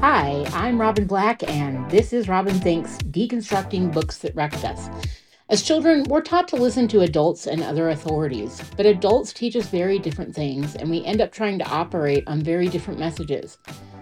Hi, 0.00 0.44
I'm 0.52 0.80
Robin 0.80 1.08
Black, 1.08 1.42
and 1.50 1.90
this 1.90 2.12
is 2.12 2.28
Robin 2.28 2.54
Thinks 2.60 2.98
Deconstructing 2.98 3.92
Books 3.92 4.18
That 4.18 4.32
Wrecked 4.36 4.64
Us. 4.64 4.88
As 5.48 5.64
children, 5.64 6.04
we're 6.04 6.20
taught 6.20 6.46
to 6.48 6.56
listen 6.56 6.86
to 6.88 7.00
adults 7.00 7.48
and 7.48 7.64
other 7.64 7.88
authorities, 7.88 8.62
but 8.76 8.86
adults 8.86 9.32
teach 9.32 9.56
us 9.56 9.66
very 9.66 9.98
different 9.98 10.32
things, 10.32 10.76
and 10.76 10.88
we 10.88 11.04
end 11.04 11.20
up 11.20 11.32
trying 11.32 11.58
to 11.58 11.68
operate 11.68 12.22
on 12.28 12.40
very 12.40 12.68
different 12.68 13.00
messages. 13.00 13.58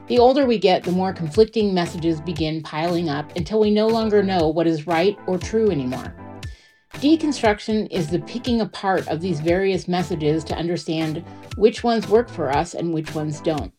The 0.09 0.19
older 0.19 0.45
we 0.45 0.59
get, 0.59 0.83
the 0.83 0.93
more 0.93 1.15
conflicting 1.15 1.73
messages 1.73 2.21
begin 2.21 2.63
piling 2.63 3.09
up 3.09 3.35
until 3.35 3.61
we 3.61 3.71
no 3.71 3.87
longer 3.87 4.23
know 4.23 4.49
what 4.49 4.67
is 4.67 4.87
right 4.87 5.19
or 5.27 5.39
true 5.39 5.71
anymore. 5.71 6.15
Deconstruction 6.97 7.91
is 7.91 8.11
the 8.11 8.21
picking 8.21 8.61
apart 8.61 9.09
of 9.09 9.23
these 9.23 9.41
various 9.41 9.89
messages 9.89 10.45
to 10.45 10.55
understand 10.57 11.25
which 11.57 11.83
ones 11.83 12.07
work 12.07 12.29
for 12.29 12.51
us 12.51 12.75
and 12.75 12.93
which 12.93 13.15
ones 13.15 13.41
don't. 13.41 13.73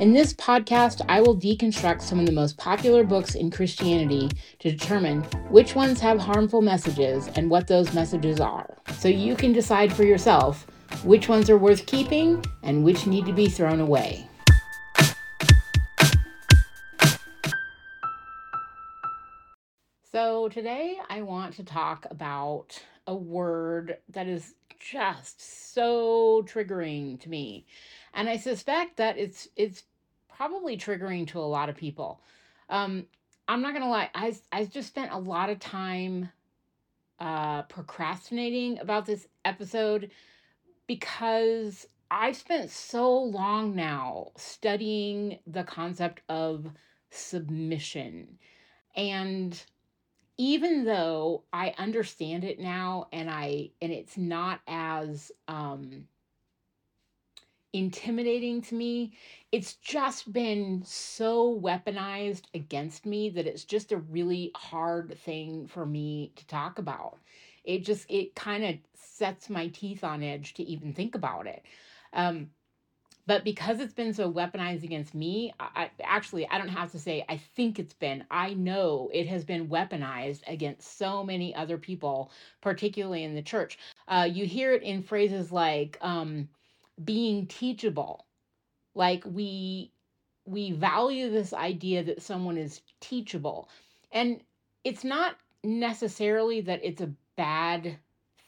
In 0.00 0.14
this 0.14 0.32
podcast, 0.32 1.04
I 1.10 1.20
will 1.20 1.36
deconstruct 1.36 2.00
some 2.00 2.18
of 2.18 2.24
the 2.24 2.32
most 2.32 2.56
popular 2.56 3.04
books 3.04 3.34
in 3.34 3.50
Christianity 3.50 4.30
to 4.60 4.70
determine 4.70 5.22
which 5.50 5.74
ones 5.74 6.00
have 6.00 6.18
harmful 6.18 6.62
messages 6.62 7.28
and 7.36 7.50
what 7.50 7.66
those 7.66 7.92
messages 7.92 8.40
are, 8.40 8.78
so 8.96 9.08
you 9.08 9.36
can 9.36 9.52
decide 9.52 9.92
for 9.92 10.04
yourself 10.04 10.66
which 11.04 11.28
ones 11.28 11.50
are 11.50 11.58
worth 11.58 11.84
keeping 11.84 12.42
and 12.62 12.82
which 12.82 13.06
need 13.06 13.26
to 13.26 13.32
be 13.34 13.46
thrown 13.46 13.80
away. 13.80 14.26
So, 20.10 20.48
today 20.48 20.98
I 21.08 21.22
want 21.22 21.56
to 21.56 21.62
talk 21.62 22.06
about 22.10 22.82
a 23.06 23.14
word 23.14 23.98
that 24.08 24.26
is 24.26 24.54
just 24.80 25.72
so 25.74 26.42
triggering 26.48 27.20
to 27.20 27.28
me 27.28 27.66
and 28.14 28.28
I 28.28 28.36
suspect 28.36 28.96
that 28.96 29.18
it's 29.18 29.48
it's 29.56 29.84
probably 30.28 30.76
triggering 30.76 31.26
to 31.28 31.38
a 31.38 31.42
lot 31.42 31.68
of 31.68 31.76
people. 31.76 32.20
Um, 32.68 33.06
I'm 33.48 33.62
not 33.62 33.72
gonna 33.72 33.88
lie, 33.88 34.10
I 34.14 34.34
I 34.52 34.64
just 34.64 34.88
spent 34.88 35.12
a 35.12 35.18
lot 35.18 35.50
of 35.50 35.58
time 35.58 36.30
uh, 37.18 37.62
procrastinating 37.62 38.78
about 38.78 39.06
this 39.06 39.26
episode 39.44 40.10
because 40.86 41.86
I've 42.10 42.36
spent 42.36 42.70
so 42.70 43.12
long 43.22 43.76
now 43.76 44.32
studying 44.36 45.38
the 45.46 45.62
concept 45.62 46.22
of 46.28 46.66
submission. 47.10 48.38
And 48.96 49.60
even 50.36 50.84
though 50.84 51.44
I 51.52 51.74
understand 51.76 52.44
it 52.44 52.58
now 52.58 53.08
and 53.12 53.30
I 53.30 53.70
and 53.82 53.92
it's 53.92 54.16
not 54.16 54.60
as 54.66 55.30
um 55.46 56.06
intimidating 57.72 58.62
to 58.62 58.74
me. 58.74 59.12
It's 59.52 59.74
just 59.74 60.32
been 60.32 60.82
so 60.84 61.60
weaponized 61.60 62.44
against 62.54 63.06
me 63.06 63.30
that 63.30 63.46
it's 63.46 63.64
just 63.64 63.92
a 63.92 63.98
really 63.98 64.50
hard 64.56 65.18
thing 65.18 65.66
for 65.66 65.86
me 65.86 66.32
to 66.36 66.46
talk 66.46 66.78
about. 66.78 67.18
It 67.64 67.84
just, 67.84 68.06
it 68.08 68.34
kind 68.34 68.64
of 68.64 68.76
sets 68.94 69.50
my 69.50 69.68
teeth 69.68 70.02
on 70.02 70.22
edge 70.22 70.54
to 70.54 70.62
even 70.62 70.92
think 70.92 71.14
about 71.14 71.46
it. 71.46 71.64
Um, 72.12 72.50
but 73.26 73.44
because 73.44 73.78
it's 73.78 73.94
been 73.94 74.12
so 74.12 74.32
weaponized 74.32 74.82
against 74.82 75.14
me, 75.14 75.52
I, 75.60 75.90
actually, 76.02 76.48
I 76.48 76.58
don't 76.58 76.68
have 76.68 76.90
to 76.92 76.98
say, 76.98 77.24
I 77.28 77.36
think 77.36 77.78
it's 77.78 77.94
been, 77.94 78.24
I 78.30 78.54
know 78.54 79.08
it 79.12 79.28
has 79.28 79.44
been 79.44 79.68
weaponized 79.68 80.40
against 80.48 80.98
so 80.98 81.22
many 81.22 81.54
other 81.54 81.78
people, 81.78 82.32
particularly 82.60 83.22
in 83.22 83.36
the 83.36 83.42
church. 83.42 83.78
Uh, 84.08 84.28
you 84.28 84.46
hear 84.46 84.72
it 84.72 84.82
in 84.82 85.02
phrases 85.02 85.52
like, 85.52 85.96
um, 86.00 86.48
being 87.04 87.46
teachable. 87.46 88.26
Like 88.94 89.24
we 89.26 89.92
we 90.46 90.72
value 90.72 91.30
this 91.30 91.52
idea 91.52 92.02
that 92.02 92.22
someone 92.22 92.56
is 92.56 92.80
teachable. 93.00 93.68
And 94.10 94.40
it's 94.84 95.04
not 95.04 95.36
necessarily 95.62 96.60
that 96.62 96.80
it's 96.82 97.00
a 97.00 97.12
bad 97.36 97.96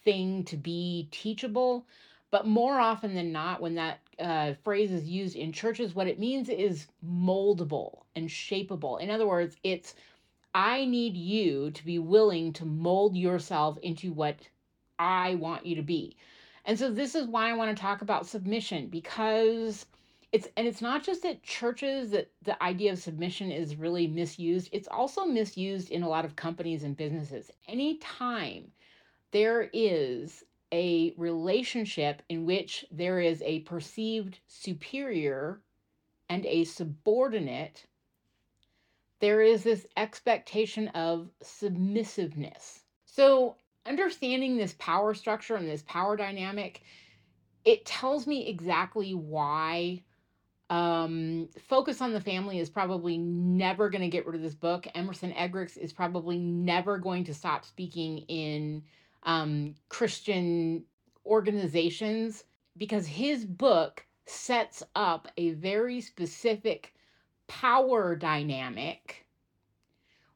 thing 0.04 0.44
to 0.44 0.56
be 0.56 1.08
teachable 1.10 1.86
but 2.30 2.46
more 2.46 2.80
often 2.80 3.14
than 3.14 3.30
not 3.30 3.60
when 3.60 3.74
that 3.74 4.00
uh, 4.18 4.54
phrase 4.64 4.90
is 4.90 5.06
used 5.06 5.36
in 5.36 5.52
churches 5.52 5.94
what 5.94 6.08
it 6.08 6.18
means 6.18 6.48
is 6.48 6.86
moldable 7.06 8.00
and 8.16 8.28
shapeable. 8.28 9.00
In 9.00 9.10
other 9.10 9.26
words 9.26 9.56
it's 9.62 9.94
i 10.54 10.84
need 10.84 11.16
you 11.16 11.70
to 11.70 11.84
be 11.84 11.98
willing 11.98 12.52
to 12.52 12.64
mold 12.64 13.16
yourself 13.16 13.78
into 13.82 14.12
what 14.12 14.36
i 14.98 15.34
want 15.36 15.64
you 15.64 15.76
to 15.76 15.82
be 15.82 16.16
and 16.64 16.78
so 16.78 16.90
this 16.90 17.14
is 17.14 17.26
why 17.26 17.50
I 17.50 17.54
want 17.54 17.76
to 17.76 17.80
talk 17.80 18.02
about 18.02 18.26
submission 18.26 18.86
because 18.88 19.86
it's 20.30 20.48
and 20.56 20.66
it's 20.66 20.80
not 20.80 21.02
just 21.04 21.24
at 21.24 21.42
churches 21.42 22.10
that 22.10 22.30
the 22.42 22.60
idea 22.62 22.92
of 22.92 22.98
submission 22.98 23.50
is 23.50 23.76
really 23.76 24.06
misused. 24.06 24.70
It's 24.72 24.88
also 24.88 25.24
misused 25.24 25.90
in 25.90 26.02
a 26.02 26.08
lot 26.08 26.24
of 26.24 26.36
companies 26.36 26.84
and 26.84 26.96
businesses. 26.96 27.50
Anytime 27.68 28.70
there 29.32 29.68
is 29.72 30.44
a 30.72 31.12
relationship 31.18 32.22
in 32.28 32.46
which 32.46 32.86
there 32.90 33.20
is 33.20 33.42
a 33.42 33.60
perceived 33.60 34.38
superior 34.46 35.60
and 36.30 36.46
a 36.46 36.64
subordinate, 36.64 37.84
there 39.20 39.42
is 39.42 39.64
this 39.64 39.86
expectation 39.98 40.88
of 40.88 41.28
submissiveness. 41.42 42.84
So 43.04 43.56
understanding 43.86 44.56
this 44.56 44.74
power 44.78 45.14
structure 45.14 45.56
and 45.56 45.68
this 45.68 45.82
power 45.82 46.16
dynamic, 46.16 46.82
it 47.64 47.84
tells 47.84 48.26
me 48.26 48.48
exactly 48.48 49.14
why 49.14 50.02
um, 50.70 51.48
Focus 51.68 52.00
on 52.00 52.12
the 52.12 52.20
Family 52.20 52.58
is 52.58 52.70
probably 52.70 53.18
never 53.18 53.90
going 53.90 54.02
to 54.02 54.08
get 54.08 54.26
rid 54.26 54.36
of 54.36 54.42
this 54.42 54.54
book. 54.54 54.86
Emerson 54.94 55.32
Eggerichs 55.32 55.76
is 55.76 55.92
probably 55.92 56.38
never 56.38 56.96
going 56.96 57.24
to 57.24 57.34
stop 57.34 57.64
speaking 57.64 58.18
in 58.28 58.82
um, 59.24 59.74
Christian 59.90 60.84
organizations 61.26 62.44
because 62.76 63.06
his 63.06 63.44
book 63.44 64.06
sets 64.24 64.82
up 64.94 65.28
a 65.36 65.50
very 65.50 66.00
specific 66.00 66.94
power 67.48 68.16
dynamic, 68.16 69.26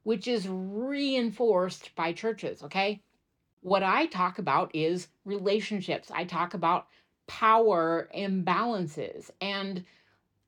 which 0.03 0.29
is 0.29 0.47
reinforced 0.49 1.95
by 1.97 2.13
churches. 2.13 2.63
Okay. 2.63 3.03
What 3.67 3.83
I 3.83 4.07
talk 4.07 4.39
about 4.39 4.73
is 4.77 5.09
relationships. 5.25 6.13
I 6.15 6.23
talk 6.23 6.55
about 6.55 6.87
power 7.27 8.09
imbalances. 8.17 9.29
And 9.41 9.85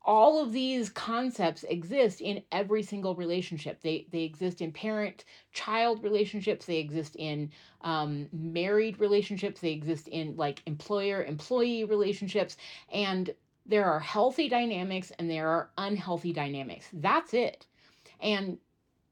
all 0.05 0.41
of 0.41 0.53
these 0.53 0.89
concepts 0.89 1.65
exist 1.65 2.21
in 2.21 2.45
every 2.53 2.85
single 2.85 3.17
relationship. 3.17 3.81
They, 3.83 4.07
they 4.13 4.23
exist 4.23 4.61
in 4.61 4.71
parent 4.71 5.25
child 5.51 6.05
relationships, 6.05 6.67
they 6.67 6.77
exist 6.77 7.17
in 7.17 7.51
um, 7.81 8.29
married 8.33 9.01
relationships, 9.01 9.61
they 9.61 9.73
exist 9.73 10.07
in 10.07 10.37
like 10.37 10.63
employer 10.67 11.25
employee 11.25 11.83
relationships. 11.83 12.57
And 12.93 13.35
there 13.67 13.87
are 13.87 13.99
healthy 13.99 14.49
dynamics 14.49 15.11
and 15.19 15.29
there 15.29 15.49
are 15.49 15.71
unhealthy 15.77 16.33
dynamics. 16.33 16.87
That's 16.93 17.35
it. 17.35 17.67
And 18.21 18.59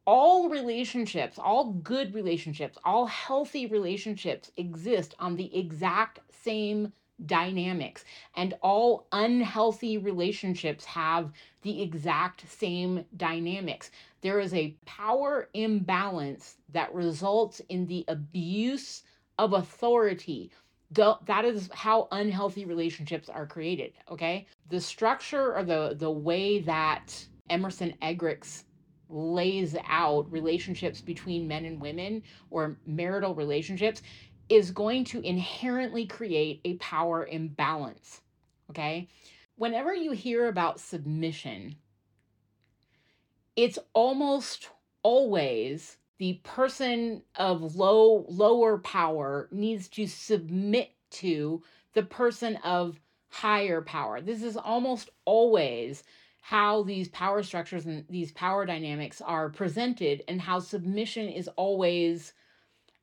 all 0.06 0.48
relationships, 0.48 1.38
all 1.38 1.72
good 1.72 2.14
relationships, 2.14 2.78
all 2.84 3.06
healthy 3.06 3.66
relationships 3.66 4.52
exist 4.56 5.14
on 5.18 5.36
the 5.36 5.54
exact 5.56 6.20
same 6.30 6.92
dynamics. 7.24 8.04
And 8.36 8.54
all 8.62 9.08
unhealthy 9.12 9.98
relationships 9.98 10.84
have 10.84 11.32
the 11.62 11.82
exact 11.82 12.48
same 12.50 13.04
dynamics. 13.16 13.90
There 14.20 14.38
is 14.38 14.54
a 14.54 14.76
power 14.84 15.48
imbalance 15.54 16.56
that 16.72 16.94
results 16.94 17.60
in 17.68 17.86
the 17.86 18.04
abuse 18.08 19.02
of 19.38 19.54
authority. 19.54 20.52
That 20.92 21.44
is 21.44 21.68
how 21.72 22.06
unhealthy 22.12 22.64
relationships 22.64 23.28
are 23.28 23.46
created. 23.46 23.94
Okay. 24.10 24.46
The 24.68 24.80
structure 24.80 25.56
or 25.56 25.64
the, 25.64 25.96
the 25.98 26.10
way 26.10 26.60
that 26.60 27.26
Emerson 27.50 27.94
Eggerichs 28.02 28.64
lays 29.08 29.76
out 29.88 30.30
relationships 30.30 31.00
between 31.00 31.48
men 31.48 31.64
and 31.64 31.80
women 31.80 32.22
or 32.50 32.78
marital 32.86 33.34
relationships 33.34 34.02
is 34.48 34.70
going 34.70 35.04
to 35.04 35.20
inherently 35.20 36.06
create 36.06 36.60
a 36.64 36.74
power 36.74 37.26
imbalance. 37.26 38.20
Okay. 38.70 39.08
Whenever 39.56 39.94
you 39.94 40.12
hear 40.12 40.48
about 40.48 40.80
submission, 40.80 41.76
it's 43.54 43.78
almost 43.94 44.68
always 45.02 45.96
the 46.18 46.40
person 46.44 47.22
of 47.36 47.76
low 47.76 48.26
lower 48.28 48.78
power 48.78 49.48
needs 49.50 49.88
to 49.88 50.06
submit 50.06 50.92
to 51.10 51.62
the 51.94 52.02
person 52.02 52.56
of 52.56 53.00
higher 53.28 53.82
power. 53.82 54.20
This 54.20 54.42
is 54.42 54.56
almost 54.56 55.10
always 55.24 56.04
how 56.48 56.84
these 56.84 57.08
power 57.08 57.42
structures 57.42 57.86
and 57.86 58.04
these 58.08 58.30
power 58.30 58.64
dynamics 58.64 59.20
are 59.20 59.48
presented 59.48 60.22
and 60.28 60.40
how 60.40 60.60
submission 60.60 61.28
is 61.28 61.48
always 61.56 62.34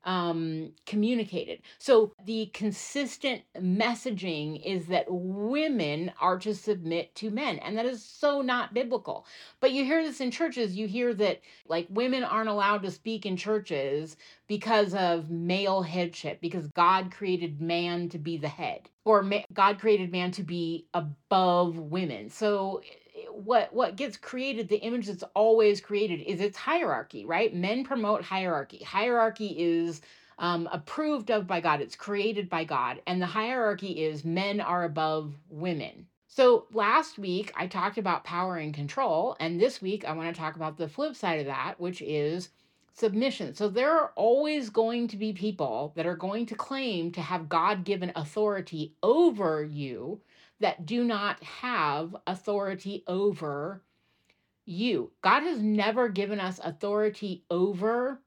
um, 0.04 0.72
communicated. 0.86 1.60
So 1.78 2.14
the 2.24 2.46
consistent 2.54 3.42
messaging 3.60 4.64
is 4.64 4.86
that 4.86 5.04
women 5.08 6.10
are 6.22 6.38
to 6.38 6.54
submit 6.54 7.14
to 7.16 7.30
men, 7.30 7.58
and 7.58 7.76
that 7.76 7.84
is 7.84 8.02
so 8.02 8.40
not 8.40 8.72
biblical. 8.72 9.26
But 9.60 9.72
you 9.72 9.84
hear 9.84 10.02
this 10.02 10.22
in 10.22 10.30
churches. 10.30 10.74
You 10.74 10.88
hear 10.88 11.12
that 11.12 11.42
like 11.68 11.86
women 11.90 12.24
aren't 12.24 12.48
allowed 12.48 12.82
to 12.84 12.90
speak 12.90 13.26
in 13.26 13.36
churches 13.36 14.16
because 14.46 14.94
of 14.94 15.28
male 15.28 15.82
headship, 15.82 16.40
because 16.40 16.66
God 16.68 17.12
created 17.12 17.60
man 17.60 18.08
to 18.08 18.18
be 18.18 18.38
the 18.38 18.48
head, 18.48 18.88
or 19.04 19.22
ma- 19.22 19.44
God 19.52 19.78
created 19.78 20.10
man 20.10 20.30
to 20.30 20.42
be 20.42 20.86
above 20.94 21.76
women. 21.78 22.30
So 22.30 22.80
what 23.34 23.72
what 23.74 23.96
gets 23.96 24.16
created 24.16 24.68
the 24.68 24.78
image 24.78 25.06
that's 25.06 25.24
always 25.34 25.80
created 25.80 26.20
is 26.22 26.40
its 26.40 26.56
hierarchy 26.56 27.24
right? 27.24 27.54
Men 27.54 27.84
promote 27.84 28.22
hierarchy. 28.22 28.82
Hierarchy 28.84 29.54
is 29.58 30.00
um, 30.38 30.68
approved 30.72 31.30
of 31.30 31.46
by 31.46 31.60
god. 31.60 31.80
It's 31.80 31.96
created 31.96 32.48
by 32.48 32.64
god. 32.64 33.02
And 33.06 33.20
the 33.20 33.26
hierarchy 33.26 34.04
is 34.04 34.24
men 34.24 34.60
are 34.60 34.84
above 34.84 35.34
women. 35.48 36.06
So 36.28 36.66
last 36.72 37.18
week 37.18 37.52
i 37.56 37.66
talked 37.66 37.98
about 37.98 38.24
power 38.24 38.56
and 38.56 38.72
control. 38.72 39.36
And 39.40 39.60
this 39.60 39.82
week 39.82 40.04
i 40.04 40.12
want 40.12 40.34
to 40.34 40.40
talk 40.40 40.56
about 40.56 40.76
the 40.76 40.88
flip 40.88 41.16
side 41.16 41.40
of 41.40 41.46
that 41.46 41.80
which 41.80 42.02
is 42.02 42.50
submission. 42.94 43.54
So 43.54 43.68
there 43.68 43.90
are 43.90 44.12
always 44.14 44.70
going 44.70 45.08
to 45.08 45.16
be 45.16 45.32
people 45.32 45.92
that 45.96 46.06
are 46.06 46.16
going 46.16 46.46
to 46.46 46.54
claim 46.54 47.10
to 47.12 47.20
have 47.20 47.48
god-given 47.48 48.12
authority 48.14 48.94
over 49.02 49.64
you 49.64 50.20
that 50.60 50.86
do 50.86 51.04
not 51.04 51.42
have 51.42 52.16
authority 52.26 53.04
over 53.06 53.82
you. 54.66 55.12
God 55.22 55.42
has 55.42 55.60
never 55.60 56.08
given 56.08 56.40
us 56.40 56.60
authority 56.62 57.44
over 57.50 58.20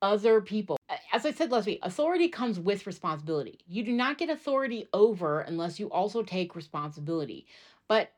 other 0.00 0.40
people. 0.40 0.76
As 1.12 1.24
I 1.24 1.32
said 1.32 1.52
last 1.52 1.66
week, 1.66 1.78
authority 1.82 2.28
comes 2.28 2.58
with 2.58 2.86
responsibility. 2.86 3.60
You 3.66 3.84
do 3.84 3.92
not 3.92 4.18
get 4.18 4.30
authority 4.30 4.88
over 4.92 5.40
unless 5.40 5.78
you 5.78 5.88
also 5.90 6.22
take 6.22 6.56
responsibility. 6.56 7.46
But 7.86 8.12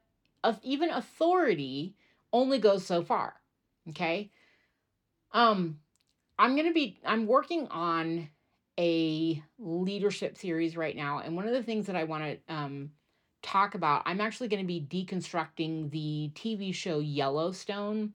even 0.63 0.91
authority 0.91 1.97
only 2.33 2.59
goes 2.59 2.87
so 2.87 3.03
far. 3.03 3.35
Okay? 3.91 4.31
Um 5.33 5.81
I'm 6.39 6.57
going 6.57 6.67
to 6.67 6.75
be 6.75 6.99
I'm 7.05 7.27
working 7.27 7.69
on 7.69 8.29
a 8.79 9.43
leadership 9.59 10.37
series 10.37 10.77
right 10.77 10.97
now 10.97 11.21
and 11.21 11.37
one 11.37 11.47
of 11.47 11.53
the 11.53 11.63
things 11.63 11.87
that 11.87 11.97
I 11.97 12.05
want 12.05 12.25
to 12.25 12.55
um 12.55 12.91
talk 13.45 13.75
about, 13.75 14.03
I'm 14.07 14.21
actually 14.21 14.49
going 14.49 14.63
to 14.63 14.67
be 14.67 14.81
deconstructing 14.81 15.91
the 15.91 16.33
TV 16.35 16.75
show 16.75 16.99
Yellowstone. 16.99 18.15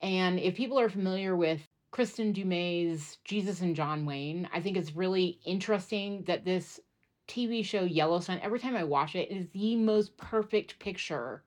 And 0.00 0.38
if 0.38 0.54
people 0.54 0.78
are 0.78 0.88
familiar 0.88 1.36
with 1.36 1.60
Kristin 1.92 2.32
Du 2.32 2.44
Mez's 2.44 3.18
Jesus 3.24 3.60
and 3.60 3.74
John 3.74 4.06
Wayne, 4.06 4.48
I 4.52 4.60
think 4.60 4.76
it's 4.76 4.94
really 4.94 5.40
interesting 5.44 6.22
that 6.26 6.44
this 6.44 6.80
TV 7.26 7.64
show 7.64 7.82
Yellowstone, 7.82 8.40
every 8.42 8.58
time 8.58 8.76
I 8.76 8.84
watch 8.84 9.14
it, 9.14 9.30
is 9.30 9.48
the 9.52 9.76
most 9.76 10.16
perfect 10.16 10.78
picture 10.78 11.42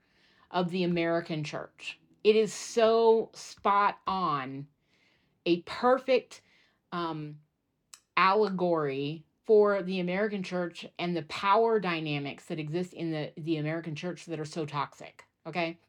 of 0.51 0.69
the 0.69 0.83
American 0.83 1.43
church. 1.43 1.99
It 2.23 2.35
is 2.35 2.53
so 2.53 3.31
spot 3.33 3.97
on, 4.05 4.67
a 5.45 5.61
perfect 5.61 6.41
um, 6.91 7.37
allegory 8.15 9.23
for 9.45 9.81
the 9.81 9.99
American 9.99 10.43
church 10.43 10.85
and 10.99 11.15
the 11.15 11.23
power 11.23 11.79
dynamics 11.79 12.45
that 12.45 12.59
exist 12.59 12.93
in 12.93 13.11
the, 13.11 13.31
the 13.37 13.57
American 13.57 13.95
church 13.95 14.25
that 14.25 14.39
are 14.39 14.45
so 14.45 14.65
toxic. 14.65 15.23
Okay. 15.47 15.79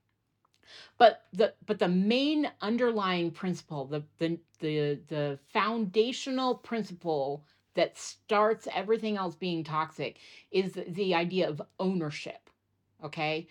But 0.97 1.25
the 1.33 1.55
but 1.67 1.79
the 1.79 1.89
main 1.89 2.51
underlying 2.61 3.31
principle, 3.31 3.85
the 3.85 4.05
the 4.19 4.39
the 4.61 5.01
the 5.09 5.39
foundational 5.53 6.55
principle 6.55 7.45
that 7.75 7.99
starts 7.99 8.69
everything 8.75 9.17
else 9.17 9.35
being 9.35 9.65
toxic 9.65 10.19
is 10.51 10.79
the 10.89 11.15
idea 11.15 11.49
of 11.49 11.61
ownership. 11.79 12.51
Okay. 13.05 13.49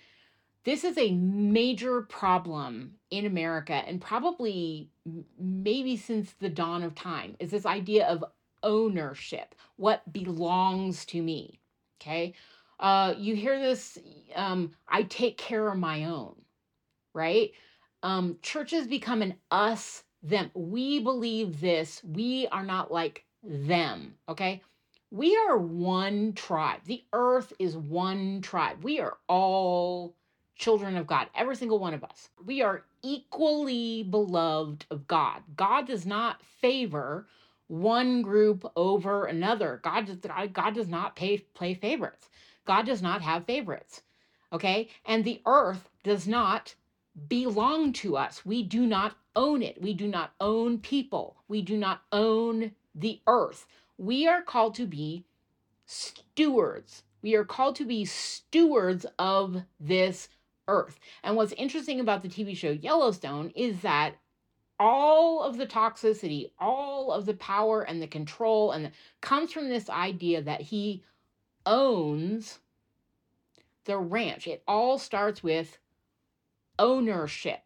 This 0.63 0.83
is 0.83 0.95
a 0.97 1.11
major 1.11 2.03
problem 2.03 2.93
in 3.09 3.25
America 3.25 3.73
and 3.73 3.99
probably 3.99 4.91
maybe 5.39 5.97
since 5.97 6.33
the 6.33 6.49
dawn 6.49 6.83
of 6.83 6.93
time 6.93 7.35
is 7.39 7.49
this 7.49 7.65
idea 7.65 8.05
of 8.07 8.23
ownership, 8.63 9.55
what 9.75 10.11
belongs 10.11 11.05
to 11.05 11.21
me. 11.21 11.59
Okay. 12.01 12.33
Uh, 12.79 13.13
you 13.17 13.35
hear 13.35 13.59
this, 13.59 13.97
um, 14.35 14.71
I 14.87 15.03
take 15.03 15.37
care 15.37 15.67
of 15.69 15.77
my 15.77 16.05
own, 16.05 16.35
right? 17.13 17.51
Um, 18.01 18.37
churches 18.41 18.87
become 18.87 19.21
an 19.21 19.35
us, 19.51 20.03
them. 20.23 20.49
We 20.55 20.99
believe 20.99 21.61
this. 21.61 22.01
We 22.03 22.47
are 22.51 22.63
not 22.63 22.91
like 22.91 23.23
them. 23.43 24.15
Okay. 24.27 24.61
We 25.11 25.35
are 25.35 25.57
one 25.57 26.33
tribe. 26.33 26.81
The 26.85 27.03
earth 27.13 27.53
is 27.59 27.75
one 27.77 28.41
tribe. 28.41 28.83
We 28.83 28.99
are 28.99 29.17
all 29.27 30.15
children 30.55 30.95
of 30.95 31.07
God, 31.07 31.27
every 31.35 31.55
single 31.55 31.79
one 31.79 31.93
of 31.93 32.03
us. 32.03 32.29
We 32.45 32.61
are 32.61 32.83
equally 33.03 34.03
beloved 34.03 34.85
of 34.89 35.07
God. 35.07 35.41
God 35.55 35.87
does 35.87 36.05
not 36.05 36.41
favor 36.43 37.27
one 37.71 38.21
group 38.21 38.69
over 38.75 39.25
another. 39.25 39.79
God 39.81 40.05
does, 40.05 40.17
God 40.51 40.75
does 40.75 40.89
not 40.89 41.15
pay, 41.15 41.37
play 41.37 41.73
favorites. 41.73 42.29
God 42.65 42.85
does 42.85 43.01
not 43.01 43.21
have 43.21 43.45
favorites. 43.45 44.01
Okay? 44.51 44.89
And 45.05 45.23
the 45.23 45.41
earth 45.45 45.89
does 46.03 46.27
not 46.27 46.75
belong 47.29 47.93
to 47.93 48.17
us. 48.17 48.45
We 48.45 48.61
do 48.61 48.85
not 48.85 49.15
own 49.37 49.61
it. 49.61 49.81
We 49.81 49.93
do 49.93 50.05
not 50.05 50.33
own 50.41 50.79
people. 50.79 51.37
We 51.47 51.61
do 51.61 51.77
not 51.77 52.01
own 52.11 52.73
the 52.93 53.21
earth. 53.25 53.65
We 53.97 54.27
are 54.27 54.41
called 54.41 54.75
to 54.75 54.85
be 54.85 55.23
stewards. 55.85 57.03
We 57.21 57.35
are 57.35 57.45
called 57.45 57.77
to 57.77 57.85
be 57.85 58.03
stewards 58.03 59.05
of 59.17 59.63
this 59.79 60.27
earth. 60.67 60.99
And 61.23 61.37
what's 61.37 61.53
interesting 61.53 62.01
about 62.01 62.21
the 62.21 62.27
TV 62.27 62.55
show 62.57 62.71
Yellowstone 62.71 63.51
is 63.55 63.79
that 63.81 64.15
all 64.81 65.43
of 65.43 65.57
the 65.57 65.67
toxicity, 65.67 66.49
all 66.59 67.11
of 67.11 67.27
the 67.27 67.35
power 67.35 67.83
and 67.83 68.01
the 68.01 68.07
control 68.07 68.71
and 68.71 68.85
the, 68.85 68.91
comes 69.21 69.53
from 69.53 69.69
this 69.69 69.91
idea 69.91 70.41
that 70.41 70.59
he 70.59 71.03
owns 71.67 72.57
the 73.85 73.95
ranch. 73.95 74.47
It 74.47 74.63
all 74.67 74.97
starts 74.97 75.43
with 75.43 75.77
ownership. 76.79 77.61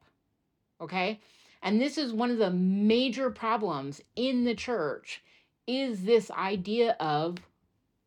Okay? 0.82 1.22
And 1.64 1.80
this 1.80 1.98
is 1.98 2.12
one 2.12 2.32
of 2.32 2.38
the 2.38 2.52
major 2.52 3.30
problems 3.30 4.02
in 4.18 4.44
the 4.44 4.54
church 4.54 5.24
is 5.68 6.04
this 6.04 6.30
idea 6.32 6.98
of 7.00 7.38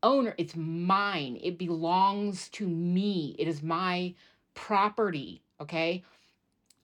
owner. 0.03 0.35
It's 0.37 0.55
mine. 0.55 1.41
It 1.43 1.57
belongs 1.57 2.51
to 2.51 2.69
me. 2.69 3.35
It 3.39 3.49
is 3.49 3.63
my 3.63 4.15
property, 4.53 5.41
okay? 5.63 6.05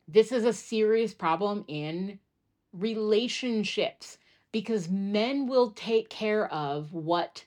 This 0.07 0.33
is 0.33 0.45
a 0.45 0.53
serious 0.53 1.15
problem 1.15 1.65
in 1.67 2.19
relationships 2.73 4.19
because 4.53 4.89
men 4.89 5.47
will 5.47 5.71
take 5.71 6.11
care 6.11 6.47
of 6.53 6.93
what 6.93 7.45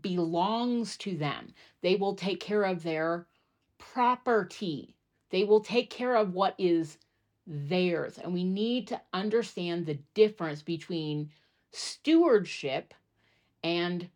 belongs 0.00 0.96
to 0.98 1.16
them. 1.16 1.54
They 1.82 1.96
will 1.96 2.14
take 2.14 2.40
care 2.40 2.64
of 2.64 2.82
their 2.82 3.26
property. 3.78 4.96
They 5.30 5.44
will 5.44 5.60
take 5.60 5.90
care 5.90 6.16
of 6.16 6.34
what 6.34 6.54
is 6.58 6.98
theirs. 7.46 8.18
And 8.18 8.32
we 8.32 8.44
need 8.44 8.88
to 8.88 9.00
understand 9.12 9.86
the 9.86 9.98
difference 10.14 10.62
between 10.62 11.30
stewardship 11.72 12.94
and 13.62 14.08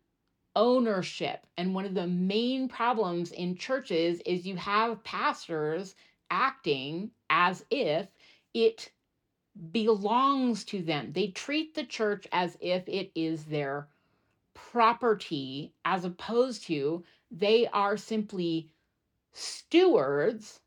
ownership. 0.55 1.45
And 1.57 1.73
one 1.73 1.85
of 1.85 1.93
the 1.93 2.07
main 2.07 2.67
problems 2.67 3.31
in 3.31 3.55
churches 3.55 4.21
is 4.25 4.47
you 4.47 4.55
have 4.57 5.03
pastors 5.03 5.95
acting 6.29 7.11
as 7.29 7.65
if 7.69 8.07
it 8.53 8.91
belongs 9.71 10.63
to 10.65 10.81
them. 10.81 11.11
They 11.13 11.27
treat 11.27 11.75
the 11.75 11.83
church 11.85 12.27
as 12.31 12.57
if 12.61 12.87
it 12.87 13.11
is 13.15 13.45
their 13.45 13.87
property, 14.53 15.73
as 15.85 16.05
opposed 16.05 16.63
to 16.65 17.03
they 17.31 17.67
are 17.67 17.97
simply 17.97 18.69
stewards 19.33 20.59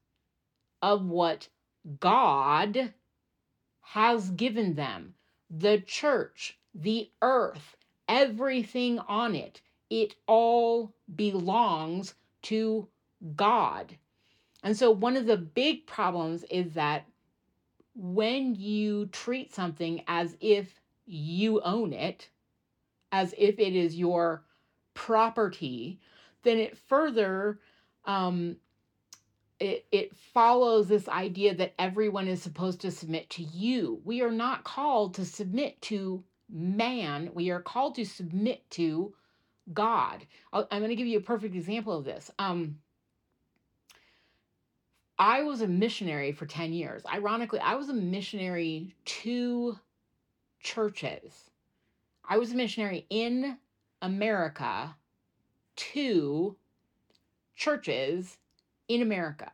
of 0.81 1.05
what 1.07 1.49
God 2.01 2.93
has 3.81 4.31
given 4.31 4.75
them. 4.75 5.15
The 5.51 5.81
church, 5.81 6.59
the 6.75 7.11
earth, 7.21 7.77
everything 8.09 8.99
on 9.01 9.35
it, 9.35 9.61
it 9.91 10.15
all 10.27 10.95
belongs 11.15 12.15
to 12.43 12.89
God. 13.37 13.97
And 14.63 14.77
so, 14.77 14.91
one 14.91 15.17
of 15.17 15.27
the 15.27 15.37
big 15.37 15.87
problems 15.87 16.45
is 16.45 16.73
that 16.75 17.07
when 17.95 18.55
you 18.55 19.07
treat 19.07 19.55
something 19.55 20.03
as 20.07 20.37
if 20.41 20.81
you 21.07 21.61
own 21.63 21.93
it, 21.93 22.29
as 23.11 23.35
if 23.37 23.59
it 23.59 23.75
is 23.75 23.97
your 23.97 24.45
property, 24.95 26.01
then 26.43 26.59
it 26.59 26.77
further 26.77 27.61
um, 28.05 28.57
it, 29.61 29.87
it 29.93 30.17
follows 30.17 30.89
this 30.89 31.09
idea 31.09 31.55
that 31.55 31.75
everyone 31.79 32.27
is 32.27 32.43
supposed 32.43 32.81
to 32.81 32.91
submit 32.91 33.31
to 33.31 33.45
you. 33.45 34.01
We 34.05 34.21
are 34.23 34.31
not 34.33 34.65
called 34.65 35.15
to 35.15 35.25
submit 35.25 35.81
to 35.83 36.25
man, 36.51 37.31
we 37.33 37.51
are 37.51 37.63
called 37.63 37.95
to 37.95 38.05
submit 38.05 38.69
to 38.71 39.15
God. 39.73 40.27
i 40.53 40.59
am 40.71 40.81
going 40.81 40.89
to 40.89 40.97
give 40.97 41.07
you 41.07 41.19
a 41.19 41.23
perfect 41.23 41.55
example 41.55 41.97
of 41.97 42.05
this. 42.05 42.31
Um, 42.39 42.79
I 45.23 45.45
was 45.45 45.61
a 45.61 45.69
missionary 45.69 46.33
for 46.33 46.47
10 46.47 46.73
years. 46.73 47.05
Ironically, 47.07 47.61
I 47.61 47.77
was 47.77 47.89
a 47.89 47.95
missionary 47.95 48.97
to 49.05 49.79
churches. 50.59 51.49
I 52.29 52.39
was 52.39 52.51
a 52.51 52.57
missionary 52.57 53.07
in 53.09 53.57
America 54.01 54.97
to 55.77 56.57
churches 57.55 58.37
in 58.89 59.01
America. 59.01 59.53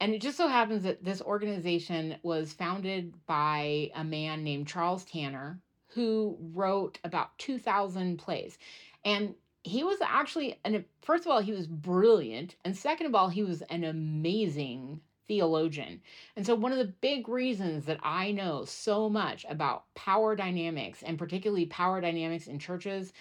And 0.00 0.12
it 0.12 0.20
just 0.20 0.36
so 0.36 0.48
happens 0.48 0.82
that 0.82 1.02
this 1.02 1.22
organization 1.22 2.16
was 2.22 2.52
founded 2.52 3.14
by 3.24 3.90
a 3.94 4.04
man 4.04 4.44
named 4.44 4.68
Charles 4.68 5.06
Tanner, 5.06 5.60
who 5.94 6.36
wrote 6.52 6.98
about 7.04 7.38
2,000 7.38 8.18
plays. 8.18 8.58
And 9.02 9.34
he 9.64 9.82
was 9.82 9.98
actually, 10.02 10.60
and 10.62 10.84
first 11.00 11.24
of 11.24 11.32
all, 11.32 11.40
he 11.40 11.52
was 11.52 11.66
brilliant. 11.66 12.54
And 12.64 12.76
second 12.76 13.06
of 13.06 13.14
all, 13.14 13.30
he 13.30 13.42
was 13.42 13.62
an 13.62 13.82
amazing 13.82 15.00
theologian. 15.26 16.02
And 16.36 16.44
so, 16.44 16.54
one 16.54 16.70
of 16.70 16.78
the 16.78 16.92
big 17.00 17.28
reasons 17.28 17.86
that 17.86 17.98
I 18.02 18.30
know 18.30 18.66
so 18.66 19.08
much 19.08 19.46
about 19.48 19.84
power 19.94 20.36
dynamics 20.36 21.02
and 21.02 21.18
particularly 21.18 21.64
power 21.64 22.02
dynamics 22.02 22.46
in 22.46 22.58
churches 22.58 23.14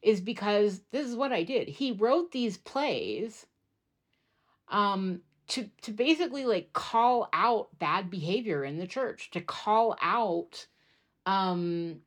is 0.00 0.20
because 0.20 0.82
this 0.92 1.06
is 1.06 1.16
what 1.16 1.32
I 1.32 1.42
did. 1.42 1.66
He 1.66 1.90
wrote 1.90 2.30
these 2.30 2.56
plays 2.56 3.46
um, 4.68 5.20
to, 5.48 5.68
to 5.82 5.90
basically 5.90 6.44
like 6.44 6.72
call 6.72 7.28
out 7.32 7.76
bad 7.80 8.08
behavior 8.08 8.64
in 8.64 8.78
the 8.78 8.86
church, 8.86 9.32
to 9.32 9.40
call 9.40 9.96
out 10.00 10.68
um, 11.26 12.02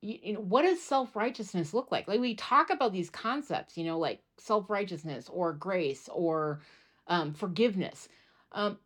you, 0.00 0.34
know 0.34 0.40
what 0.40 0.62
does 0.62 0.82
self-righteousness 0.82 1.74
look 1.74 1.90
like? 1.92 2.08
Like 2.08 2.20
we 2.20 2.34
talk 2.34 2.70
about 2.70 2.92
these 2.92 3.10
concepts 3.10 3.76
you 3.76 3.84
know 3.84 3.98
like 3.98 4.20
self-righteousness 4.38 5.28
or 5.32 5.52
grace 5.52 6.08
or 6.12 6.60
um, 7.08 7.34
forgiveness 7.34 8.08
um, 8.52 8.78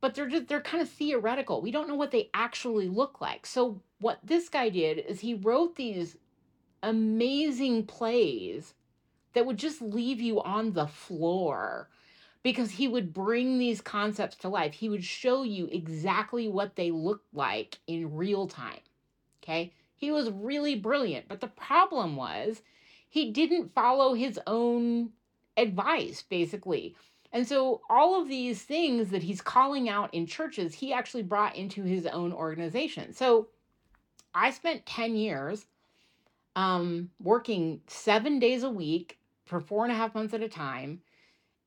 but 0.00 0.14
they're 0.14 0.28
just 0.28 0.48
they're 0.48 0.60
kind 0.62 0.82
of 0.82 0.88
theoretical. 0.88 1.60
We 1.60 1.70
don't 1.70 1.88
know 1.88 1.94
what 1.94 2.10
they 2.10 2.30
actually 2.34 2.88
look 2.88 3.20
like. 3.20 3.46
So 3.46 3.82
what 4.00 4.18
this 4.24 4.48
guy 4.48 4.70
did 4.70 4.98
is 4.98 5.20
he 5.20 5.34
wrote 5.34 5.76
these 5.76 6.16
amazing 6.82 7.86
plays 7.86 8.74
that 9.34 9.46
would 9.46 9.58
just 9.58 9.82
leave 9.82 10.20
you 10.20 10.40
on 10.42 10.72
the 10.72 10.86
floor 10.86 11.90
because 12.42 12.70
he 12.72 12.88
would 12.88 13.12
bring 13.12 13.58
these 13.58 13.82
concepts 13.82 14.36
to 14.36 14.48
life. 14.48 14.72
He 14.72 14.88
would 14.88 15.04
show 15.04 15.42
you 15.42 15.68
exactly 15.70 16.48
what 16.48 16.76
they 16.76 16.90
look 16.90 17.22
like 17.34 17.78
in 17.86 18.14
real 18.14 18.46
time 18.48 18.80
okay 19.42 19.72
he 20.00 20.10
was 20.10 20.30
really 20.30 20.76
brilliant. 20.76 21.28
But 21.28 21.42
the 21.42 21.48
problem 21.48 22.16
was 22.16 22.62
he 23.06 23.30
didn't 23.30 23.74
follow 23.74 24.14
his 24.14 24.40
own 24.46 25.10
advice, 25.58 26.22
basically. 26.22 26.96
And 27.32 27.46
so 27.46 27.82
all 27.90 28.20
of 28.20 28.26
these 28.26 28.62
things 28.62 29.10
that 29.10 29.22
he's 29.22 29.42
calling 29.42 29.90
out 29.90 30.12
in 30.14 30.26
churches, 30.26 30.74
he 30.74 30.94
actually 30.94 31.22
brought 31.22 31.54
into 31.54 31.82
his 31.82 32.06
own 32.06 32.32
organization. 32.32 33.12
So 33.12 33.48
I 34.34 34.52
spent 34.52 34.86
10 34.86 35.16
years 35.16 35.66
um, 36.56 37.10
working 37.22 37.82
seven 37.86 38.38
days 38.38 38.62
a 38.62 38.70
week 38.70 39.18
for 39.44 39.60
four 39.60 39.84
and 39.84 39.92
a 39.92 39.96
half 39.96 40.14
months 40.14 40.32
at 40.32 40.42
a 40.42 40.48
time 40.48 41.02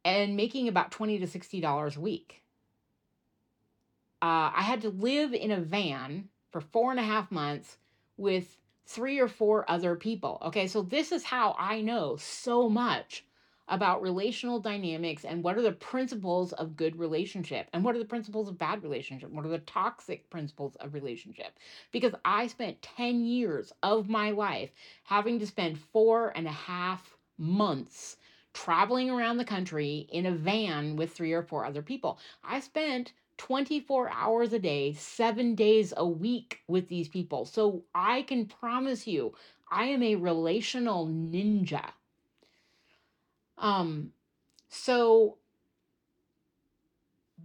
and 0.03 0.35
making 0.35 0.67
about 0.67 0.91
20 0.91 1.19
to 1.19 1.27
$60 1.27 1.95
a 1.95 2.01
week. 2.01 2.41
Uh, 4.23 4.49
I 4.55 4.63
had 4.63 4.81
to 4.81 4.89
live 4.89 5.33
in 5.33 5.51
a 5.51 5.61
van 5.61 6.29
for 6.51 6.61
four 6.61 6.89
and 6.89 6.99
a 6.99 7.03
half 7.03 7.31
months 7.31 7.77
with 8.17 8.57
three 8.85 9.19
or 9.19 9.27
four 9.27 9.69
other 9.69 9.95
people. 9.95 10.41
Okay, 10.45 10.67
so 10.67 10.81
this 10.81 11.11
is 11.11 11.23
how 11.23 11.55
I 11.57 11.81
know 11.81 12.17
so 12.17 12.69
much 12.69 13.25
about 13.69 14.01
relational 14.01 14.59
dynamics 14.59 15.23
and 15.23 15.41
what 15.41 15.57
are 15.57 15.61
the 15.61 15.71
principles 15.71 16.51
of 16.53 16.75
good 16.75 16.97
relationship 16.97 17.69
and 17.71 17.83
what 17.83 17.95
are 17.95 17.99
the 17.99 18.05
principles 18.05 18.49
of 18.49 18.57
bad 18.57 18.83
relationship? 18.83 19.31
What 19.31 19.45
are 19.45 19.49
the 19.49 19.59
toxic 19.59 20.29
principles 20.29 20.75
of 20.75 20.93
relationship? 20.93 21.53
Because 21.91 22.13
i 22.25 22.47
spent 22.47 22.81
10 22.81 23.23
years 23.23 23.71
of 23.81 24.09
my 24.09 24.31
life 24.31 24.71
having 25.03 25.39
to 25.39 25.47
spend 25.47 25.79
four 25.79 26.33
and 26.35 26.45
a 26.45 26.51
half 26.51 27.15
months 27.37 28.17
traveling 28.53 29.09
around 29.09 29.37
the 29.37 29.45
country 29.45 30.07
in 30.11 30.25
a 30.25 30.31
van 30.31 30.95
with 30.95 31.11
three 31.11 31.33
or 31.33 31.41
four 31.41 31.65
other 31.65 31.81
people. 31.81 32.19
I 32.43 32.59
spent 32.59 33.13
24 33.37 34.11
hours 34.11 34.53
a 34.53 34.59
day, 34.59 34.93
seven 34.93 35.55
days 35.55 35.93
a 35.97 36.07
week 36.07 36.59
with 36.67 36.87
these 36.87 37.07
people. 37.07 37.45
So 37.45 37.83
I 37.93 38.23
can 38.23 38.45
promise 38.45 39.07
you, 39.07 39.33
I 39.71 39.85
am 39.85 40.03
a 40.03 40.15
relational 40.15 41.07
ninja. 41.07 41.83
Um, 43.57 44.11
so 44.69 45.37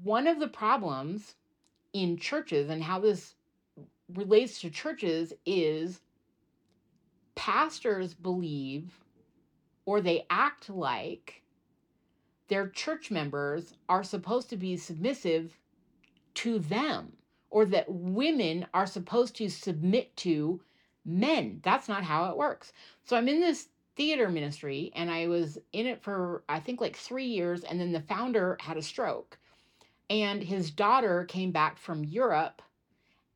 one 0.03 0.27
of 0.27 0.41
the 0.41 0.49
problems 0.49 1.35
in 1.93 2.17
churches 2.17 2.71
and 2.71 2.83
how 2.83 3.01
this 3.01 3.35
relates 4.15 4.61
to 4.61 4.71
churches 4.71 5.33
is 5.45 6.01
pastors 7.35 8.15
believe 8.15 9.01
or 9.87 10.01
they 10.01 10.27
act 10.31 10.69
like 10.69 11.43
their 12.49 12.69
church 12.69 13.11
members 13.11 13.75
are 13.89 14.03
supposed 14.03 14.51
to 14.51 14.57
be 14.57 14.77
submissive 14.77 15.59
to 16.39 16.59
them 16.59 17.13
or 17.51 17.65
that 17.65 17.87
women 17.89 18.67
are 18.73 18.87
supposed 18.87 19.35
to 19.37 19.49
submit 19.49 20.15
to 20.17 20.61
men. 21.05 21.61
That's 21.65 21.89
not 21.89 22.05
how 22.05 22.27
it 22.27 22.37
works. 22.37 22.73
So 23.05 23.17
I'm 23.17 23.29
in 23.29 23.41
this 23.41 23.69
theater 23.97 24.29
ministry 24.29 24.93
and 24.95 25.11
I 25.11 25.27
was 25.27 25.59
in 25.73 25.87
it 25.87 26.01
for 26.01 26.45
I 26.49 26.61
think 26.61 26.81
like 26.81 26.97
3 26.97 27.25
years 27.25 27.65
and 27.65 27.81
then 27.81 27.93
the 27.93 28.01
founder 28.03 28.57
had 28.61 28.77
a 28.77 28.83
stroke 28.83 29.39
and 30.09 30.43
his 30.43 30.71
daughter 30.71 31.25
came 31.25 31.51
back 31.51 31.77
from 31.77 32.05
Europe 32.05 32.63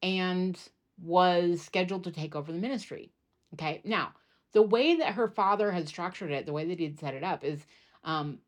and 0.03 0.57
was 1.03 1.61
scheduled 1.61 2.05
to 2.05 2.13
take 2.13 2.37
over 2.37 2.53
the 2.53 2.59
ministry. 2.59 3.11
Okay. 3.55 3.81
Now, 3.85 4.13
the 4.53 4.63
way 4.63 4.97
that 4.97 5.15
her 5.15 5.29
father 5.29 5.73
had 5.73 5.89
structured 5.89 6.31
it, 6.31 6.47
the 6.47 6.53
way 6.53 6.67
that 6.67 6.79
he'd 6.79 7.01
set 7.01 7.15
it 7.15 7.25
up 7.25 7.43
is 7.43 7.67
um, 8.05 8.39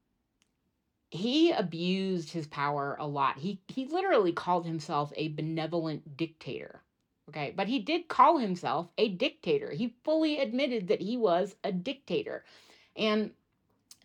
he 1.15 1.53
abused 1.53 2.31
his 2.31 2.49
power 2.49 2.97
a 2.99 3.07
lot. 3.07 3.39
He 3.39 3.61
he 3.69 3.87
literally 3.87 4.33
called 4.33 4.67
himself 4.67 5.13
a 5.15 5.29
benevolent 5.29 6.17
dictator. 6.17 6.83
Okay, 7.29 7.55
but 7.57 7.69
he 7.69 7.79
did 7.79 8.09
call 8.09 8.39
himself 8.39 8.91
a 8.99 9.09
dictator. 9.09 9.71
He 9.71 9.95
fully 10.05 10.39
admitted 10.39 10.89
that 10.89 11.01
he 11.01 11.17
was 11.17 11.55
a 11.63 11.71
dictator. 11.71 12.45
And 12.97 13.31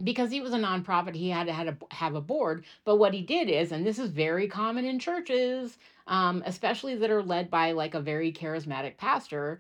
because 0.04 0.32
he 0.32 0.40
was 0.40 0.54
a 0.54 0.58
nonprofit, 0.58 1.16
he 1.16 1.30
had 1.30 1.48
to, 1.48 1.54
had 1.54 1.80
to 1.80 1.96
have 1.96 2.14
a 2.14 2.22
board. 2.22 2.64
But 2.86 2.98
what 2.98 3.14
he 3.16 3.22
did 3.24 3.50
is, 3.50 3.72
and 3.72 3.86
this 3.86 4.00
is 4.00 4.12
very 4.12 4.48
common 4.48 4.86
in 4.86 5.00
churches, 5.00 5.80
um, 6.08 6.44
especially 6.46 6.96
that 6.96 7.10
are 7.10 7.24
led 7.24 7.50
by 7.50 7.72
like 7.72 7.96
a 7.96 8.00
very 8.00 8.32
charismatic 8.32 8.98
pastor, 8.98 9.60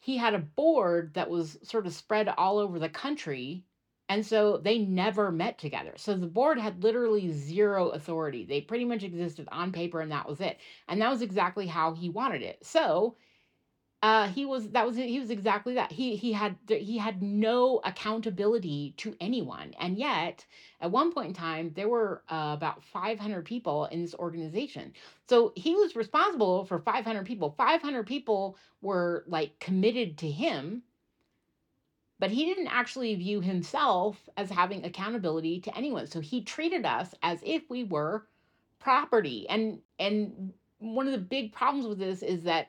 he 0.00 0.16
had 0.16 0.34
a 0.34 0.40
board 0.40 1.14
that 1.14 1.30
was 1.30 1.58
sort 1.62 1.86
of 1.86 1.94
spread 1.94 2.28
all 2.36 2.58
over 2.58 2.78
the 2.78 2.88
country 2.88 3.64
and 4.08 4.24
so 4.24 4.56
they 4.58 4.78
never 4.78 5.30
met 5.30 5.58
together. 5.58 5.92
So 5.96 6.16
the 6.16 6.26
board 6.26 6.58
had 6.58 6.82
literally 6.82 7.30
zero 7.30 7.88
authority. 7.90 8.44
They 8.44 8.60
pretty 8.60 8.84
much 8.84 9.02
existed 9.02 9.48
on 9.52 9.72
paper 9.72 10.00
and 10.00 10.10
that 10.12 10.28
was 10.28 10.40
it. 10.40 10.58
And 10.88 11.00
that 11.02 11.10
was 11.10 11.22
exactly 11.22 11.66
how 11.66 11.92
he 11.94 12.08
wanted 12.08 12.42
it. 12.42 12.64
So 12.64 13.16
uh 14.02 14.28
he 14.28 14.46
was 14.46 14.70
that 14.70 14.86
was 14.86 14.96
he 14.96 15.18
was 15.18 15.30
exactly 15.30 15.74
that 15.74 15.90
he 15.90 16.14
he 16.14 16.32
had 16.32 16.56
he 16.68 16.98
had 16.98 17.20
no 17.20 17.80
accountability 17.84 18.94
to 18.96 19.16
anyone 19.20 19.74
and 19.80 19.98
yet 19.98 20.46
at 20.80 20.90
one 20.92 21.12
point 21.12 21.28
in 21.28 21.34
time 21.34 21.72
there 21.74 21.88
were 21.88 22.22
uh, 22.30 22.52
about 22.56 22.84
500 22.84 23.44
people 23.44 23.86
in 23.86 24.00
this 24.00 24.14
organization 24.14 24.92
so 25.28 25.52
he 25.56 25.74
was 25.74 25.96
responsible 25.96 26.64
for 26.64 26.78
500 26.78 27.26
people 27.26 27.50
500 27.58 28.06
people 28.06 28.56
were 28.82 29.24
like 29.26 29.58
committed 29.58 30.16
to 30.18 30.30
him 30.30 30.84
but 32.18 32.30
he 32.30 32.44
didn't 32.44 32.68
actually 32.68 33.14
view 33.14 33.40
himself 33.40 34.28
as 34.36 34.50
having 34.50 34.84
accountability 34.84 35.60
to 35.60 35.76
anyone 35.76 36.06
so 36.06 36.20
he 36.20 36.42
treated 36.42 36.84
us 36.84 37.14
as 37.22 37.40
if 37.44 37.68
we 37.70 37.84
were 37.84 38.26
property 38.78 39.48
and 39.48 39.80
and 39.98 40.52
one 40.78 41.06
of 41.06 41.12
the 41.12 41.18
big 41.18 41.52
problems 41.52 41.86
with 41.86 41.98
this 41.98 42.22
is 42.22 42.44
that 42.44 42.68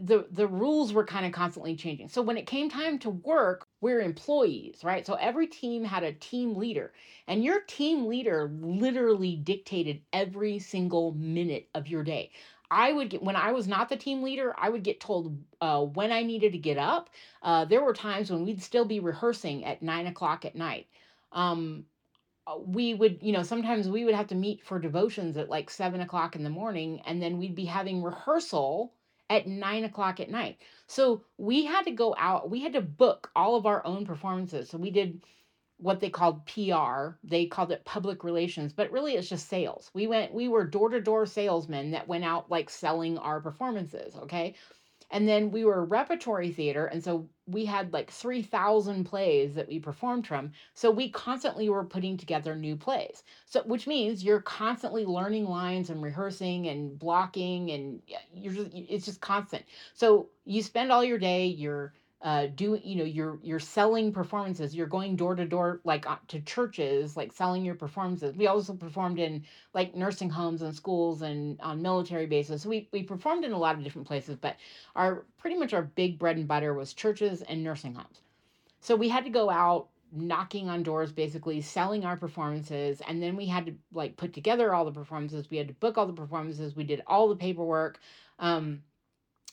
the 0.00 0.26
the 0.30 0.46
rules 0.46 0.92
were 0.92 1.04
kind 1.04 1.24
of 1.26 1.32
constantly 1.32 1.74
changing. 1.76 2.08
So 2.08 2.22
when 2.22 2.36
it 2.36 2.46
came 2.46 2.68
time 2.68 2.98
to 3.00 3.10
work, 3.10 3.66
we're 3.80 4.00
employees, 4.00 4.82
right? 4.84 5.06
So 5.06 5.14
every 5.14 5.46
team 5.46 5.84
had 5.84 6.02
a 6.02 6.12
team 6.12 6.54
leader, 6.56 6.92
and 7.26 7.42
your 7.42 7.60
team 7.62 8.06
leader 8.06 8.50
literally 8.60 9.36
dictated 9.36 10.02
every 10.12 10.58
single 10.58 11.12
minute 11.12 11.68
of 11.74 11.88
your 11.88 12.02
day. 12.04 12.30
I 12.70 12.92
would 12.92 13.10
get 13.10 13.22
when 13.22 13.36
I 13.36 13.52
was 13.52 13.68
not 13.68 13.88
the 13.88 13.96
team 13.96 14.22
leader, 14.22 14.54
I 14.58 14.68
would 14.68 14.82
get 14.82 15.00
told 15.00 15.36
uh, 15.60 15.82
when 15.82 16.12
I 16.12 16.22
needed 16.22 16.52
to 16.52 16.58
get 16.58 16.78
up. 16.78 17.10
Uh, 17.42 17.64
there 17.64 17.82
were 17.82 17.92
times 17.92 18.30
when 18.30 18.44
we'd 18.44 18.62
still 18.62 18.84
be 18.84 19.00
rehearsing 19.00 19.64
at 19.64 19.82
nine 19.82 20.06
o'clock 20.06 20.44
at 20.44 20.54
night. 20.54 20.86
Um, 21.32 21.86
uh, 22.46 22.58
we 22.58 22.94
would, 22.94 23.18
you 23.20 23.32
know, 23.32 23.42
sometimes 23.42 23.88
we 23.88 24.04
would 24.04 24.14
have 24.14 24.28
to 24.28 24.34
meet 24.34 24.64
for 24.64 24.78
devotions 24.78 25.36
at 25.36 25.48
like 25.48 25.68
seven 25.70 26.00
o'clock 26.00 26.36
in 26.36 26.44
the 26.44 26.50
morning, 26.50 27.00
and 27.06 27.20
then 27.22 27.38
we'd 27.38 27.54
be 27.54 27.64
having 27.64 28.02
rehearsal 28.02 28.92
at 29.28 29.46
nine 29.46 29.84
o'clock 29.84 30.20
at 30.20 30.30
night. 30.30 30.58
So 30.86 31.24
we 31.36 31.64
had 31.64 31.84
to 31.86 31.90
go 31.90 32.14
out, 32.18 32.48
we 32.50 32.60
had 32.62 32.72
to 32.74 32.80
book 32.80 33.30
all 33.34 33.56
of 33.56 33.66
our 33.66 33.84
own 33.84 34.06
performances. 34.06 34.70
So 34.70 34.78
we 34.78 34.90
did 34.90 35.20
what 35.78 36.00
they 36.00 36.10
called 36.10 36.46
PR. 36.46 37.16
They 37.22 37.46
called 37.46 37.72
it 37.72 37.84
public 37.84 38.24
relations, 38.24 38.72
but 38.72 38.90
really 38.90 39.14
it's 39.14 39.28
just 39.28 39.48
sales. 39.48 39.90
We 39.94 40.06
went, 40.06 40.32
we 40.32 40.48
were 40.48 40.64
door 40.64 40.88
to 40.90 41.00
door 41.00 41.26
salesmen 41.26 41.90
that 41.90 42.08
went 42.08 42.24
out 42.24 42.50
like 42.50 42.70
selling 42.70 43.18
our 43.18 43.40
performances. 43.40 44.16
Okay. 44.16 44.54
And 45.10 45.28
then 45.28 45.52
we 45.52 45.64
were 45.64 45.84
repertory 45.84 46.50
theater. 46.50 46.86
And 46.86 47.02
so 47.02 47.28
we 47.46 47.64
had 47.64 47.92
like 47.92 48.10
3,000 48.10 49.04
plays 49.04 49.54
that 49.54 49.68
we 49.68 49.78
performed 49.78 50.26
from. 50.26 50.50
So 50.74 50.90
we 50.90 51.10
constantly 51.10 51.68
were 51.68 51.84
putting 51.84 52.16
together 52.16 52.56
new 52.56 52.74
plays. 52.74 53.22
So, 53.44 53.62
which 53.62 53.86
means 53.86 54.24
you're 54.24 54.40
constantly 54.40 55.04
learning 55.04 55.44
lines 55.44 55.90
and 55.90 56.02
rehearsing 56.02 56.66
and 56.66 56.98
blocking, 56.98 57.70
and 57.70 58.02
you're 58.34 58.54
just, 58.54 58.70
it's 58.74 59.04
just 59.04 59.20
constant. 59.20 59.64
So 59.94 60.30
you 60.44 60.60
spend 60.60 60.90
all 60.90 61.04
your 61.04 61.18
day, 61.18 61.46
you're 61.46 61.94
uh, 62.22 62.46
do 62.54 62.80
you 62.82 62.96
know 62.96 63.04
you're 63.04 63.38
you're 63.42 63.60
selling 63.60 64.10
performances. 64.12 64.74
You're 64.74 64.86
going 64.86 65.16
door 65.16 65.34
to 65.34 65.44
door 65.44 65.80
like 65.84 66.08
uh, 66.08 66.16
to 66.28 66.40
churches 66.40 67.16
like 67.16 67.32
selling 67.32 67.64
your 67.64 67.74
performances. 67.74 68.34
We 68.34 68.46
also 68.46 68.72
performed 68.72 69.18
in 69.18 69.44
like 69.74 69.94
nursing 69.94 70.30
homes 70.30 70.62
and 70.62 70.74
schools 70.74 71.20
and 71.22 71.60
on 71.60 71.82
military 71.82 72.26
bases. 72.26 72.64
We 72.64 72.88
we 72.90 73.02
performed 73.02 73.44
in 73.44 73.52
a 73.52 73.58
lot 73.58 73.76
of 73.76 73.84
different 73.84 74.08
places 74.08 74.36
but 74.40 74.56
our 74.94 75.24
pretty 75.36 75.56
much 75.56 75.74
our 75.74 75.82
big 75.82 76.18
bread 76.18 76.36
and 76.36 76.48
butter 76.48 76.72
was 76.72 76.94
churches 76.94 77.42
and 77.42 77.62
nursing 77.62 77.94
homes. 77.94 78.22
So 78.80 78.96
we 78.96 79.10
had 79.10 79.24
to 79.24 79.30
go 79.30 79.50
out 79.50 79.88
knocking 80.10 80.70
on 80.70 80.82
doors 80.82 81.12
basically 81.12 81.60
selling 81.60 82.04
our 82.06 82.16
performances 82.16 83.02
and 83.06 83.22
then 83.22 83.36
we 83.36 83.46
had 83.46 83.66
to 83.66 83.74
like 83.92 84.16
put 84.16 84.32
together 84.32 84.74
all 84.74 84.86
the 84.86 84.90
performances. 84.90 85.50
We 85.50 85.58
had 85.58 85.68
to 85.68 85.74
book 85.74 85.98
all 85.98 86.06
the 86.06 86.12
performances. 86.14 86.74
We 86.74 86.84
did 86.84 87.02
all 87.06 87.28
the 87.28 87.36
paperwork. 87.36 88.00
Um, 88.38 88.82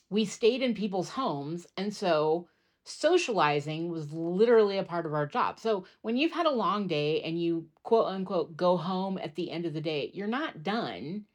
we 0.09 0.23
stayed 0.23 0.61
in 0.61 0.73
people's 0.73 1.09
homes 1.09 1.67
and 1.75 1.93
so 1.93 2.47
socializing 2.83 3.89
was 3.89 4.11
literally 4.11 4.77
a 4.77 4.83
part 4.83 5.05
of 5.05 5.13
our 5.13 5.25
job. 5.25 5.59
So 5.59 5.85
when 6.01 6.17
you've 6.17 6.31
had 6.31 6.45
a 6.45 6.51
long 6.51 6.87
day 6.87 7.21
and 7.21 7.41
you 7.41 7.67
quote 7.83 8.07
unquote 8.07 8.57
go 8.57 8.77
home 8.77 9.17
at 9.17 9.35
the 9.35 9.51
end 9.51 9.65
of 9.65 9.73
the 9.73 9.81
day, 9.81 10.11
you're 10.13 10.27
not 10.27 10.63
done. 10.63 11.25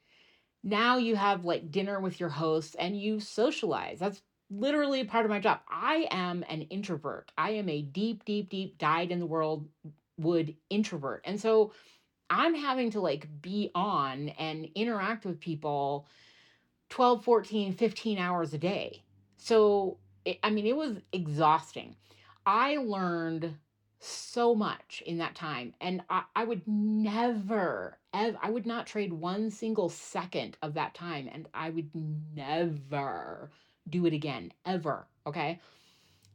Now 0.62 0.98
you 0.98 1.16
have 1.16 1.44
like 1.44 1.70
dinner 1.70 2.00
with 2.00 2.20
your 2.20 2.28
hosts 2.28 2.74
and 2.74 3.00
you 3.00 3.20
socialize. 3.20 3.98
That's 3.98 4.22
literally 4.50 5.04
part 5.04 5.24
of 5.24 5.30
my 5.30 5.40
job. 5.40 5.60
I 5.70 6.08
am 6.10 6.44
an 6.48 6.62
introvert. 6.62 7.32
I 7.38 7.50
am 7.50 7.68
a 7.68 7.82
deep, 7.82 8.24
deep, 8.24 8.50
deep 8.50 8.78
dyed 8.78 9.10
in 9.10 9.20
the 9.20 9.26
world 9.26 9.68
wood 10.18 10.54
introvert. 10.68 11.22
And 11.24 11.40
so 11.40 11.72
I'm 12.28 12.54
having 12.54 12.90
to 12.90 13.00
like 13.00 13.26
be 13.40 13.70
on 13.74 14.30
and 14.30 14.68
interact 14.74 15.24
with 15.24 15.40
people 15.40 16.06
12, 16.90 17.24
14, 17.24 17.72
15 17.74 18.18
hours 18.18 18.52
a 18.52 18.58
day. 18.58 19.02
So 19.36 19.98
it, 20.24 20.38
I 20.42 20.50
mean, 20.50 20.66
it 20.66 20.76
was 20.76 20.96
exhausting. 21.12 21.96
I 22.46 22.76
learned 22.76 23.54
so 24.00 24.54
much 24.54 25.02
in 25.06 25.18
that 25.18 25.34
time, 25.34 25.74
and 25.80 26.02
I, 26.08 26.22
I 26.36 26.44
would 26.44 26.62
never, 26.66 27.98
ever, 28.14 28.38
I 28.40 28.50
would 28.50 28.66
not 28.66 28.86
trade 28.86 29.12
one 29.12 29.50
single 29.50 29.88
second 29.88 30.56
of 30.62 30.74
that 30.74 30.94
time, 30.94 31.28
and 31.32 31.48
I 31.52 31.70
would 31.70 31.90
never 32.34 33.50
do 33.88 34.06
it 34.06 34.12
again, 34.12 34.52
ever. 34.64 35.06
Okay. 35.26 35.60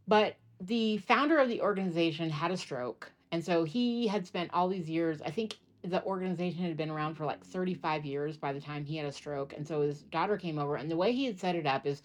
But 0.08 0.36
the 0.60 0.98
founder 0.98 1.38
of 1.38 1.48
the 1.48 1.62
organization 1.62 2.30
had 2.30 2.52
a 2.52 2.58
stroke. 2.58 3.12
And 3.32 3.44
so 3.44 3.64
he 3.64 4.08
had 4.08 4.28
spent 4.28 4.52
all 4.54 4.68
these 4.68 4.90
years, 4.90 5.22
I 5.22 5.32
think 5.32 5.58
the 5.84 6.04
organization 6.04 6.64
had 6.64 6.78
been 6.78 6.90
around 6.90 7.16
for 7.16 7.26
like 7.26 7.44
35 7.44 8.06
years 8.06 8.38
by 8.38 8.54
the 8.54 8.62
time 8.62 8.86
he 8.86 8.98
had 8.98 9.06
a 9.06 9.12
stroke. 9.12 9.54
And 9.56 9.68
so 9.68 9.82
his 9.82 10.04
daughter 10.04 10.38
came 10.38 10.60
over, 10.60 10.76
and 10.76 10.90
the 10.90 10.98
way 10.98 11.12
he 11.12 11.26
had 11.26 11.40
set 11.40 11.56
it 11.56 11.66
up 11.66 11.86
is 11.86 12.02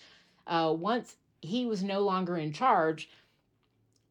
uh, 0.47 0.75
once 0.77 1.17
he 1.41 1.67
was 1.67 1.83
no 1.83 2.01
longer 2.01 2.37
in 2.37 2.53
charge, 2.53 3.09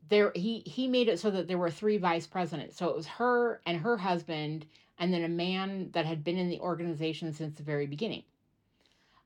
there 0.09 0.31
he 0.35 0.59
he 0.65 0.87
made 0.87 1.09
it 1.09 1.19
so 1.19 1.29
that 1.31 1.47
there 1.47 1.57
were 1.57 1.71
three 1.71 1.97
vice 1.97 2.27
presidents. 2.27 2.77
So 2.77 2.89
it 2.89 2.95
was 2.95 3.07
her 3.07 3.61
and 3.65 3.79
her 3.79 3.97
husband, 3.97 4.65
and 4.97 5.13
then 5.13 5.23
a 5.23 5.29
man 5.29 5.89
that 5.91 6.05
had 6.05 6.23
been 6.23 6.37
in 6.37 6.49
the 6.49 6.59
organization 6.59 7.33
since 7.33 7.55
the 7.55 7.63
very 7.63 7.87
beginning. 7.87 8.23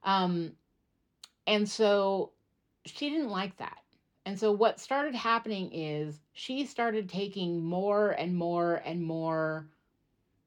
Um, 0.04 0.54
and 1.46 1.70
so 1.70 2.32
she 2.86 3.10
didn't 3.10 3.30
like 3.30 3.58
that. 3.58 3.78
And 4.26 4.40
so 4.40 4.52
what 4.52 4.80
started 4.80 5.16
happening 5.16 5.72
is 5.74 6.20
she 6.34 6.66
started 6.66 7.10
taking 7.10 7.64
more 7.64 8.12
and 8.12 8.36
more 8.36 8.82
and 8.86 9.02
more 9.04 9.68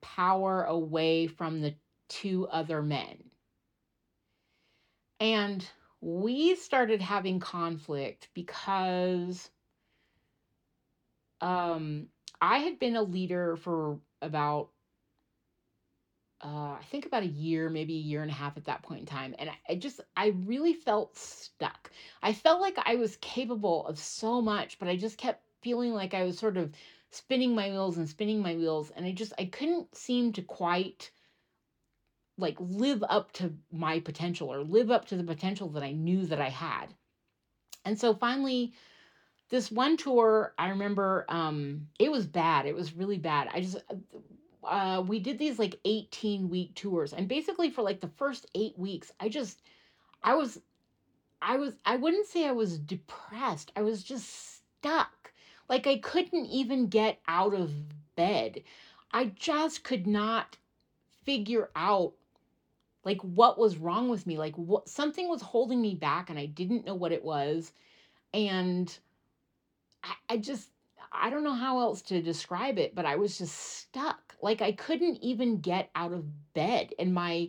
power 0.00 0.64
away 0.64 1.26
from 1.26 1.60
the 1.60 1.74
two 2.08 2.46
other 2.48 2.82
men. 2.82 3.16
And 5.18 5.66
we 6.04 6.54
started 6.54 7.00
having 7.00 7.40
conflict 7.40 8.28
because 8.34 9.50
um, 11.40 12.08
I 12.42 12.58
had 12.58 12.78
been 12.78 12.96
a 12.96 13.02
leader 13.02 13.56
for 13.56 13.98
about, 14.20 14.68
uh, 16.44 16.72
I 16.72 16.82
think 16.90 17.06
about 17.06 17.22
a 17.22 17.26
year, 17.28 17.70
maybe 17.70 17.94
a 17.94 18.02
year 18.02 18.20
and 18.20 18.30
a 18.30 18.34
half 18.34 18.58
at 18.58 18.66
that 18.66 18.82
point 18.82 19.00
in 19.00 19.06
time. 19.06 19.34
And 19.38 19.48
I, 19.48 19.54
I 19.70 19.74
just, 19.76 20.02
I 20.14 20.34
really 20.44 20.74
felt 20.74 21.16
stuck. 21.16 21.90
I 22.22 22.34
felt 22.34 22.60
like 22.60 22.76
I 22.84 22.96
was 22.96 23.16
capable 23.22 23.86
of 23.86 23.98
so 23.98 24.42
much, 24.42 24.78
but 24.78 24.88
I 24.88 24.96
just 24.96 25.16
kept 25.16 25.42
feeling 25.62 25.94
like 25.94 26.12
I 26.12 26.24
was 26.24 26.38
sort 26.38 26.58
of 26.58 26.74
spinning 27.12 27.54
my 27.54 27.70
wheels 27.70 27.96
and 27.96 28.06
spinning 28.06 28.42
my 28.42 28.54
wheels. 28.56 28.90
And 28.90 29.06
I 29.06 29.12
just, 29.12 29.32
I 29.38 29.46
couldn't 29.46 29.96
seem 29.96 30.34
to 30.34 30.42
quite 30.42 31.12
like 32.36 32.56
live 32.58 33.04
up 33.08 33.32
to 33.32 33.52
my 33.72 34.00
potential 34.00 34.52
or 34.52 34.62
live 34.62 34.90
up 34.90 35.06
to 35.06 35.16
the 35.16 35.24
potential 35.24 35.68
that 35.70 35.82
I 35.82 35.92
knew 35.92 36.26
that 36.26 36.40
I 36.40 36.48
had. 36.48 36.86
And 37.84 37.98
so 37.98 38.14
finally, 38.14 38.72
this 39.50 39.70
one 39.70 39.96
tour, 39.96 40.54
I 40.58 40.70
remember 40.70 41.26
um, 41.28 41.88
it 41.98 42.10
was 42.10 42.26
bad. 42.26 42.66
It 42.66 42.74
was 42.74 42.94
really 42.94 43.18
bad. 43.18 43.48
I 43.52 43.60
just, 43.60 43.76
uh, 44.64 45.02
we 45.06 45.20
did 45.20 45.38
these 45.38 45.58
like 45.58 45.78
18 45.84 46.48
week 46.48 46.74
tours. 46.74 47.12
And 47.12 47.28
basically, 47.28 47.70
for 47.70 47.82
like 47.82 48.00
the 48.00 48.10
first 48.16 48.46
eight 48.54 48.76
weeks, 48.78 49.12
I 49.20 49.28
just, 49.28 49.62
I 50.22 50.34
was, 50.34 50.60
I 51.40 51.56
was, 51.56 51.74
I 51.84 51.96
wouldn't 51.96 52.26
say 52.26 52.46
I 52.46 52.52
was 52.52 52.78
depressed. 52.78 53.70
I 53.76 53.82
was 53.82 54.02
just 54.02 54.56
stuck. 54.56 55.32
Like 55.68 55.86
I 55.86 55.98
couldn't 55.98 56.46
even 56.46 56.88
get 56.88 57.20
out 57.28 57.54
of 57.54 57.72
bed. 58.16 58.62
I 59.12 59.26
just 59.26 59.84
could 59.84 60.06
not 60.06 60.56
figure 61.24 61.70
out 61.76 62.14
like 63.04 63.20
what 63.20 63.58
was 63.58 63.76
wrong 63.76 64.08
with 64.08 64.26
me 64.26 64.38
like 64.38 64.56
what 64.56 64.88
something 64.88 65.28
was 65.28 65.42
holding 65.42 65.80
me 65.80 65.94
back 65.94 66.30
and 66.30 66.38
i 66.38 66.46
didn't 66.46 66.86
know 66.86 66.94
what 66.94 67.12
it 67.12 67.24
was 67.24 67.72
and 68.32 68.98
I, 70.02 70.14
I 70.30 70.36
just 70.38 70.70
i 71.12 71.30
don't 71.30 71.44
know 71.44 71.54
how 71.54 71.80
else 71.80 72.02
to 72.02 72.22
describe 72.22 72.78
it 72.78 72.94
but 72.94 73.06
i 73.06 73.16
was 73.16 73.38
just 73.38 73.54
stuck 73.54 74.34
like 74.42 74.62
i 74.62 74.72
couldn't 74.72 75.18
even 75.22 75.60
get 75.60 75.90
out 75.94 76.12
of 76.12 76.24
bed 76.54 76.94
and 76.98 77.14
my 77.14 77.48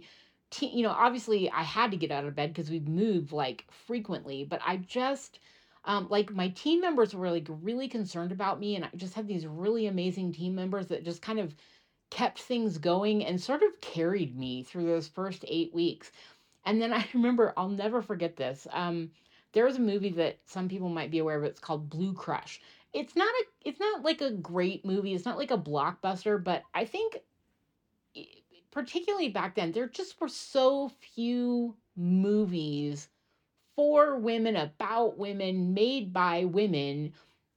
team 0.52 0.78
you 0.78 0.84
know 0.84 0.92
obviously 0.92 1.50
i 1.52 1.64
had 1.64 1.92
to 1.92 1.98
get 1.98 2.12
out 2.12 2.26
of 2.26 2.36
bed 2.36 2.54
because 2.54 2.70
we 2.70 2.80
moved 2.80 3.32
like 3.32 3.66
frequently 3.88 4.44
but 4.44 4.62
i 4.66 4.78
just 4.78 5.40
um, 5.88 6.08
like 6.10 6.32
my 6.34 6.48
team 6.50 6.82
members 6.82 7.14
were 7.14 7.30
like 7.30 7.48
really 7.62 7.88
concerned 7.88 8.32
about 8.32 8.60
me 8.60 8.76
and 8.76 8.86
i 8.86 8.90
just 8.96 9.14
had 9.14 9.28
these 9.28 9.46
really 9.46 9.86
amazing 9.88 10.32
team 10.34 10.56
members 10.56 10.88
that 10.88 11.06
just 11.06 11.22
kind 11.22 11.40
of 11.40 11.56
kept 12.10 12.42
things 12.42 12.78
going 12.78 13.26
and 13.26 13.42
sort 13.42 13.64
of 13.64 13.82
carried 13.82 14.38
me 14.38 14.64
through 14.64 14.86
those 14.86 15.08
first 15.08 15.44
eight 15.48 15.74
weeks. 15.74 16.12
And 16.66 16.82
then 16.82 16.94
I 16.94 17.06
remember, 17.14 17.54
I'll 17.58 17.70
never 17.70 18.02
forget 18.02 18.36
this. 18.36 18.68
Um, 18.72 19.12
there 19.54 19.66
was 19.66 19.78
a 19.78 19.82
movie 19.82 20.12
that 20.12 20.40
some 20.46 20.68
people 20.68 20.90
might 20.90 21.12
be 21.12 21.20
aware 21.20 21.38
of. 21.38 21.44
It's 21.44 21.60
called 21.60 21.90
Blue 21.90 22.14
Crush. 22.14 22.62
It's 22.94 23.16
not 23.16 23.28
a, 23.28 23.44
it's 23.68 23.80
not 23.80 24.04
like 24.04 24.22
a 24.22 24.32
great 24.32 24.86
movie. 24.86 25.14
It's 25.14 25.26
not 25.26 25.38
like 25.38 25.52
a 25.52 25.58
blockbuster, 25.58 26.42
but 26.42 26.64
I 26.74 26.86
think, 26.86 27.18
particularly 28.72 29.30
back 29.30 29.56
then, 29.56 29.72
there 29.72 29.88
just 29.88 30.20
were 30.20 30.30
so 30.30 30.90
few 31.14 31.76
movies 31.98 33.10
for 33.76 34.18
women 34.18 34.56
about 34.56 35.18
women 35.18 35.74
made 35.74 36.14
by 36.14 36.46
women 36.46 37.14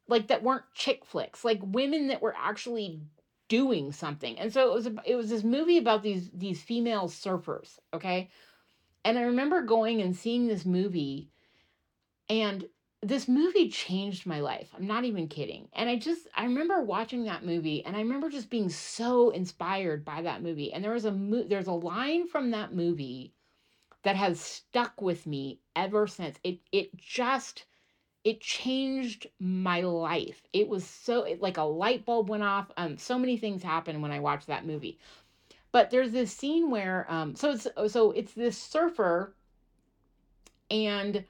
like 0.09 0.29
that 0.29 0.43
weren't 0.43 0.65
chick 0.75 1.05
flicks 1.05 1.45
like 1.45 1.61
women 1.63 2.09
that 2.09 2.23
were 2.23 2.35
actually 2.37 3.01
doing 3.49 3.93
something. 3.93 4.39
And 4.39 4.53
so 4.53 4.71
it 4.71 4.75
was 4.75 4.87
a, 4.87 4.95
it 5.05 5.17
was 5.17 5.31
this 5.31 5.45
movie 5.45 5.79
about 5.79 6.03
these 6.03 6.31
these 6.33 6.63
female 6.63 7.09
surfers, 7.09 7.79
okay? 7.95 8.31
And 9.05 9.19
I 9.19 9.23
remember 9.23 9.63
going 9.63 10.01
and 10.03 10.15
seeing 10.15 10.47
this 10.47 10.65
movie 10.65 11.31
and 12.29 12.67
this 13.03 13.29
movie 13.29 13.69
changed 13.71 14.27
my 14.27 14.41
life. 14.41 14.71
I'm 14.77 14.87
not 14.87 15.05
even 15.05 15.29
kidding. 15.29 15.69
And 15.73 15.89
I 15.89 15.97
just 15.97 16.27
I 16.37 16.45
remember 16.45 16.83
watching 16.83 17.25
that 17.25 17.45
movie 17.45 17.85
and 17.85 17.97
I 17.97 18.01
remember 18.01 18.29
just 18.29 18.51
being 18.51 18.69
so 18.69 19.31
inspired 19.31 20.05
by 20.05 20.23
that 20.23 20.43
movie. 20.43 20.73
And 20.73 20.83
there 20.83 20.93
was 20.93 21.05
a 21.05 21.13
mo- 21.13 21.47
there's 21.49 21.69
a 21.69 21.73
line 21.73 22.27
from 22.27 22.51
that 22.51 22.75
movie 22.75 23.35
that 24.03 24.17
has 24.17 24.41
stuck 24.41 25.01
with 25.01 25.27
me 25.27 25.61
ever 25.77 26.07
since. 26.07 26.39
It 26.43 26.61
it 26.73 26.97
just 26.97 27.67
it 28.25 28.41
changed 28.41 29.27
my 29.39 29.81
life. 29.81 30.43
It 30.53 30.69
was 30.69 30.85
so 30.85 31.23
it, 31.23 31.41
like 31.41 31.57
a 31.57 31.63
light 31.63 32.05
bulb 32.05 32.29
went 32.29 32.43
off. 32.43 32.71
Um, 32.77 32.99
so 32.99 33.19
many 33.19 33.37
things 33.37 33.63
happened 33.63 34.03
when 34.03 34.11
I 34.11 34.21
watched 34.21 34.49
that 34.49 34.67
movie. 34.67 34.99
But 35.73 35.91
there's 35.91 36.13
this 36.13 36.33
scene 36.33 36.71
where 36.71 37.07
um, 37.09 37.35
so 37.37 37.51
it's 37.53 37.69
so 37.93 38.11
it's 38.13 38.33
this 38.33 38.59
surfer, 38.59 39.35
And 40.71 41.25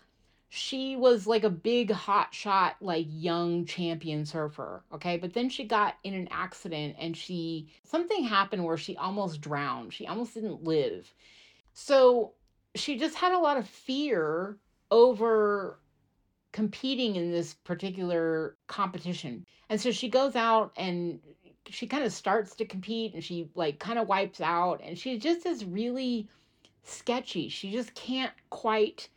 she 0.50 0.96
was 0.96 1.26
like 1.26 1.44
a 1.44 1.50
big 1.50 1.90
hot 1.90 2.32
shot 2.32 2.76
like 2.80 3.06
young 3.10 3.66
champion 3.66 4.24
surfer 4.24 4.82
okay 4.92 5.18
but 5.18 5.34
then 5.34 5.48
she 5.50 5.62
got 5.62 5.96
in 6.04 6.14
an 6.14 6.26
accident 6.30 6.96
and 6.98 7.16
she 7.16 7.68
something 7.84 8.24
happened 8.24 8.64
where 8.64 8.78
she 8.78 8.96
almost 8.96 9.40
drowned 9.42 9.92
she 9.92 10.06
almost 10.06 10.32
didn't 10.32 10.64
live 10.64 11.12
so 11.74 12.32
she 12.74 12.98
just 12.98 13.14
had 13.14 13.32
a 13.32 13.38
lot 13.38 13.58
of 13.58 13.68
fear 13.68 14.56
over 14.90 15.78
competing 16.52 17.16
in 17.16 17.30
this 17.30 17.54
particular 17.54 18.56
competition 18.66 19.44
and 19.68 19.80
so 19.80 19.90
she 19.90 20.08
goes 20.08 20.34
out 20.34 20.72
and 20.76 21.20
she 21.68 21.86
kind 21.86 22.04
of 22.04 22.12
starts 22.12 22.54
to 22.56 22.64
compete 22.64 23.14
and 23.14 23.22
she 23.22 23.50
like 23.54 23.78
kind 23.78 23.98
of 23.98 24.08
wipes 24.08 24.40
out 24.40 24.80
and 24.82 24.98
she 24.98 25.18
just 25.18 25.44
is 25.46 25.64
really 25.64 26.28
sketchy 26.82 27.48
she 27.48 27.70
just 27.70 27.94
can't 27.94 28.32
quite 28.50 29.08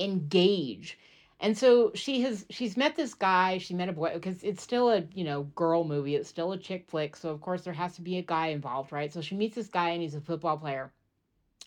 engage. 0.00 0.98
And 1.42 1.56
so 1.56 1.92
she 1.94 2.20
has 2.22 2.44
she's 2.50 2.76
met 2.76 2.96
this 2.96 3.14
guy, 3.14 3.58
she 3.58 3.74
met 3.74 3.88
a 3.88 3.92
boy 3.92 4.12
because 4.14 4.42
it's 4.42 4.62
still 4.62 4.90
a, 4.90 5.04
you 5.14 5.24
know, 5.24 5.44
girl 5.54 5.84
movie, 5.84 6.16
it's 6.16 6.28
still 6.28 6.52
a 6.52 6.58
chick 6.58 6.84
flick, 6.88 7.16
so 7.16 7.30
of 7.30 7.40
course 7.40 7.62
there 7.62 7.72
has 7.72 7.94
to 7.94 8.02
be 8.02 8.18
a 8.18 8.22
guy 8.22 8.48
involved, 8.48 8.92
right? 8.92 9.12
So 9.12 9.20
she 9.22 9.36
meets 9.36 9.54
this 9.54 9.68
guy 9.68 9.90
and 9.90 10.02
he's 10.02 10.14
a 10.14 10.20
football 10.20 10.58
player. 10.58 10.92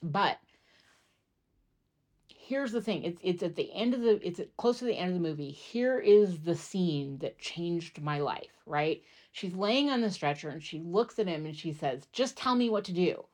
But 0.03 0.37
here's 2.47 2.71
the 2.71 2.81
thing, 2.81 3.03
it's 3.03 3.19
it's 3.23 3.43
at 3.43 3.55
the 3.55 3.71
end 3.73 3.93
of 3.93 4.01
the 4.01 4.25
it's 4.25 4.41
close 4.57 4.79
to 4.79 4.85
the 4.85 4.97
end 4.97 5.09
of 5.09 5.21
the 5.21 5.27
movie. 5.27 5.51
Here 5.51 5.99
is 5.99 6.39
the 6.39 6.55
scene 6.55 7.17
that 7.19 7.39
changed 7.39 8.01
my 8.01 8.19
life, 8.19 8.61
right? 8.65 9.01
She's 9.31 9.55
laying 9.55 9.89
on 9.89 10.01
the 10.01 10.11
stretcher 10.11 10.49
and 10.49 10.61
she 10.61 10.79
looks 10.79 11.19
at 11.19 11.27
him 11.27 11.45
and 11.45 11.55
she 11.55 11.73
says, 11.73 12.07
"Just 12.11 12.37
tell 12.37 12.55
me 12.55 12.69
what 12.69 12.83
to 12.85 12.93
do. 12.93 13.25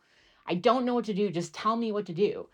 I 0.48 0.56
don't 0.56 0.86
know 0.86 0.94
what 0.94 1.06
to 1.06 1.14
do, 1.14 1.30
just 1.30 1.54
tell 1.54 1.76
me 1.76 1.92
what 1.92 2.06
to 2.08 2.14
do." 2.14 2.48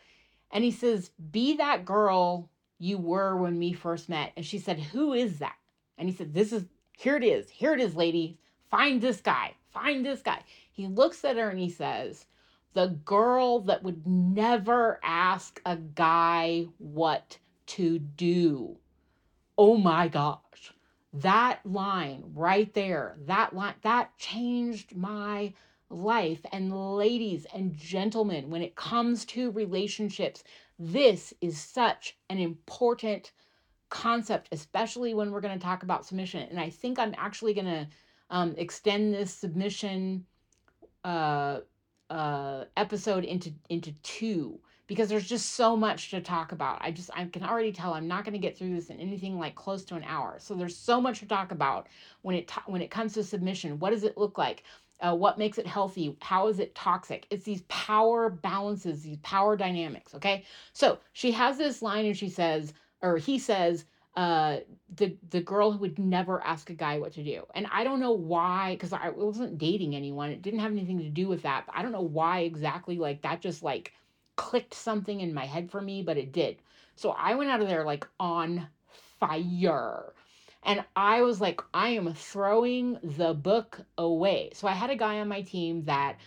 And 0.51 0.63
he 0.63 0.71
says, 0.71 1.11
Be 1.31 1.57
that 1.57 1.85
girl 1.85 2.49
you 2.79 2.97
were 2.97 3.35
when 3.35 3.59
we 3.59 3.73
first 3.73 4.09
met. 4.09 4.31
And 4.37 4.45
she 4.45 4.57
said, 4.57 4.79
Who 4.79 5.13
is 5.13 5.39
that? 5.39 5.55
And 5.97 6.07
he 6.07 6.15
said, 6.15 6.33
This 6.33 6.53
is, 6.53 6.63
here 6.97 7.17
it 7.17 7.23
is. 7.23 7.49
Here 7.49 7.73
it 7.73 7.81
is, 7.81 7.95
lady. 7.95 8.39
Find 8.71 9.01
this 9.01 9.21
guy. 9.21 9.55
Find 9.73 10.05
this 10.05 10.21
guy. 10.21 10.43
He 10.71 10.87
looks 10.87 11.25
at 11.25 11.37
her 11.37 11.49
and 11.49 11.59
he 11.59 11.69
says, 11.69 12.25
The 12.75 12.87
girl 13.05 13.61
that 13.61 13.83
would 13.83 14.05
never 14.05 14.99
ask 15.01 15.61
a 15.65 15.77
guy 15.77 16.67
what 16.77 17.39
to 17.67 17.99
do. 17.99 18.77
Oh 19.57 19.77
my 19.77 20.09
gosh. 20.09 20.73
That 21.13 21.61
line 21.65 22.23
right 22.33 22.71
there, 22.73 23.15
that 23.27 23.55
line, 23.55 23.75
that 23.83 24.17
changed 24.17 24.93
my 24.93 25.53
life. 25.89 26.41
And 26.51 26.95
ladies 26.97 27.47
and 27.53 27.73
gentlemen, 27.73 28.49
when 28.49 28.61
it 28.61 28.75
comes 28.75 29.23
to 29.27 29.51
relationships, 29.51 30.43
this 30.77 31.33
is 31.39 31.57
such 31.57 32.17
an 32.29 32.39
important 32.39 33.31
concept, 33.87 34.49
especially 34.51 35.13
when 35.13 35.31
we're 35.31 35.39
going 35.39 35.57
to 35.57 35.65
talk 35.65 35.83
about 35.83 36.05
submission. 36.05 36.45
And 36.49 36.59
I 36.59 36.69
think 36.69 36.99
I'm 36.99 37.15
actually 37.17 37.53
going 37.53 37.67
to 37.67 37.87
um, 38.29 38.53
extend 38.57 39.13
this 39.13 39.33
submission 39.33 40.25
uh, 41.05 41.59
uh, 42.09 42.65
episode 42.77 43.23
into 43.23 43.51
into 43.69 43.91
two 44.03 44.59
because 44.87 45.09
there's 45.09 45.27
just 45.27 45.51
so 45.55 45.75
much 45.75 46.11
to 46.11 46.21
talk 46.21 46.51
about. 46.51 46.79
I 46.81 46.91
just 46.91 47.09
I 47.15 47.25
can 47.25 47.43
already 47.43 47.71
tell 47.71 47.93
I'm 47.93 48.07
not 48.07 48.23
going 48.23 48.33
to 48.33 48.39
get 48.39 48.57
through 48.57 48.75
this 48.75 48.89
in 48.89 48.99
anything 48.99 49.39
like 49.39 49.55
close 49.55 49.83
to 49.85 49.95
an 49.95 50.03
hour. 50.03 50.37
So 50.39 50.53
there's 50.53 50.77
so 50.77 51.01
much 51.01 51.19
to 51.19 51.27
talk 51.27 51.51
about 51.51 51.87
when 52.21 52.35
it 52.35 52.51
when 52.67 52.81
it 52.81 52.91
comes 52.91 53.13
to 53.13 53.23
submission. 53.23 53.79
What 53.79 53.91
does 53.91 54.03
it 54.03 54.17
look 54.17 54.37
like? 54.37 54.63
Uh, 55.01 55.13
what 55.13 55.37
makes 55.37 55.57
it 55.57 55.67
healthy? 55.67 56.15
How 56.21 56.47
is 56.47 56.59
it 56.59 56.73
toxic? 56.73 57.27
It's 57.29 57.43
these 57.43 57.63
power 57.63 58.29
balances, 58.29 59.01
these 59.01 59.17
power 59.17 59.57
dynamics. 59.57 60.15
Okay. 60.15 60.45
So 60.71 60.99
she 61.11 61.31
has 61.33 61.57
this 61.57 61.81
line 61.81 62.05
and 62.05 62.15
she 62.15 62.29
says, 62.29 62.73
or 63.01 63.17
he 63.17 63.37
says, 63.37 63.85
uh, 64.15 64.57
the 64.95 65.17
the 65.29 65.41
girl 65.41 65.71
who 65.71 65.79
would 65.79 65.99
never 65.99 66.41
ask 66.43 66.69
a 66.69 66.73
guy 66.73 66.99
what 66.99 67.13
to 67.13 67.23
do. 67.23 67.45
And 67.53 67.67
I 67.71 67.83
don't 67.83 67.99
know 67.99 68.13
why, 68.13 68.75
because 68.75 68.93
I 68.93 69.09
wasn't 69.09 69.57
dating 69.57 69.95
anyone. 69.95 70.29
It 70.29 70.41
didn't 70.41 70.61
have 70.61 70.71
anything 70.71 70.99
to 70.99 71.09
do 71.09 71.27
with 71.27 71.41
that. 71.41 71.65
But 71.65 71.75
I 71.75 71.81
don't 71.81 71.91
know 71.91 72.01
why 72.01 72.41
exactly 72.41 72.97
like 72.97 73.21
that 73.23 73.41
just 73.41 73.61
like 73.63 73.93
clicked 74.35 74.73
something 74.73 75.19
in 75.19 75.33
my 75.33 75.45
head 75.45 75.69
for 75.69 75.81
me, 75.81 76.01
but 76.01 76.17
it 76.17 76.31
did. 76.31 76.57
So 76.95 77.11
I 77.11 77.35
went 77.35 77.49
out 77.49 77.61
of 77.61 77.67
there 77.67 77.83
like 77.83 78.07
on 78.19 78.67
fire. 79.19 80.13
And 80.63 80.83
I 80.95 81.21
was 81.21 81.39
like, 81.39 81.61
I 81.73 81.89
am 81.89 82.13
throwing 82.13 82.97
the 83.03 83.33
book 83.33 83.81
away. 83.97 84.49
So 84.53 84.67
I 84.67 84.71
had 84.71 84.89
a 84.89 84.95
guy 84.95 85.19
on 85.19 85.27
my 85.27 85.41
team 85.41 85.83
that 85.85 86.17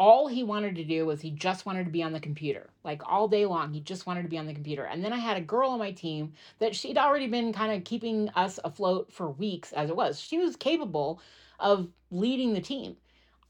all 0.00 0.26
he 0.26 0.42
wanted 0.42 0.74
to 0.76 0.84
do 0.84 1.06
was 1.06 1.20
he 1.20 1.30
just 1.30 1.64
wanted 1.64 1.84
to 1.84 1.90
be 1.90 2.02
on 2.02 2.12
the 2.12 2.20
computer. 2.20 2.70
Like 2.88 3.02
all 3.06 3.28
day 3.28 3.44
long, 3.44 3.74
he 3.74 3.80
just 3.80 4.06
wanted 4.06 4.22
to 4.22 4.30
be 4.30 4.38
on 4.38 4.46
the 4.46 4.54
computer. 4.54 4.84
And 4.84 5.04
then 5.04 5.12
I 5.12 5.18
had 5.18 5.36
a 5.36 5.42
girl 5.42 5.68
on 5.72 5.78
my 5.78 5.92
team 5.92 6.32
that 6.58 6.74
she'd 6.74 6.96
already 6.96 7.26
been 7.26 7.52
kind 7.52 7.70
of 7.70 7.84
keeping 7.84 8.30
us 8.30 8.58
afloat 8.64 9.12
for 9.12 9.30
weeks 9.30 9.74
as 9.74 9.90
it 9.90 9.96
was. 9.96 10.18
She 10.18 10.38
was 10.38 10.56
capable 10.56 11.20
of 11.60 11.88
leading 12.10 12.54
the 12.54 12.62
team. 12.62 12.96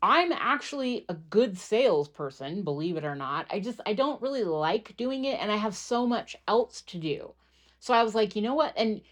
I'm 0.03 0.33
actually 0.33 1.05
a 1.09 1.15
good 1.15 1.57
salesperson, 1.57 2.65
believe 2.65 2.97
it 2.97 3.05
or 3.05 3.15
not. 3.15 3.47
I 3.49 3.61
just 3.61 3.81
I 3.87 3.93
don't 3.93 4.21
really 4.21 4.43
like 4.43 4.97
doing 4.97 5.25
it 5.25 5.41
and 5.41 5.53
I 5.53 5.57
have 5.57 5.77
so 5.77 6.05
much 6.05 6.35
else 6.49 6.83
to 6.83 6.99
do. 6.99 7.33
So 7.79 7.95
I 7.95 8.03
was 8.03 8.17
like, 8.17 8.35
you 8.35 8.43
know 8.43 8.55
what? 8.55 8.73
And 8.77 9.03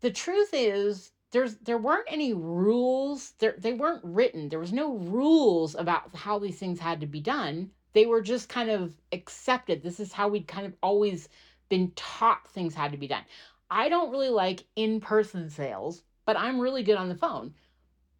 the 0.00 0.10
truth 0.10 0.50
is 0.52 1.12
there's 1.30 1.54
there 1.58 1.78
weren't 1.78 2.08
any 2.08 2.34
rules 2.34 3.34
there 3.38 3.54
they 3.58 3.72
weren't 3.72 4.04
written 4.04 4.48
there 4.48 4.58
was 4.58 4.72
no 4.72 4.96
rules 4.96 5.76
about 5.76 6.14
how 6.16 6.38
these 6.40 6.58
things 6.58 6.80
had 6.80 7.00
to 7.00 7.06
be 7.06 7.20
done 7.20 7.70
they 7.92 8.06
were 8.06 8.22
just 8.22 8.48
kind 8.48 8.70
of 8.70 8.94
accepted. 9.12 9.82
This 9.82 10.00
is 10.00 10.12
how 10.12 10.28
we'd 10.28 10.48
kind 10.48 10.66
of 10.66 10.74
always 10.82 11.28
been 11.68 11.92
taught 11.96 12.48
things 12.48 12.74
had 12.74 12.92
to 12.92 12.98
be 12.98 13.08
done. 13.08 13.24
I 13.70 13.88
don't 13.88 14.10
really 14.10 14.28
like 14.28 14.64
in-person 14.76 15.48
sales 15.48 16.02
but 16.24 16.36
i'm 16.36 16.60
really 16.60 16.82
good 16.82 16.96
on 16.96 17.08
the 17.08 17.14
phone. 17.14 17.54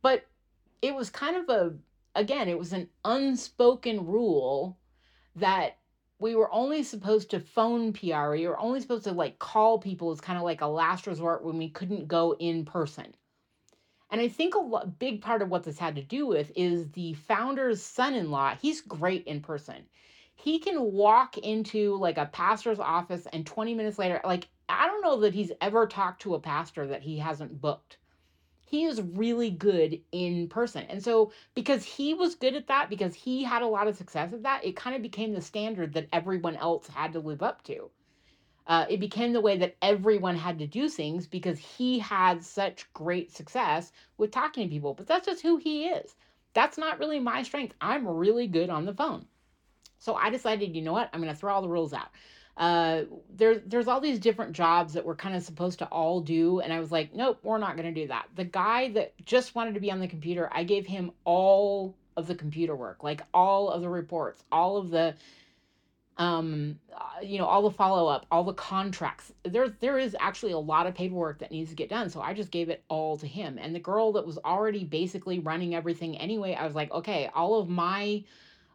But 0.02 0.26
it 0.80 0.94
was 0.94 1.10
kind 1.10 1.36
of 1.36 1.48
a 1.48 1.74
again 2.14 2.48
it 2.48 2.58
was 2.58 2.72
an 2.72 2.88
unspoken 3.04 4.06
rule 4.06 4.78
that 5.36 5.78
we 6.18 6.34
were 6.36 6.52
only 6.52 6.82
supposed 6.84 7.30
to 7.30 7.40
phone 7.40 7.92
PRE 7.92 8.44
or 8.46 8.58
only 8.60 8.80
supposed 8.80 9.04
to 9.04 9.12
like 9.12 9.38
call 9.38 9.78
people. 9.78 10.10
As 10.10 10.20
kind 10.20 10.38
of 10.38 10.44
like 10.44 10.60
a 10.60 10.66
last 10.66 11.06
resort 11.06 11.44
when 11.44 11.58
we 11.58 11.68
couldn't 11.68 12.06
go 12.06 12.36
in 12.38 12.64
person. 12.64 13.14
And 14.12 14.20
I 14.20 14.28
think 14.28 14.54
a 14.54 14.86
big 14.86 15.22
part 15.22 15.42
of 15.42 15.48
what 15.48 15.64
this 15.64 15.78
had 15.78 15.96
to 15.96 16.02
do 16.02 16.26
with 16.26 16.52
is 16.54 16.90
the 16.92 17.14
founder's 17.14 17.82
son 17.82 18.14
in 18.14 18.30
law. 18.30 18.54
He's 18.54 18.80
great 18.80 19.24
in 19.26 19.40
person. 19.40 19.88
He 20.36 20.60
can 20.60 20.92
walk 20.92 21.38
into 21.38 21.96
like 21.96 22.18
a 22.18 22.26
pastor's 22.26 22.78
office 22.78 23.26
and 23.32 23.46
20 23.46 23.74
minutes 23.74 23.98
later, 23.98 24.20
like, 24.24 24.48
I 24.68 24.86
don't 24.86 25.02
know 25.02 25.20
that 25.20 25.34
he's 25.34 25.52
ever 25.60 25.88
talked 25.88 26.22
to 26.22 26.34
a 26.36 26.40
pastor 26.40 26.86
that 26.86 27.02
he 27.02 27.18
hasn't 27.18 27.60
booked 27.60 27.98
he 28.72 28.84
is 28.84 29.02
really 29.02 29.50
good 29.50 30.00
in 30.12 30.48
person. 30.48 30.86
And 30.88 31.04
so, 31.04 31.30
because 31.54 31.84
he 31.84 32.14
was 32.14 32.34
good 32.34 32.54
at 32.54 32.68
that, 32.68 32.88
because 32.88 33.14
he 33.14 33.44
had 33.44 33.60
a 33.60 33.66
lot 33.66 33.86
of 33.86 33.96
success 33.96 34.32
at 34.32 34.44
that, 34.44 34.64
it 34.64 34.76
kind 34.76 34.96
of 34.96 35.02
became 35.02 35.34
the 35.34 35.42
standard 35.42 35.92
that 35.92 36.08
everyone 36.10 36.56
else 36.56 36.88
had 36.88 37.12
to 37.12 37.20
live 37.20 37.42
up 37.42 37.62
to. 37.64 37.90
Uh, 38.66 38.86
it 38.88 39.00
became 39.00 39.32
the 39.32 39.40
way 39.40 39.56
that 39.56 39.76
everyone 39.82 40.36
had 40.36 40.58
to 40.58 40.66
do 40.66 40.88
things 40.88 41.26
because 41.26 41.58
he 41.58 41.98
had 41.98 42.42
such 42.42 42.92
great 42.92 43.32
success 43.32 43.92
with 44.18 44.30
talking 44.30 44.64
to 44.66 44.72
people. 44.72 44.94
But 44.94 45.06
that's 45.06 45.26
just 45.26 45.42
who 45.42 45.56
he 45.56 45.86
is. 45.86 46.14
That's 46.54 46.78
not 46.78 46.98
really 46.98 47.18
my 47.18 47.42
strength. 47.42 47.74
I'm 47.80 48.06
really 48.06 48.46
good 48.46 48.70
on 48.70 48.84
the 48.84 48.94
phone. 48.94 49.26
So 49.98 50.14
I 50.14 50.30
decided, 50.30 50.76
you 50.76 50.82
know 50.82 50.92
what? 50.92 51.10
I'm 51.12 51.20
going 51.20 51.32
to 51.32 51.38
throw 51.38 51.52
all 51.52 51.62
the 51.62 51.68
rules 51.68 51.92
out 51.92 52.08
uh 52.56 53.02
there's 53.34 53.60
there's 53.66 53.88
all 53.88 54.00
these 54.00 54.18
different 54.18 54.52
jobs 54.52 54.92
that 54.92 55.04
we're 55.04 55.16
kind 55.16 55.34
of 55.34 55.42
supposed 55.42 55.78
to 55.78 55.86
all 55.86 56.20
do 56.20 56.60
and 56.60 56.72
i 56.72 56.78
was 56.78 56.92
like 56.92 57.14
nope 57.14 57.38
we're 57.42 57.56
not 57.56 57.76
going 57.76 57.94
to 57.94 58.00
do 58.00 58.06
that 58.06 58.26
the 58.36 58.44
guy 58.44 58.90
that 58.92 59.14
just 59.24 59.54
wanted 59.54 59.72
to 59.72 59.80
be 59.80 59.90
on 59.90 60.00
the 60.00 60.08
computer 60.08 60.50
i 60.52 60.62
gave 60.62 60.86
him 60.86 61.10
all 61.24 61.96
of 62.16 62.26
the 62.26 62.34
computer 62.34 62.76
work 62.76 63.02
like 63.02 63.22
all 63.32 63.70
of 63.70 63.80
the 63.80 63.88
reports 63.88 64.44
all 64.52 64.76
of 64.76 64.90
the 64.90 65.14
um 66.22 66.78
uh, 66.96 67.20
you 67.22 67.38
know 67.38 67.46
all 67.46 67.62
the 67.62 67.70
follow 67.70 68.06
up 68.08 68.26
all 68.30 68.44
the 68.44 68.52
contracts 68.54 69.32
there 69.44 69.68
there 69.68 69.98
is 69.98 70.16
actually 70.20 70.52
a 70.52 70.58
lot 70.58 70.86
of 70.86 70.94
paperwork 70.94 71.38
that 71.38 71.50
needs 71.50 71.70
to 71.70 71.76
get 71.76 71.88
done 71.88 72.08
so 72.08 72.20
i 72.20 72.32
just 72.32 72.50
gave 72.50 72.68
it 72.68 72.84
all 72.88 73.16
to 73.16 73.26
him 73.26 73.58
and 73.58 73.74
the 73.74 73.80
girl 73.80 74.12
that 74.12 74.26
was 74.26 74.38
already 74.44 74.84
basically 74.84 75.38
running 75.38 75.74
everything 75.74 76.16
anyway 76.18 76.54
i 76.54 76.64
was 76.64 76.74
like 76.74 76.90
okay 76.92 77.28
all 77.34 77.58
of 77.58 77.68
my 77.68 78.22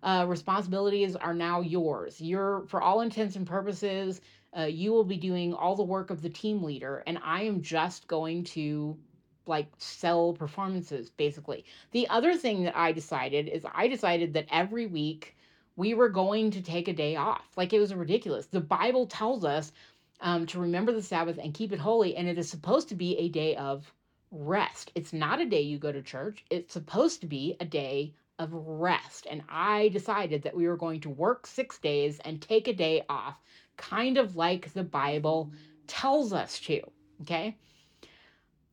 uh, 0.03 0.25
responsibilities 0.27 1.15
are 1.15 1.33
now 1.33 1.61
yours. 1.61 2.21
You're, 2.21 2.65
for 2.67 2.81
all 2.81 3.01
intents 3.01 3.35
and 3.35 3.47
purposes, 3.47 4.21
uh, 4.57 4.63
you 4.63 4.91
will 4.91 5.03
be 5.03 5.17
doing 5.17 5.53
all 5.53 5.75
the 5.75 5.83
work 5.83 6.09
of 6.09 6.21
the 6.21 6.29
team 6.29 6.63
leader, 6.63 7.03
and 7.07 7.19
I 7.23 7.43
am 7.43 7.61
just 7.61 8.07
going 8.07 8.43
to 8.45 8.97
like 9.45 9.67
sell 9.77 10.33
performances 10.33 11.09
basically. 11.09 11.65
The 11.91 12.07
other 12.09 12.35
thing 12.35 12.63
that 12.63 12.77
I 12.77 12.91
decided 12.91 13.47
is 13.47 13.65
I 13.73 13.87
decided 13.87 14.33
that 14.33 14.45
every 14.51 14.87
week 14.87 15.37
we 15.77 15.93
were 15.93 16.09
going 16.09 16.51
to 16.51 16.61
take 16.61 16.89
a 16.89 16.93
day 16.93 17.15
off. 17.15 17.45
Like 17.55 17.71
it 17.71 17.79
was 17.79 17.93
ridiculous. 17.93 18.47
The 18.47 18.59
Bible 18.59 19.05
tells 19.05 19.45
us 19.45 19.71
um, 20.19 20.45
to 20.47 20.59
remember 20.59 20.91
the 20.91 21.03
Sabbath 21.03 21.37
and 21.41 21.53
keep 21.53 21.71
it 21.71 21.79
holy, 21.79 22.15
and 22.17 22.27
it 22.27 22.37
is 22.37 22.49
supposed 22.49 22.89
to 22.89 22.95
be 22.95 23.15
a 23.17 23.29
day 23.29 23.55
of 23.55 23.93
rest. 24.31 24.91
It's 24.95 25.13
not 25.13 25.39
a 25.39 25.45
day 25.45 25.61
you 25.61 25.77
go 25.77 25.91
to 25.91 26.01
church, 26.01 26.43
it's 26.49 26.73
supposed 26.73 27.21
to 27.21 27.27
be 27.27 27.55
a 27.59 27.65
day 27.65 28.13
of 28.39 28.49
rest. 28.51 29.27
And 29.29 29.43
I 29.49 29.89
decided 29.89 30.43
that 30.43 30.55
we 30.55 30.67
were 30.67 30.77
going 30.77 31.01
to 31.01 31.09
work 31.09 31.47
six 31.47 31.77
days 31.77 32.19
and 32.25 32.41
take 32.41 32.67
a 32.67 32.73
day 32.73 33.03
off 33.07 33.39
kind 33.77 34.17
of 34.17 34.35
like 34.35 34.73
the 34.73 34.83
Bible 34.83 35.51
tells 35.85 36.33
us 36.33 36.59
to. 36.61 36.81
Okay. 37.21 37.55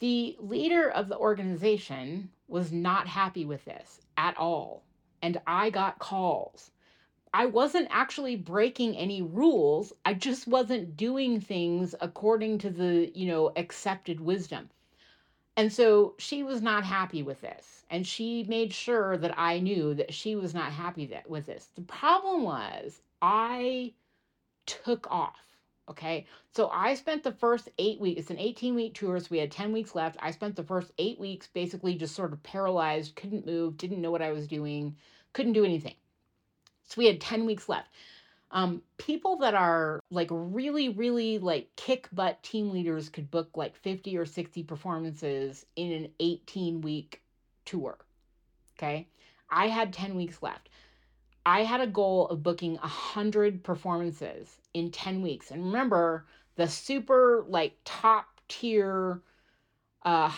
The 0.01 0.37
leader 0.38 0.90
of 0.90 1.09
the 1.09 1.17
organization 1.17 2.31
was 2.49 2.73
not 2.73 3.07
happy 3.07 3.45
with 3.45 3.64
this 3.64 4.01
at 4.17 4.37
all. 4.37 4.83
And 5.23 5.40
I 5.47 5.71
got 5.71 5.99
calls. 5.99 6.71
I 7.35 7.47
wasn't 7.47 7.88
actually 7.90 8.37
breaking 8.37 8.97
any 8.97 9.20
rules. 9.20 9.92
I 10.05 10.14
just 10.14 10.47
wasn't 10.47 10.97
doing 10.97 11.40
things 11.40 11.92
according 12.01 12.59
to 12.59 12.70
the, 12.70 13.11
you 13.12 13.27
know, 13.27 13.53
accepted 13.57 14.20
wisdom. 14.20 14.70
And 15.57 15.73
so 15.73 16.14
she 16.16 16.44
was 16.44 16.62
not 16.62 16.85
happy 16.85 17.25
with 17.25 17.40
this. 17.40 17.87
And 17.90 18.07
she 18.07 18.44
made 18.44 18.73
sure 18.73 19.16
that 19.16 19.37
I 19.37 19.59
knew 19.59 19.94
that 19.94 20.14
she 20.14 20.37
was 20.37 20.55
not 20.55 20.70
happy 20.70 21.07
that, 21.07 21.29
with 21.29 21.47
this. 21.47 21.70
The 21.75 21.83
problem 21.83 22.44
was 22.44 23.03
I 23.20 23.94
took 24.66 25.11
off. 25.11 25.57
Okay. 25.90 26.27
So 26.53 26.68
I 26.68 26.94
spent 26.94 27.25
the 27.25 27.33
first 27.33 27.68
eight 27.79 27.99
weeks, 27.99 28.20
it's 28.20 28.31
an 28.31 28.38
18 28.38 28.77
week 28.77 28.94
tour. 28.94 29.18
So 29.18 29.27
we 29.31 29.38
had 29.38 29.51
10 29.51 29.73
weeks 29.73 29.97
left. 29.97 30.18
I 30.23 30.31
spent 30.31 30.55
the 30.55 30.62
first 30.62 30.92
eight 30.99 31.18
weeks 31.18 31.49
basically 31.49 31.97
just 31.97 32.14
sort 32.14 32.33
of 32.33 32.40
paralyzed, 32.44 33.16
couldn't 33.16 33.44
move, 33.44 33.77
didn't 33.77 34.01
know 34.01 34.12
what 34.12 34.23
I 34.23 34.31
was 34.31 34.47
doing, 34.47 34.94
couldn't 35.33 35.55
do 35.55 35.64
anything. 35.64 35.97
So 36.85 36.94
we 36.99 37.07
had 37.07 37.20
10 37.20 37.47
weeks 37.47 37.68
left. 37.68 37.88
Um, 38.51 38.83
people 38.99 39.37
that 39.38 39.55
are 39.55 40.01
like 40.11 40.29
really, 40.31 40.88
really 40.88 41.38
like 41.38 41.75
kick 41.77 42.09
butt 42.12 42.42
team 42.42 42.70
leaders 42.70 43.09
could 43.09 43.31
book 43.31 43.51
like 43.57 43.75
50 43.75 44.16
or 44.16 44.25
60 44.25 44.62
performances 44.62 45.66
in 45.77 45.90
an 45.90 46.09
18 46.20 46.81
week 46.83 47.20
tour. 47.64 47.99
Okay. 48.79 49.09
I 49.51 49.68
had 49.68 49.92
10 49.92 50.14
weeks 50.14 50.42
left. 50.42 50.68
I 51.47 51.64
had 51.64 51.81
a 51.81 51.87
goal 51.87 52.29
of 52.29 52.42
booking 52.42 52.75
100 52.77 53.62
performances 53.62 54.57
in 54.73 54.90
10 54.90 55.20
weeks. 55.20 55.51
And 55.51 55.64
remember, 55.64 56.25
the 56.57 56.68
super 56.68 57.44
like 57.49 57.77
top 57.85 58.40
tier 58.49 59.20
uh 60.05 60.31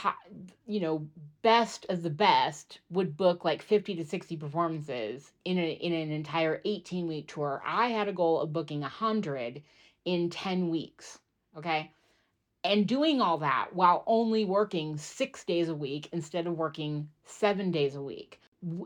you 0.66 0.80
know 0.80 1.06
best 1.42 1.86
of 1.88 2.02
the 2.02 2.10
best 2.10 2.80
would 2.90 3.16
book 3.16 3.44
like 3.44 3.62
50 3.62 3.94
to 3.96 4.04
60 4.04 4.36
performances 4.36 5.32
in 5.44 5.58
a, 5.58 5.72
in 5.72 5.92
an 5.92 6.10
entire 6.10 6.60
18 6.64 7.06
week 7.06 7.28
tour. 7.28 7.62
I 7.64 7.88
had 7.88 8.08
a 8.08 8.12
goal 8.12 8.40
of 8.40 8.52
booking 8.52 8.80
100 8.80 9.62
in 10.04 10.30
10 10.30 10.70
weeks 10.70 11.18
okay? 11.56 11.90
And 12.64 12.86
doing 12.86 13.20
all 13.20 13.38
that 13.38 13.68
while 13.72 14.02
only 14.06 14.44
working 14.44 14.96
6 14.96 15.44
days 15.44 15.68
a 15.68 15.74
week 15.74 16.08
instead 16.12 16.46
of 16.46 16.58
working 16.58 17.08
7 17.24 17.70
days 17.70 17.94
a 17.94 18.02
week. 18.02 18.40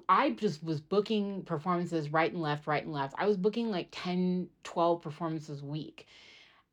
I 0.09 0.31
just 0.31 0.63
was 0.63 0.81
booking 0.81 1.43
performances 1.45 2.13
right 2.13 2.31
and 2.31 2.43
left, 2.43 2.67
right 2.67 2.83
and 2.83 2.93
left. 2.93 3.15
I 3.17 3.27
was 3.27 3.37
booking 3.39 3.71
like 3.71 3.89
10, 3.91 4.49
12 4.65 5.01
performances 5.01 5.63
a 5.63 5.65
week 5.65 6.07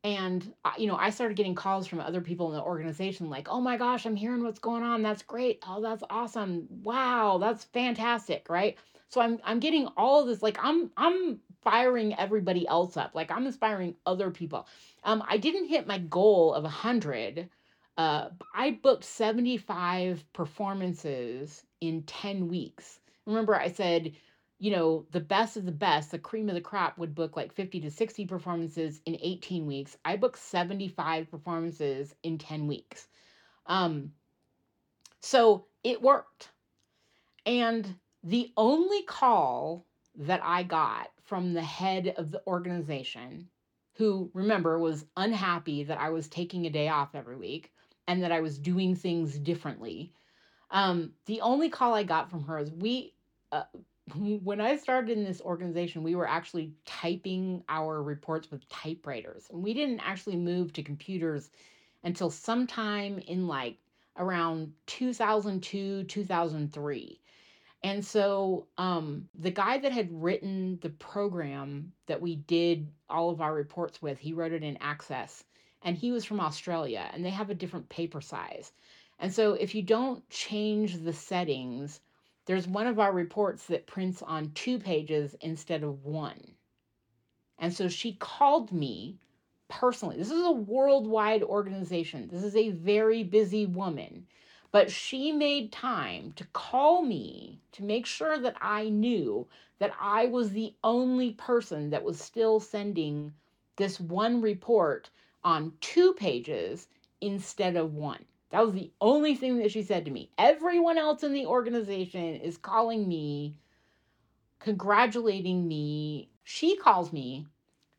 and 0.04 0.54
you 0.78 0.86
know 0.86 0.96
i 0.96 1.10
started 1.10 1.36
getting 1.36 1.54
calls 1.54 1.86
from 1.86 2.00
other 2.00 2.20
people 2.20 2.48
in 2.48 2.56
the 2.56 2.62
organization 2.62 3.28
like 3.28 3.48
oh 3.50 3.60
my 3.60 3.76
gosh 3.76 4.06
i'm 4.06 4.16
hearing 4.16 4.44
what's 4.44 4.58
going 4.60 4.82
on. 4.82 5.02
That's 5.02 5.22
great. 5.22 5.62
Oh 5.66 5.82
that's 5.82 6.04
awesome. 6.10 6.66
Wow 6.82 7.38
that's 7.40 7.64
fantastic 7.64 8.46
right? 8.48 8.78
So 9.08 9.20
i'm 9.20 9.38
i'm 9.44 9.58
getting 9.60 9.88
all 9.96 10.20
of 10.20 10.28
this 10.28 10.42
like 10.42 10.58
i'm 10.62 10.90
i'm 10.96 11.40
firing 11.62 12.14
everybody 12.18 12.66
else 12.68 12.96
up. 12.96 13.12
Like 13.14 13.30
i'm 13.30 13.46
inspiring 13.46 13.96
other 14.06 14.30
people. 14.30 14.66
Um 15.04 15.22
i 15.28 15.36
didn't 15.36 15.66
hit 15.68 15.86
my 15.86 15.98
goal 15.98 16.54
of 16.54 16.62
100 16.62 17.48
uh 17.96 18.28
i 18.54 18.70
booked 18.82 19.04
75 19.04 20.24
performances 20.32 21.64
in 21.80 22.02
10 22.04 22.46
weeks. 22.48 23.00
Remember 23.26 23.56
i 23.56 23.68
said 23.70 24.12
you 24.58 24.72
know, 24.72 25.06
the 25.12 25.20
best 25.20 25.56
of 25.56 25.64
the 25.64 25.72
best, 25.72 26.10
the 26.10 26.18
cream 26.18 26.48
of 26.48 26.54
the 26.54 26.60
crop 26.60 26.98
would 26.98 27.14
book 27.14 27.36
like 27.36 27.52
50 27.52 27.80
to 27.80 27.90
60 27.90 28.26
performances 28.26 29.00
in 29.06 29.16
18 29.20 29.66
weeks. 29.66 29.96
I 30.04 30.16
booked 30.16 30.38
75 30.38 31.30
performances 31.30 32.14
in 32.22 32.38
10 32.38 32.66
weeks. 32.66 33.06
Um, 33.66 34.12
so 35.20 35.66
it 35.84 36.02
worked. 36.02 36.50
And 37.46 37.96
the 38.24 38.52
only 38.56 39.02
call 39.02 39.86
that 40.16 40.40
I 40.42 40.64
got 40.64 41.10
from 41.24 41.52
the 41.52 41.62
head 41.62 42.14
of 42.16 42.30
the 42.30 42.42
organization, 42.46 43.48
who 43.94 44.30
remember 44.32 44.78
was 44.78 45.04
unhappy 45.16 45.84
that 45.84 45.98
I 45.98 46.10
was 46.10 46.28
taking 46.28 46.66
a 46.66 46.70
day 46.70 46.88
off 46.88 47.14
every 47.14 47.36
week 47.36 47.72
and 48.06 48.22
that 48.22 48.32
I 48.32 48.40
was 48.40 48.58
doing 48.58 48.94
things 48.94 49.38
differently. 49.38 50.12
Um, 50.70 51.12
the 51.26 51.40
only 51.40 51.68
call 51.68 51.94
I 51.94 52.02
got 52.02 52.30
from 52.30 52.44
her 52.44 52.58
is 52.58 52.70
we, 52.70 53.14
uh, 53.52 53.64
when 54.14 54.60
I 54.60 54.76
started 54.76 55.16
in 55.16 55.24
this 55.24 55.40
organization, 55.40 56.02
we 56.02 56.14
were 56.14 56.28
actually 56.28 56.72
typing 56.84 57.62
our 57.68 58.02
reports 58.02 58.50
with 58.50 58.68
typewriters. 58.68 59.46
And 59.50 59.62
we 59.62 59.74
didn't 59.74 60.00
actually 60.00 60.36
move 60.36 60.72
to 60.74 60.82
computers 60.82 61.50
until 62.04 62.30
sometime 62.30 63.18
in 63.26 63.46
like 63.46 63.78
around 64.16 64.72
2002, 64.86 66.04
2003. 66.04 67.20
And 67.84 68.04
so 68.04 68.66
um, 68.76 69.28
the 69.38 69.50
guy 69.50 69.78
that 69.78 69.92
had 69.92 70.08
written 70.10 70.78
the 70.82 70.90
program 70.90 71.92
that 72.06 72.20
we 72.20 72.36
did 72.36 72.88
all 73.08 73.30
of 73.30 73.40
our 73.40 73.54
reports 73.54 74.02
with, 74.02 74.18
he 74.18 74.32
wrote 74.32 74.52
it 74.52 74.64
in 74.64 74.76
Access. 74.80 75.44
And 75.82 75.96
he 75.96 76.10
was 76.10 76.24
from 76.24 76.40
Australia 76.40 77.08
and 77.12 77.24
they 77.24 77.30
have 77.30 77.50
a 77.50 77.54
different 77.54 77.88
paper 77.88 78.20
size. 78.20 78.72
And 79.20 79.32
so 79.32 79.54
if 79.54 79.74
you 79.74 79.82
don't 79.82 80.28
change 80.28 80.98
the 80.98 81.12
settings, 81.12 82.00
there's 82.48 82.66
one 82.66 82.86
of 82.86 82.98
our 82.98 83.12
reports 83.12 83.66
that 83.66 83.86
prints 83.86 84.22
on 84.22 84.50
two 84.52 84.78
pages 84.78 85.36
instead 85.42 85.82
of 85.82 86.02
one. 86.06 86.40
And 87.58 87.74
so 87.74 87.88
she 87.88 88.14
called 88.14 88.72
me 88.72 89.18
personally. 89.68 90.16
This 90.16 90.30
is 90.30 90.46
a 90.46 90.50
worldwide 90.50 91.42
organization. 91.42 92.26
This 92.32 92.42
is 92.42 92.56
a 92.56 92.70
very 92.70 93.22
busy 93.22 93.66
woman. 93.66 94.26
But 94.72 94.90
she 94.90 95.30
made 95.30 95.72
time 95.72 96.32
to 96.36 96.44
call 96.54 97.02
me 97.02 97.60
to 97.72 97.84
make 97.84 98.06
sure 98.06 98.38
that 98.38 98.56
I 98.62 98.88
knew 98.88 99.46
that 99.78 99.92
I 100.00 100.24
was 100.24 100.50
the 100.50 100.74
only 100.82 101.32
person 101.32 101.90
that 101.90 102.02
was 102.02 102.18
still 102.18 102.60
sending 102.60 103.34
this 103.76 104.00
one 104.00 104.40
report 104.40 105.10
on 105.44 105.74
two 105.82 106.14
pages 106.14 106.88
instead 107.20 107.76
of 107.76 107.92
one. 107.92 108.24
That 108.50 108.64
was 108.64 108.72
the 108.72 108.90
only 109.00 109.34
thing 109.34 109.58
that 109.58 109.70
she 109.70 109.82
said 109.82 110.04
to 110.04 110.10
me. 110.10 110.30
Everyone 110.38 110.96
else 110.96 111.22
in 111.22 111.32
the 111.32 111.46
organization 111.46 112.36
is 112.36 112.56
calling 112.56 113.06
me, 113.06 113.56
congratulating 114.58 115.68
me. 115.68 116.30
She 116.44 116.76
calls 116.76 117.12
me 117.12 117.46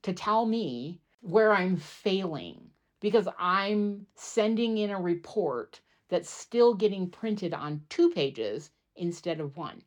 to 0.01 0.13
tell 0.13 0.45
me 0.45 1.01
where 1.21 1.53
I'm 1.53 1.77
failing 1.77 2.69
because 2.99 3.27
I'm 3.38 4.07
sending 4.15 4.77
in 4.77 4.89
a 4.89 4.99
report 4.99 5.81
that's 6.09 6.29
still 6.29 6.73
getting 6.73 7.09
printed 7.09 7.53
on 7.53 7.81
two 7.89 8.09
pages 8.09 8.71
instead 8.95 9.39
of 9.39 9.55
one. 9.55 9.83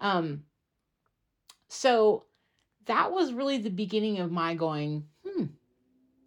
Um, 0.00 0.44
so 1.68 2.26
that 2.84 3.10
was 3.10 3.32
really 3.32 3.58
the 3.58 3.70
beginning 3.70 4.18
of 4.18 4.30
my 4.30 4.54
going, 4.54 5.06
hmm, 5.26 5.44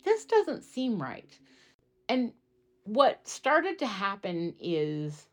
this 0.04 0.26
doesn't 0.26 0.64
seem 0.64 1.02
right. 1.02 1.38
And 2.10 2.34
what 2.84 3.28
started 3.28 3.80
to 3.80 3.86
happen 3.86 4.54
is 4.60 5.28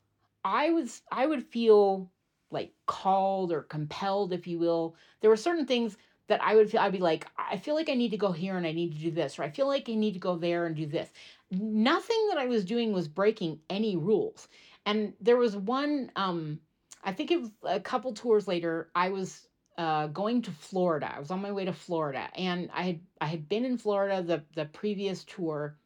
I 0.44 0.70
was 0.70 1.02
I 1.10 1.26
would 1.26 1.44
feel 1.44 2.10
like 2.50 2.72
called 2.86 3.52
or 3.52 3.62
compelled, 3.62 4.32
if 4.32 4.46
you 4.46 4.58
will. 4.58 4.96
There 5.20 5.30
were 5.30 5.36
certain 5.36 5.66
things 5.66 5.96
that 6.28 6.42
I 6.42 6.54
would 6.54 6.70
feel 6.70 6.80
I'd 6.80 6.92
be 6.92 6.98
like, 6.98 7.26
I 7.38 7.56
feel 7.56 7.74
like 7.74 7.88
I 7.88 7.94
need 7.94 8.10
to 8.10 8.16
go 8.16 8.32
here 8.32 8.56
and 8.56 8.66
I 8.66 8.72
need 8.72 8.92
to 8.92 8.98
do 8.98 9.10
this, 9.10 9.38
or 9.38 9.42
I 9.42 9.50
feel 9.50 9.66
like 9.66 9.88
I 9.88 9.94
need 9.94 10.12
to 10.12 10.18
go 10.20 10.36
there 10.36 10.66
and 10.66 10.76
do 10.76 10.86
this. 10.86 11.10
Nothing 11.50 12.28
that 12.28 12.38
I 12.38 12.46
was 12.46 12.64
doing 12.64 12.92
was 12.92 13.08
breaking 13.08 13.60
any 13.70 13.96
rules. 13.96 14.48
And 14.84 15.14
there 15.20 15.36
was 15.36 15.56
one, 15.56 16.10
um, 16.16 16.60
I 17.02 17.12
think 17.12 17.30
it 17.30 17.40
was 17.40 17.50
a 17.64 17.80
couple 17.80 18.12
tours 18.12 18.46
later, 18.46 18.90
I 18.94 19.08
was 19.08 19.48
uh, 19.78 20.08
going 20.08 20.42
to 20.42 20.50
Florida. 20.50 21.12
I 21.14 21.18
was 21.18 21.30
on 21.30 21.40
my 21.40 21.52
way 21.52 21.64
to 21.64 21.72
Florida, 21.72 22.28
and 22.34 22.68
I 22.74 22.82
had 22.82 23.00
I 23.20 23.26
had 23.26 23.48
been 23.48 23.64
in 23.64 23.78
Florida 23.78 24.22
the 24.22 24.42
the 24.56 24.66
previous 24.66 25.24
tour, 25.24 25.78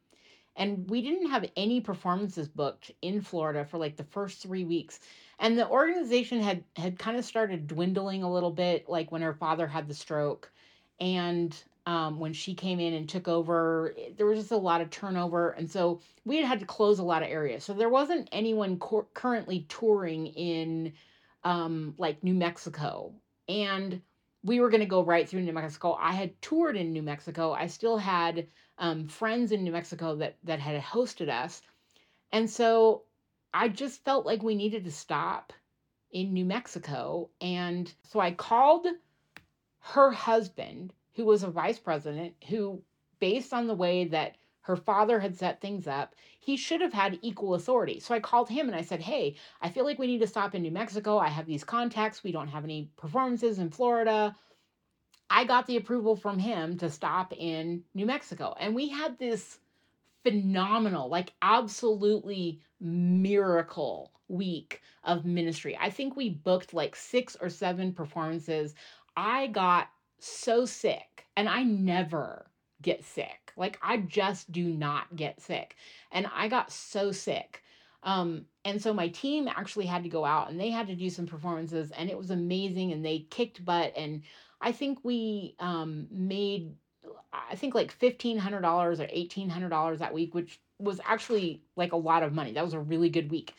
and 0.55 0.89
we 0.89 1.01
didn't 1.01 1.29
have 1.29 1.49
any 1.55 1.81
performances 1.81 2.47
booked 2.47 2.91
in 3.01 3.21
Florida 3.21 3.65
for 3.65 3.77
like 3.77 3.97
the 3.97 4.03
first 4.03 4.41
three 4.41 4.63
weeks. 4.63 4.99
And 5.39 5.57
the 5.57 5.67
organization 5.67 6.41
had 6.41 6.63
had 6.75 6.99
kind 6.99 7.17
of 7.17 7.25
started 7.25 7.67
dwindling 7.67 8.23
a 8.23 8.31
little 8.31 8.51
bit, 8.51 8.87
like 8.87 9.11
when 9.11 9.21
her 9.21 9.33
father 9.33 9.67
had 9.67 9.87
the 9.87 9.93
stroke, 9.93 10.51
and 10.99 11.55
um, 11.85 12.19
when 12.19 12.33
she 12.33 12.53
came 12.53 12.79
in 12.79 12.93
and 12.93 13.09
took 13.09 13.27
over, 13.27 13.93
there 14.15 14.25
was 14.25 14.39
just 14.39 14.51
a 14.51 14.57
lot 14.57 14.81
of 14.81 14.89
turnover, 14.89 15.51
and 15.51 15.69
so 15.69 15.99
we 16.23 16.37
had 16.37 16.45
had 16.45 16.59
to 16.59 16.65
close 16.65 16.99
a 16.99 17.03
lot 17.03 17.23
of 17.23 17.29
areas. 17.29 17.63
So 17.63 17.73
there 17.73 17.89
wasn't 17.89 18.29
anyone 18.31 18.77
cor- 18.79 19.07
currently 19.13 19.65
touring 19.67 20.27
in 20.27 20.93
um, 21.43 21.95
like 21.97 22.23
New 22.23 22.35
Mexico, 22.35 23.13
and 23.49 24.01
we 24.43 24.59
were 24.59 24.69
going 24.69 24.81
to 24.81 24.85
go 24.85 25.03
right 25.03 25.27
through 25.27 25.41
New 25.41 25.53
Mexico. 25.53 25.97
I 25.99 26.13
had 26.13 26.41
toured 26.41 26.77
in 26.77 26.93
New 26.93 27.01
Mexico. 27.01 27.53
I 27.53 27.67
still 27.67 27.97
had 27.97 28.47
um, 28.83 29.07
friends 29.07 29.53
in 29.53 29.63
New 29.63 29.71
Mexico 29.71 30.15
that 30.17 30.35
that 30.43 30.59
had 30.59 30.79
hosted 30.83 31.29
us, 31.29 31.61
and 32.33 32.49
so 32.49 33.03
I 33.53 33.69
just 33.69 34.03
felt 34.03 34.25
like 34.25 34.43
we 34.43 34.55
needed 34.55 34.83
to 34.83 34.91
stop 34.91 35.53
in 36.11 36.33
New 36.33 36.45
Mexico, 36.45 37.29
and 37.39 37.91
so 38.03 38.19
I 38.19 38.31
called 38.31 38.87
her 39.79 40.11
husband, 40.11 40.93
who 41.13 41.23
was 41.23 41.43
a 41.43 41.49
vice 41.49 41.79
president, 41.79 42.35
who 42.49 42.81
based 43.19 43.53
on 43.53 43.67
the 43.67 43.73
way 43.73 44.03
that 44.05 44.35
her 44.63 44.75
father 44.75 45.19
had 45.19 45.37
set 45.37 45.61
things 45.61 45.87
up, 45.87 46.15
he 46.39 46.57
should 46.57 46.81
have 46.81 46.93
had 46.93 47.19
equal 47.21 47.53
authority. 47.53 48.01
So 48.01 48.13
I 48.13 48.19
called 48.19 48.49
him 48.49 48.67
and 48.67 48.75
I 48.75 48.81
said, 48.81 49.01
Hey, 49.01 49.35
I 49.61 49.69
feel 49.69 49.85
like 49.85 49.99
we 49.99 50.07
need 50.07 50.19
to 50.19 50.27
stop 50.27 50.55
in 50.55 50.61
New 50.61 50.71
Mexico. 50.71 51.17
I 51.17 51.29
have 51.29 51.45
these 51.45 51.63
contacts. 51.63 52.23
We 52.23 52.31
don't 52.33 52.47
have 52.49 52.63
any 52.63 52.89
performances 52.97 53.59
in 53.59 53.69
Florida. 53.69 54.35
I 55.29 55.45
got 55.45 55.67
the 55.67 55.77
approval 55.77 56.15
from 56.15 56.39
him 56.39 56.77
to 56.77 56.89
stop 56.89 57.33
in 57.35 57.83
New 57.93 58.05
Mexico. 58.05 58.55
And 58.59 58.75
we 58.75 58.89
had 58.89 59.17
this 59.17 59.59
phenomenal, 60.23 61.09
like 61.09 61.33
absolutely 61.41 62.61
miracle 62.79 64.11
week 64.27 64.81
of 65.03 65.25
ministry. 65.25 65.77
I 65.79 65.89
think 65.89 66.15
we 66.15 66.29
booked 66.29 66.73
like 66.73 66.95
six 66.95 67.35
or 67.39 67.49
seven 67.49 67.93
performances. 67.93 68.75
I 69.15 69.47
got 69.47 69.89
so 70.19 70.65
sick, 70.65 71.25
and 71.35 71.49
I 71.49 71.63
never 71.63 72.45
get 72.81 73.03
sick. 73.03 73.51
Like, 73.57 73.77
I 73.81 73.97
just 73.97 74.51
do 74.51 74.65
not 74.65 75.15
get 75.15 75.41
sick. 75.41 75.75
And 76.11 76.27
I 76.33 76.47
got 76.47 76.71
so 76.71 77.11
sick. 77.11 77.61
Um, 78.03 78.45
and 78.65 78.81
so 78.81 78.93
my 78.93 79.09
team 79.09 79.47
actually 79.47 79.85
had 79.85 80.03
to 80.03 80.09
go 80.09 80.25
out 80.25 80.49
and 80.49 80.59
they 80.59 80.69
had 80.69 80.87
to 80.87 80.95
do 80.95 81.09
some 81.09 81.25
performances, 81.25 81.91
and 81.91 82.09
it 82.09 82.17
was 82.17 82.31
amazing. 82.31 82.91
And 82.91 83.05
they 83.05 83.27
kicked 83.29 83.63
butt. 83.63 83.93
And 83.95 84.23
I 84.63 84.71
think 84.71 84.99
we 85.03 85.55
um, 85.59 86.07
made 86.09 86.73
I 87.31 87.55
think 87.55 87.75
like 87.75 87.91
fifteen 87.91 88.37
hundred 88.37 88.61
dollars 88.61 88.99
or 88.99 89.07
eighteen 89.09 89.49
hundred 89.49 89.69
dollars 89.69 89.99
that 89.99 90.13
week, 90.13 90.33
which 90.33 90.59
was 90.79 90.99
actually 91.05 91.61
like 91.75 91.91
a 91.91 91.97
lot 91.97 92.23
of 92.23 92.33
money. 92.33 92.53
That 92.53 92.63
was 92.63 92.73
a 92.73 92.79
really 92.79 93.09
good 93.09 93.29
week. 93.29 93.53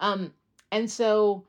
Um, 0.00 0.32
and 0.72 0.90
so 0.90 1.44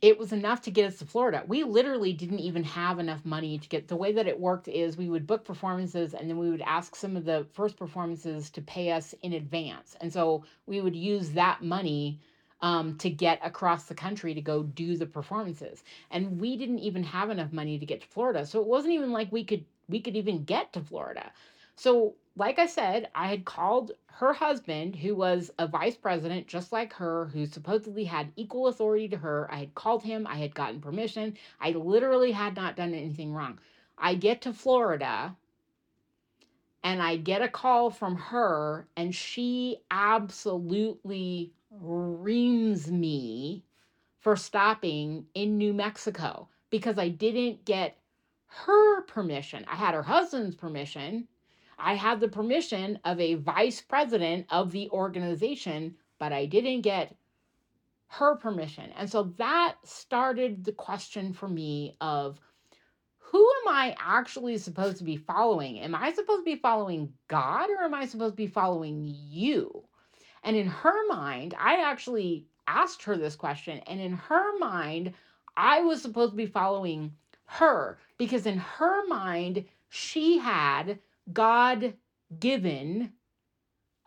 it 0.00 0.16
was 0.18 0.32
enough 0.32 0.62
to 0.62 0.70
get 0.70 0.86
us 0.86 0.98
to 0.98 1.04
Florida. 1.04 1.42
We 1.46 1.64
literally 1.64 2.12
didn't 2.12 2.38
even 2.38 2.62
have 2.62 3.00
enough 3.00 3.24
money 3.24 3.58
to 3.58 3.68
get 3.68 3.88
the 3.88 3.96
way 3.96 4.12
that 4.12 4.28
it 4.28 4.38
worked 4.38 4.68
is 4.68 4.96
we 4.96 5.08
would 5.08 5.26
book 5.26 5.44
performances 5.44 6.14
and 6.14 6.30
then 6.30 6.38
we 6.38 6.50
would 6.50 6.62
ask 6.62 6.94
some 6.94 7.16
of 7.16 7.24
the 7.24 7.46
first 7.52 7.76
performances 7.76 8.48
to 8.50 8.62
pay 8.62 8.92
us 8.92 9.14
in 9.22 9.32
advance. 9.32 9.96
And 10.00 10.12
so 10.12 10.44
we 10.66 10.80
would 10.80 10.94
use 10.94 11.30
that 11.30 11.62
money 11.62 12.20
um, 12.60 12.96
to 12.98 13.10
get 13.10 13.40
across 13.42 13.84
the 13.84 13.94
country 13.94 14.34
to 14.34 14.40
go 14.40 14.62
do 14.62 14.96
the 14.96 15.06
performances. 15.06 15.84
And 16.10 16.40
we 16.40 16.56
didn't 16.56 16.80
even 16.80 17.02
have 17.04 17.30
enough 17.30 17.52
money 17.52 17.78
to 17.78 17.86
get 17.86 18.00
to 18.00 18.08
Florida. 18.08 18.46
So 18.46 18.60
it 18.60 18.66
wasn't 18.66 18.94
even 18.94 19.12
like 19.12 19.30
we 19.32 19.44
could 19.44 19.64
we 19.88 20.00
could 20.00 20.16
even 20.16 20.44
get 20.44 20.72
to 20.74 20.80
Florida. 20.80 21.32
So, 21.76 22.14
like 22.36 22.58
I 22.58 22.66
said, 22.66 23.08
I 23.14 23.28
had 23.28 23.44
called 23.44 23.92
her 24.08 24.32
husband, 24.32 24.96
who 24.96 25.14
was 25.14 25.50
a 25.58 25.66
vice 25.68 25.96
president 25.96 26.48
just 26.48 26.72
like 26.72 26.92
her, 26.94 27.26
who 27.26 27.46
supposedly 27.46 28.04
had 28.04 28.32
equal 28.36 28.66
authority 28.66 29.08
to 29.08 29.16
her. 29.16 29.48
I 29.50 29.58
had 29.60 29.74
called 29.76 30.02
him, 30.02 30.26
I 30.26 30.36
had 30.36 30.54
gotten 30.54 30.80
permission. 30.80 31.36
I 31.60 31.70
literally 31.70 32.32
had 32.32 32.56
not 32.56 32.76
done 32.76 32.94
anything 32.94 33.32
wrong. 33.32 33.60
I 33.96 34.14
get 34.14 34.42
to 34.42 34.52
Florida 34.52 35.36
and 36.82 37.02
I 37.02 37.16
get 37.16 37.42
a 37.42 37.48
call 37.48 37.90
from 37.90 38.16
her, 38.16 38.86
and 38.96 39.14
she 39.14 39.78
absolutely 39.90 41.52
reams 41.70 42.90
me 42.90 43.64
for 44.20 44.36
stopping 44.36 45.26
in 45.34 45.58
New 45.58 45.72
Mexico 45.72 46.48
because 46.70 46.98
I 46.98 47.08
didn't 47.08 47.64
get 47.64 47.98
her 48.46 49.02
permission. 49.02 49.64
I 49.70 49.76
had 49.76 49.94
her 49.94 50.02
husband's 50.02 50.56
permission. 50.56 51.28
I 51.78 51.94
had 51.94 52.20
the 52.20 52.28
permission 52.28 52.98
of 53.04 53.20
a 53.20 53.34
vice 53.34 53.80
president 53.80 54.46
of 54.50 54.72
the 54.72 54.90
organization, 54.90 55.94
but 56.18 56.32
I 56.32 56.46
didn't 56.46 56.80
get 56.80 57.14
her 58.08 58.36
permission. 58.36 58.90
And 58.96 59.08
so 59.08 59.34
that 59.36 59.76
started 59.84 60.64
the 60.64 60.72
question 60.72 61.32
for 61.32 61.48
me 61.48 61.96
of 62.00 62.40
who 63.18 63.38
am 63.38 63.74
I 63.74 63.94
actually 64.00 64.56
supposed 64.56 64.96
to 64.98 65.04
be 65.04 65.16
following? 65.16 65.78
Am 65.80 65.94
I 65.94 66.12
supposed 66.12 66.40
to 66.40 66.44
be 66.44 66.56
following 66.56 67.12
God 67.28 67.68
or 67.68 67.84
am 67.84 67.94
I 67.94 68.06
supposed 68.06 68.32
to 68.32 68.36
be 68.36 68.46
following 68.46 69.04
you? 69.04 69.84
And 70.42 70.56
in 70.56 70.68
her 70.68 71.06
mind, 71.08 71.54
I 71.58 71.82
actually 71.82 72.46
asked 72.66 73.02
her 73.04 73.16
this 73.16 73.36
question. 73.36 73.78
And 73.86 74.00
in 74.00 74.12
her 74.12 74.58
mind, 74.58 75.14
I 75.56 75.80
was 75.80 76.02
supposed 76.02 76.32
to 76.32 76.36
be 76.36 76.46
following 76.46 77.12
her 77.46 77.98
because 78.18 78.46
in 78.46 78.58
her 78.58 79.06
mind, 79.06 79.64
she 79.88 80.38
had 80.38 80.98
God 81.32 81.94
given 82.38 83.12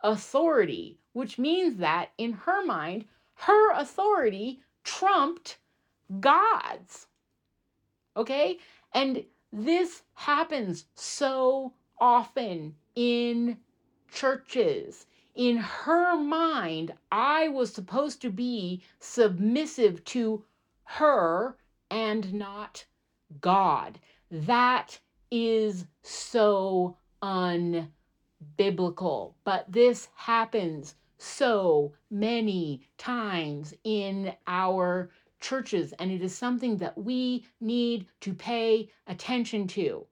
authority, 0.00 0.98
which 1.12 1.38
means 1.38 1.76
that 1.78 2.10
in 2.18 2.32
her 2.32 2.64
mind, 2.64 3.04
her 3.34 3.72
authority 3.72 4.60
trumped 4.84 5.58
God's. 6.20 7.06
Okay? 8.16 8.58
And 8.94 9.24
this 9.52 10.02
happens 10.14 10.86
so 10.94 11.72
often 11.98 12.74
in 12.94 13.58
churches. 14.10 15.06
In 15.34 15.56
her 15.56 16.14
mind, 16.16 16.92
I 17.10 17.48
was 17.48 17.72
supposed 17.72 18.20
to 18.20 18.30
be 18.30 18.82
submissive 18.98 20.04
to 20.06 20.44
her 20.84 21.56
and 21.90 22.34
not 22.34 22.84
God. 23.40 23.98
That 24.30 25.00
is 25.30 25.86
so 26.02 26.98
unbiblical. 27.22 29.34
But 29.44 29.72
this 29.72 30.10
happens 30.14 30.96
so 31.16 31.94
many 32.10 32.82
times 32.98 33.72
in 33.84 34.34
our 34.46 35.10
churches, 35.40 35.94
and 35.94 36.12
it 36.12 36.20
is 36.20 36.36
something 36.36 36.76
that 36.76 36.98
we 36.98 37.46
need 37.60 38.06
to 38.20 38.34
pay 38.34 38.90
attention 39.06 39.66
to. 39.68 40.06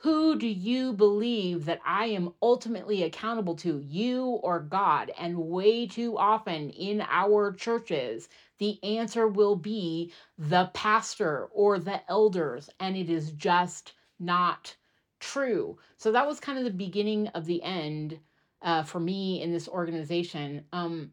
Who 0.00 0.38
do 0.38 0.46
you 0.46 0.92
believe 0.92 1.64
that 1.64 1.80
I 1.84 2.06
am 2.06 2.34
ultimately 2.42 3.02
accountable 3.02 3.56
to, 3.56 3.78
you 3.78 4.24
or 4.24 4.60
God? 4.60 5.10
And 5.18 5.48
way 5.48 5.86
too 5.86 6.18
often 6.18 6.68
in 6.70 7.00
our 7.08 7.52
churches, 7.52 8.28
the 8.58 8.78
answer 8.84 9.26
will 9.26 9.56
be 9.56 10.12
the 10.36 10.70
pastor 10.74 11.46
or 11.46 11.78
the 11.78 12.08
elders, 12.10 12.68
and 12.78 12.94
it 12.94 13.08
is 13.08 13.32
just 13.32 13.94
not 14.20 14.76
true. 15.18 15.78
So 15.96 16.12
that 16.12 16.26
was 16.26 16.40
kind 16.40 16.58
of 16.58 16.64
the 16.64 16.70
beginning 16.70 17.28
of 17.28 17.46
the 17.46 17.62
end 17.62 18.18
uh, 18.60 18.82
for 18.82 19.00
me 19.00 19.40
in 19.42 19.50
this 19.50 19.66
organization. 19.66 20.66
Um, 20.72 21.10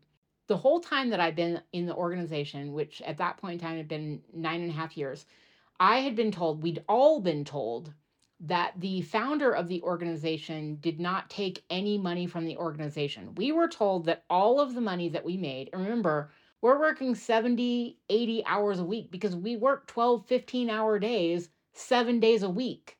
the 0.47 0.57
whole 0.57 0.81
time 0.81 1.09
that 1.11 1.21
I've 1.21 1.37
been 1.37 1.61
in 1.71 1.85
the 1.85 1.95
organization, 1.95 2.73
which 2.73 3.01
at 3.03 3.17
that 3.17 3.37
point 3.37 3.53
in 3.53 3.59
time 3.59 3.77
had 3.77 3.87
been 3.87 4.21
nine 4.33 4.61
and 4.61 4.69
a 4.69 4.75
half 4.75 4.97
years, 4.97 5.25
I 5.79 5.99
had 5.99 6.15
been 6.17 6.31
told, 6.31 6.61
we'd 6.61 6.83
all 6.89 7.21
been 7.21 7.45
told 7.45 7.93
that 8.39 8.73
the 8.79 9.01
founder 9.01 9.51
of 9.51 9.67
the 9.67 9.81
organization 9.83 10.77
did 10.81 10.99
not 10.99 11.29
take 11.29 11.63
any 11.69 11.97
money 11.97 12.27
from 12.27 12.45
the 12.45 12.57
organization. 12.57 13.35
We 13.35 13.51
were 13.51 13.67
told 13.67 14.05
that 14.05 14.25
all 14.29 14.59
of 14.59 14.75
the 14.75 14.81
money 14.81 15.09
that 15.09 15.23
we 15.23 15.37
made, 15.37 15.69
remember, 15.73 16.31
we're 16.61 16.79
working 16.79 17.15
70, 17.15 17.99
80 18.09 18.45
hours 18.45 18.79
a 18.79 18.85
week 18.85 19.11
because 19.11 19.35
we 19.35 19.57
work 19.57 19.87
12, 19.87 20.25
15 20.27 20.69
hour 20.69 20.99
days, 20.99 21.49
seven 21.73 22.19
days 22.19 22.43
a 22.43 22.49
week. 22.49 22.97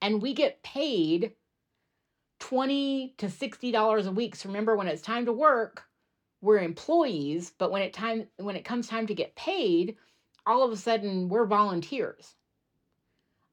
And 0.00 0.22
we 0.22 0.34
get 0.34 0.62
paid 0.62 1.32
20 2.38 3.14
to 3.18 3.28
60 3.28 3.72
dollars 3.72 4.06
a 4.06 4.12
week. 4.12 4.36
So 4.36 4.48
remember 4.48 4.76
when 4.76 4.88
it's 4.88 5.02
time 5.02 5.26
to 5.26 5.32
work, 5.32 5.84
we're 6.40 6.60
employees, 6.60 7.52
but 7.58 7.70
when 7.70 7.82
it 7.82 7.92
time 7.92 8.28
when 8.36 8.56
it 8.56 8.64
comes 8.64 8.86
time 8.86 9.06
to 9.06 9.14
get 9.14 9.34
paid, 9.36 9.96
all 10.46 10.62
of 10.62 10.72
a 10.72 10.76
sudden 10.76 11.28
we're 11.28 11.46
volunteers. 11.46 12.35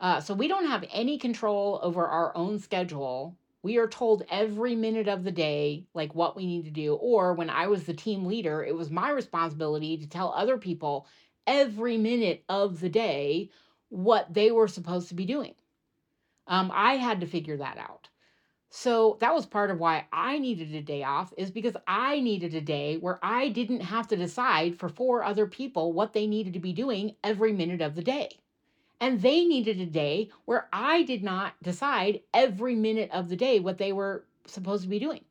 Uh, 0.03 0.19
so 0.19 0.33
we 0.33 0.49
don't 0.49 0.67
have 0.67 0.83
any 0.91 1.17
control 1.17 1.79
over 1.81 2.05
our 2.05 2.35
own 2.35 2.59
schedule. 2.59 3.37
We 3.61 3.77
are 3.77 3.87
told 3.87 4.25
every 4.29 4.75
minute 4.75 5.07
of 5.07 5.23
the 5.23 5.31
day, 5.31 5.85
like 5.93 6.13
what 6.13 6.35
we 6.35 6.45
need 6.45 6.65
to 6.65 6.71
do. 6.71 6.95
Or 6.95 7.33
when 7.33 7.49
I 7.49 7.67
was 7.67 7.85
the 7.85 7.93
team 7.93 8.25
leader, 8.25 8.61
it 8.61 8.75
was 8.75 8.91
my 8.91 9.11
responsibility 9.11 9.95
to 9.95 10.05
tell 10.05 10.33
other 10.33 10.57
people 10.57 11.07
every 11.47 11.97
minute 11.97 12.43
of 12.49 12.81
the 12.81 12.89
day 12.89 13.49
what 13.87 14.33
they 14.33 14.51
were 14.51 14.67
supposed 14.67 15.07
to 15.07 15.15
be 15.15 15.23
doing. 15.23 15.55
Um, 16.47 16.69
I 16.73 16.95
had 16.95 17.21
to 17.21 17.25
figure 17.25 17.55
that 17.55 17.77
out. 17.77 18.09
So 18.71 19.17
that 19.21 19.33
was 19.33 19.45
part 19.45 19.71
of 19.71 19.79
why 19.79 20.07
I 20.11 20.37
needed 20.37 20.75
a 20.75 20.81
day 20.81 21.03
off, 21.03 21.31
is 21.37 21.49
because 21.49 21.77
I 21.87 22.19
needed 22.19 22.53
a 22.55 22.59
day 22.59 22.97
where 22.97 23.19
I 23.23 23.47
didn't 23.47 23.81
have 23.81 24.09
to 24.09 24.17
decide 24.17 24.77
for 24.77 24.89
four 24.89 25.23
other 25.23 25.47
people 25.47 25.93
what 25.93 26.11
they 26.11 26.27
needed 26.27 26.51
to 26.53 26.59
be 26.59 26.73
doing 26.73 27.15
every 27.23 27.53
minute 27.53 27.79
of 27.79 27.95
the 27.95 28.03
day. 28.03 28.42
And 29.03 29.21
they 29.21 29.43
needed 29.43 29.81
a 29.81 29.85
day 29.85 30.29
where 30.45 30.69
I 30.71 31.03
did 31.03 31.25
not 31.25 31.61
decide 31.61 32.21
every 32.33 32.73
minute 32.73 33.11
of 33.11 33.27
the 33.27 33.35
day 33.35 33.59
what 33.59 33.77
they 33.77 33.91
were 33.91 34.23
supposed 34.45 34.83
to 34.83 34.89
be 34.89 34.97
doing. 34.97 35.25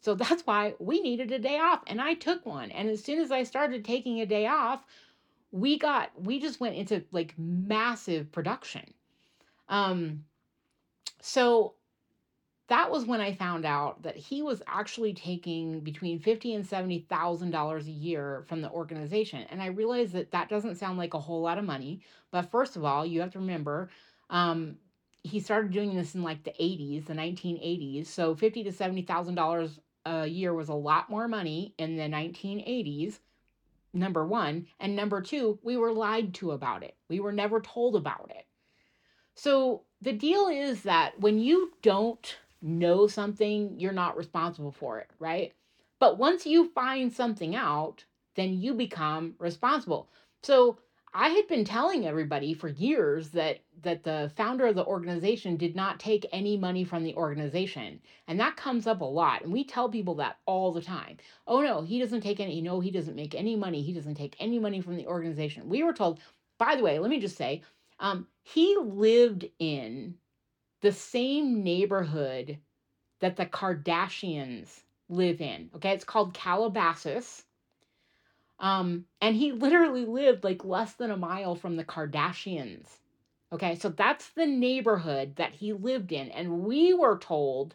So 0.00 0.14
that's 0.14 0.46
why 0.46 0.72
we 0.78 1.02
needed 1.02 1.30
a 1.30 1.38
day 1.38 1.58
off. 1.58 1.82
And 1.88 2.00
I 2.00 2.14
took 2.14 2.46
one. 2.46 2.70
And 2.70 2.88
as 2.88 3.04
soon 3.04 3.18
as 3.18 3.30
I 3.30 3.42
started 3.42 3.84
taking 3.84 4.22
a 4.22 4.24
day 4.24 4.46
off, 4.46 4.82
we 5.52 5.78
got, 5.78 6.10
we 6.18 6.40
just 6.40 6.58
went 6.58 6.76
into 6.76 7.04
like 7.12 7.34
massive 7.36 8.32
production. 8.32 8.94
Um, 9.68 10.24
so 11.20 11.74
that 12.68 12.90
was 12.90 13.06
when 13.06 13.20
I 13.22 13.32
found 13.32 13.64
out 13.64 14.02
that 14.02 14.16
he 14.16 14.42
was 14.42 14.62
actually 14.66 15.14
taking 15.14 15.80
between 15.80 16.18
fifty 16.20 16.54
and 16.54 16.66
seventy 16.66 17.00
thousand 17.08 17.50
dollars 17.50 17.86
a 17.86 17.92
year 17.92 18.44
from 18.46 18.60
the 18.60 18.70
organization, 18.70 19.46
and 19.50 19.62
I 19.62 19.66
realized 19.66 20.12
that 20.12 20.30
that 20.32 20.50
doesn't 20.50 20.76
sound 20.76 20.98
like 20.98 21.14
a 21.14 21.20
whole 21.20 21.40
lot 21.40 21.58
of 21.58 21.64
money. 21.64 22.00
But 22.30 22.50
first 22.50 22.76
of 22.76 22.84
all, 22.84 23.06
you 23.06 23.20
have 23.20 23.32
to 23.32 23.38
remember, 23.38 23.88
um, 24.28 24.76
he 25.22 25.40
started 25.40 25.72
doing 25.72 25.96
this 25.96 26.14
in 26.14 26.22
like 26.22 26.44
the 26.44 26.52
80s, 26.60 27.06
the 27.06 27.14
1980s. 27.14 28.06
So 28.06 28.34
fifty 28.34 28.62
to 28.64 28.72
seventy 28.72 29.02
thousand 29.02 29.34
dollars 29.34 29.80
a 30.04 30.26
year 30.26 30.52
was 30.52 30.68
a 30.68 30.74
lot 30.74 31.08
more 31.08 31.26
money 31.26 31.74
in 31.78 31.96
the 31.96 32.02
1980s. 32.02 33.18
Number 33.94 34.26
one, 34.26 34.66
and 34.78 34.94
number 34.94 35.22
two, 35.22 35.58
we 35.62 35.78
were 35.78 35.92
lied 35.92 36.34
to 36.34 36.50
about 36.50 36.82
it. 36.82 36.94
We 37.08 37.20
were 37.20 37.32
never 37.32 37.60
told 37.60 37.96
about 37.96 38.30
it. 38.34 38.44
So 39.34 39.84
the 40.02 40.12
deal 40.12 40.48
is 40.48 40.82
that 40.82 41.18
when 41.18 41.38
you 41.38 41.72
don't 41.80 42.36
know 42.62 43.06
something, 43.06 43.78
you're 43.78 43.92
not 43.92 44.16
responsible 44.16 44.72
for 44.72 44.98
it, 44.98 45.10
right? 45.18 45.52
But 46.00 46.18
once 46.18 46.46
you 46.46 46.70
find 46.70 47.12
something 47.12 47.54
out, 47.54 48.04
then 48.36 48.60
you 48.60 48.74
become 48.74 49.34
responsible. 49.38 50.08
So 50.42 50.78
I 51.14 51.30
had 51.30 51.48
been 51.48 51.64
telling 51.64 52.06
everybody 52.06 52.54
for 52.54 52.68
years 52.68 53.30
that 53.30 53.60
that 53.82 54.04
the 54.04 54.30
founder 54.36 54.66
of 54.66 54.74
the 54.74 54.84
organization 54.84 55.56
did 55.56 55.74
not 55.74 56.00
take 56.00 56.26
any 56.32 56.56
money 56.56 56.84
from 56.84 57.02
the 57.02 57.14
organization. 57.14 58.00
And 58.26 58.38
that 58.40 58.56
comes 58.56 58.86
up 58.86 59.00
a 59.00 59.04
lot. 59.04 59.42
And 59.42 59.52
we 59.52 59.64
tell 59.64 59.88
people 59.88 60.16
that 60.16 60.38
all 60.46 60.72
the 60.72 60.82
time. 60.82 61.16
Oh 61.46 61.60
no, 61.62 61.82
he 61.82 61.98
doesn't 61.98 62.20
take 62.20 62.40
any 62.40 62.60
no, 62.60 62.80
he 62.80 62.90
doesn't 62.90 63.16
make 63.16 63.34
any 63.34 63.56
money. 63.56 63.82
He 63.82 63.92
doesn't 63.92 64.16
take 64.16 64.36
any 64.38 64.58
money 64.58 64.80
from 64.80 64.96
the 64.96 65.06
organization. 65.06 65.68
We 65.68 65.82
were 65.82 65.92
told, 65.92 66.20
by 66.58 66.76
the 66.76 66.82
way, 66.82 66.98
let 66.98 67.10
me 67.10 67.20
just 67.20 67.36
say, 67.36 67.62
um, 68.00 68.26
he 68.42 68.76
lived 68.80 69.46
in 69.58 70.14
the 70.80 70.92
same 70.92 71.62
neighborhood 71.62 72.58
that 73.20 73.36
the 73.36 73.46
Kardashians 73.46 74.82
live 75.08 75.40
in. 75.40 75.70
Okay, 75.76 75.90
it's 75.90 76.04
called 76.04 76.34
Calabasas. 76.34 77.44
Um, 78.60 79.04
and 79.20 79.36
he 79.36 79.52
literally 79.52 80.04
lived 80.04 80.44
like 80.44 80.64
less 80.64 80.94
than 80.94 81.10
a 81.10 81.16
mile 81.16 81.54
from 81.54 81.76
the 81.76 81.84
Kardashians. 81.84 82.86
Okay, 83.52 83.76
so 83.76 83.88
that's 83.88 84.28
the 84.30 84.46
neighborhood 84.46 85.36
that 85.36 85.54
he 85.54 85.72
lived 85.72 86.12
in. 86.12 86.30
And 86.30 86.64
we 86.64 86.92
were 86.92 87.18
told 87.18 87.74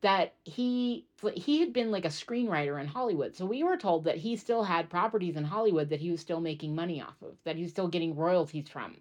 that 0.00 0.34
he 0.44 1.06
he 1.34 1.60
had 1.60 1.72
been 1.72 1.90
like 1.90 2.04
a 2.04 2.08
screenwriter 2.08 2.80
in 2.80 2.86
Hollywood. 2.86 3.34
So 3.34 3.44
we 3.44 3.62
were 3.62 3.76
told 3.76 4.04
that 4.04 4.18
he 4.18 4.36
still 4.36 4.62
had 4.62 4.88
properties 4.90 5.36
in 5.36 5.44
Hollywood 5.44 5.90
that 5.90 6.00
he 6.00 6.10
was 6.10 6.20
still 6.20 6.40
making 6.40 6.74
money 6.74 7.02
off 7.02 7.16
of, 7.22 7.36
that 7.44 7.56
he 7.56 7.62
was 7.62 7.72
still 7.72 7.88
getting 7.88 8.14
royalties 8.14 8.68
from. 8.68 8.96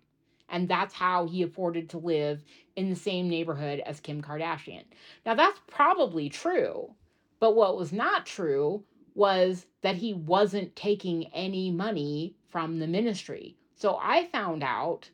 And 0.50 0.68
that's 0.68 0.94
how 0.94 1.26
he 1.26 1.44
afforded 1.44 1.90
to 1.90 1.98
live 1.98 2.44
in 2.76 2.90
the 2.90 2.96
same 2.96 3.30
neighborhood 3.30 3.82
as 3.86 4.00
Kim 4.00 4.22
Kardashian. 4.22 4.84
Now 5.26 5.36
that's 5.36 5.60
probably 5.68 6.30
true, 6.30 6.94
but 7.40 7.56
what 7.56 7.78
was 7.78 7.92
not 7.92 8.26
true 8.26 8.84
was 9.16 9.66
that 9.82 9.96
he 9.96 10.14
wasn't 10.14 10.76
taking 10.76 11.34
any 11.34 11.72
money 11.72 12.36
from 12.50 12.80
the 12.80 12.88
ministry. 12.88 13.56
So 13.76 13.98
I 14.02 14.28
found 14.28 14.64
out 14.64 15.10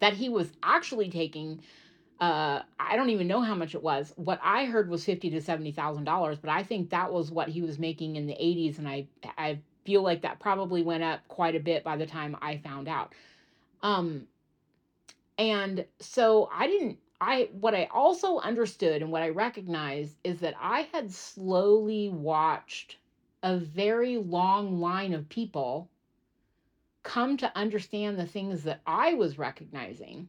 that 0.00 0.14
he 0.14 0.28
was 0.28 0.52
actually 0.62 1.10
taking 1.10 1.62
uh, 2.20 2.62
I 2.78 2.94
don't 2.94 3.10
even 3.10 3.26
know 3.26 3.40
how 3.40 3.56
much 3.56 3.74
it 3.74 3.82
was. 3.82 4.12
What 4.14 4.38
I 4.44 4.66
heard 4.66 4.88
was 4.88 5.04
fifty 5.04 5.28
to 5.30 5.40
seventy 5.40 5.72
thousand 5.72 6.04
dollars, 6.04 6.38
but 6.38 6.50
I 6.50 6.62
think 6.62 6.90
that 6.90 7.12
was 7.12 7.32
what 7.32 7.48
he 7.48 7.62
was 7.62 7.80
making 7.80 8.14
in 8.14 8.26
the 8.28 8.36
eighties, 8.38 8.78
and 8.78 8.86
I 8.86 9.08
I 9.36 9.58
feel 9.84 10.02
like 10.02 10.22
that 10.22 10.38
probably 10.38 10.82
went 10.82 11.02
up 11.02 11.26
quite 11.26 11.56
a 11.56 11.60
bit 11.60 11.82
by 11.82 11.96
the 11.96 12.06
time 12.06 12.36
I 12.40 12.58
found 12.58 12.86
out. 12.86 13.12
Um, 13.82 14.26
and 15.38 15.84
so 16.00 16.48
I 16.52 16.66
didn't 16.66 16.98
I 17.20 17.50
what 17.52 17.74
I 17.74 17.88
also 17.92 18.38
understood 18.38 19.00
and 19.00 19.12
what 19.12 19.22
I 19.22 19.28
recognized 19.28 20.16
is 20.24 20.40
that 20.40 20.54
I 20.60 20.88
had 20.92 21.12
slowly 21.12 22.08
watched 22.08 22.96
a 23.42 23.56
very 23.58 24.18
long 24.18 24.80
line 24.80 25.12
of 25.12 25.28
people 25.28 25.88
come 27.02 27.36
to 27.36 27.56
understand 27.56 28.18
the 28.18 28.26
things 28.26 28.64
that 28.64 28.80
I 28.86 29.14
was 29.14 29.38
recognizing. 29.38 30.28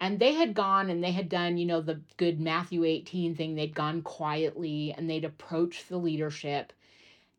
And 0.00 0.18
they 0.18 0.34
had 0.34 0.54
gone 0.54 0.90
and 0.90 1.02
they 1.02 1.12
had 1.12 1.28
done, 1.28 1.56
you 1.56 1.66
know, 1.66 1.80
the 1.80 2.00
good 2.16 2.40
Matthew 2.40 2.84
18 2.84 3.34
thing. 3.34 3.54
They'd 3.54 3.74
gone 3.74 4.02
quietly 4.02 4.94
and 4.96 5.08
they'd 5.08 5.24
approached 5.24 5.88
the 5.88 5.96
leadership. 5.96 6.72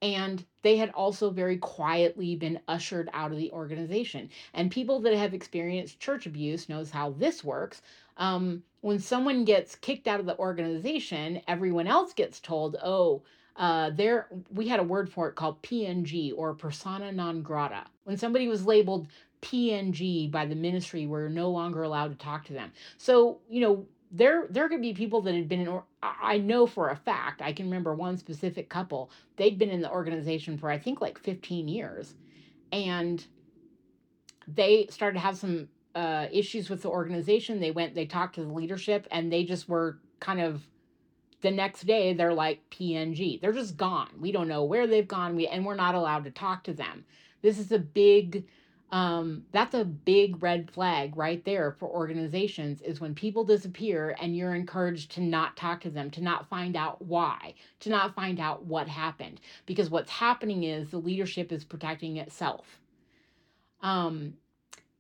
And 0.02 0.46
they 0.62 0.78
had 0.78 0.92
also 0.92 1.32
very 1.32 1.58
quietly 1.58 2.36
been 2.36 2.60
ushered 2.68 3.10
out 3.14 3.32
of 3.32 3.38
the 3.38 3.52
organization. 3.52 4.30
And 4.54 4.70
people 4.70 5.00
that 5.02 5.16
have 5.16 5.34
experienced 5.34 6.00
church 6.00 6.26
abuse 6.26 6.70
knows 6.70 6.92
how 6.92 7.12
this 7.12 7.44
works 7.44 7.82
um, 8.18 8.64
when 8.82 9.00
someone 9.00 9.46
gets 9.46 9.76
kicked 9.76 10.08
out 10.08 10.20
of 10.20 10.26
the 10.26 10.38
organization, 10.38 11.42
everyone 11.48 11.88
else 11.88 12.14
gets 12.14 12.40
told, 12.40 12.78
oh, 12.84 13.22
uh, 13.56 13.90
there 13.92 14.28
we 14.54 14.68
had 14.68 14.80
a 14.80 14.84
word 14.84 15.10
for 15.10 15.28
it 15.28 15.36
called 15.36 15.62
PNG 15.64 16.32
or 16.36 16.54
persona 16.54 17.12
non 17.12 17.42
grata. 17.42 17.86
When 18.04 18.18
somebody 18.18 18.48
was 18.48 18.66
labeled 18.66 19.08
PNG 19.42 20.30
by 20.30 20.46
the 20.46 20.56
ministry, 20.56 21.08
we're 21.08 21.30
no 21.30 21.50
longer 21.50 21.82
allowed 21.82 22.10
to 22.10 22.24
talk 22.24 22.46
to 22.46 22.54
them. 22.54 22.72
So 22.98 23.40
you 23.50 23.62
know 23.62 23.86
there 24.12 24.48
there 24.50 24.70
could 24.70 24.82
be 24.82 24.94
people 24.94 25.22
that 25.22 25.36
had 25.36 25.50
been 25.50 25.62
in. 25.62 25.80
I 26.02 26.38
know 26.38 26.66
for 26.66 26.90
a 26.90 26.96
fact. 26.96 27.42
I 27.42 27.54
can 27.54 27.66
remember 27.66 27.94
one 27.94 28.18
specific 28.18 28.70
couple. 28.70 29.12
They'd 29.36 29.58
been 29.58 29.70
in 29.70 29.82
the 29.82 29.92
organization 29.92 30.58
for 30.58 30.70
I 30.70 30.78
think 30.78 31.02
like 31.02 31.20
fifteen 31.20 31.68
years, 31.68 32.16
and 32.72 33.26
they 34.48 34.88
started 34.90 35.16
to 35.16 35.20
have 35.20 35.38
some 35.38 35.68
uh, 35.96 36.28
issues 36.32 36.70
with 36.70 36.84
the 36.84 36.90
organization. 36.90 37.60
They 37.60 37.72
went, 37.72 37.96
they 37.96 38.06
talked 38.06 38.36
to 38.36 38.46
the 38.46 38.54
leadership, 38.54 39.08
and 39.12 39.32
they 39.32 39.44
just 39.44 39.68
were 39.68 40.00
kind 40.20 40.40
of 40.40 40.68
the 41.42 41.52
next 41.52 41.86
day 41.86 42.14
they're 42.14 42.34
like 42.34 42.62
PNG. 42.70 43.42
They're 43.42 43.54
just 43.54 43.78
gone. 43.78 44.10
We 44.20 44.32
don't 44.32 44.48
know 44.48 44.64
where 44.64 44.88
they've 44.88 45.08
gone. 45.08 45.36
We 45.36 45.48
and 45.48 45.66
we're 45.66 45.76
not 45.76 45.96
allowed 45.96 46.24
to 46.26 46.32
talk 46.32 46.64
to 46.66 46.74
them. 46.74 47.06
This 47.42 47.60
is 47.60 47.72
a 47.72 47.80
big 47.80 48.46
um 48.92 49.44
that's 49.52 49.74
a 49.74 49.84
big 49.84 50.42
red 50.42 50.72
flag 50.72 51.16
right 51.18 51.44
there 51.44 51.76
for 51.78 51.90
organizations 51.90 52.82
is 52.82 53.02
when 53.02 53.14
people 53.14 53.44
disappear 53.44 54.16
and 54.22 54.36
you're 54.36 54.56
encouraged 54.56 55.12
to 55.12 55.22
not 55.22 55.58
talk 55.58 55.82
to 55.82 55.90
them 55.90 56.10
to 56.10 56.22
not 56.22 56.48
find 56.48 56.76
out 56.76 57.02
why 57.02 57.54
to 57.82 57.90
not 57.90 58.16
find 58.16 58.40
out 58.40 58.66
what 58.66 58.88
happened 58.88 59.42
because 59.66 59.90
what's 59.90 60.10
happening 60.10 60.64
is 60.64 60.90
the 60.90 60.98
leadership 60.98 61.52
is 61.52 61.66
protecting 61.66 62.16
itself 62.16 62.80
um 63.82 64.34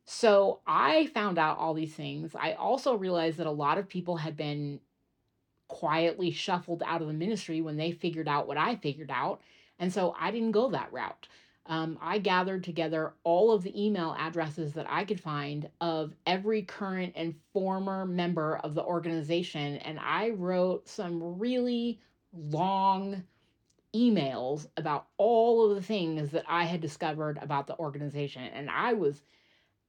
so 0.09 0.61
I 0.65 1.07
found 1.07 1.37
out 1.37 1.57
all 1.57 1.73
these 1.73 1.93
things. 1.93 2.33
I 2.33 2.53
also 2.53 2.95
realized 2.95 3.37
that 3.37 3.45
a 3.45 3.51
lot 3.51 3.77
of 3.77 3.89
people 3.89 4.15
had 4.15 4.37
been 4.37 4.79
quietly 5.67 6.31
shuffled 6.31 6.81
out 6.85 7.01
of 7.01 7.07
the 7.07 7.13
ministry 7.13 7.59
when 7.59 7.75
they 7.75 7.91
figured 7.91 8.29
out 8.29 8.47
what 8.47 8.57
I 8.57 8.77
figured 8.77 9.11
out. 9.11 9.41
And 9.79 9.91
so 9.91 10.15
I 10.17 10.31
didn't 10.31 10.53
go 10.53 10.69
that 10.71 10.93
route. 10.93 11.27
Um, 11.67 11.97
I 12.01 12.19
gathered 12.19 12.63
together 12.63 13.13
all 13.23 13.51
of 13.51 13.63
the 13.63 13.85
email 13.85 14.15
addresses 14.17 14.73
that 14.73 14.85
I 14.89 15.03
could 15.03 15.19
find 15.19 15.69
of 15.81 16.13
every 16.25 16.63
current 16.63 17.13
and 17.15 17.35
former 17.53 18.05
member 18.05 18.57
of 18.57 18.73
the 18.73 18.83
organization. 18.83 19.77
And 19.77 19.99
I 19.99 20.29
wrote 20.29 20.87
some 20.87 21.39
really 21.39 21.99
long 22.33 23.23
emails 23.93 24.67
about 24.77 25.07
all 25.17 25.69
of 25.69 25.75
the 25.75 25.81
things 25.81 26.31
that 26.31 26.45
I 26.47 26.63
had 26.63 26.81
discovered 26.81 27.37
about 27.41 27.67
the 27.67 27.77
organization. 27.77 28.43
And 28.43 28.69
I 28.69 28.93
was 28.93 29.21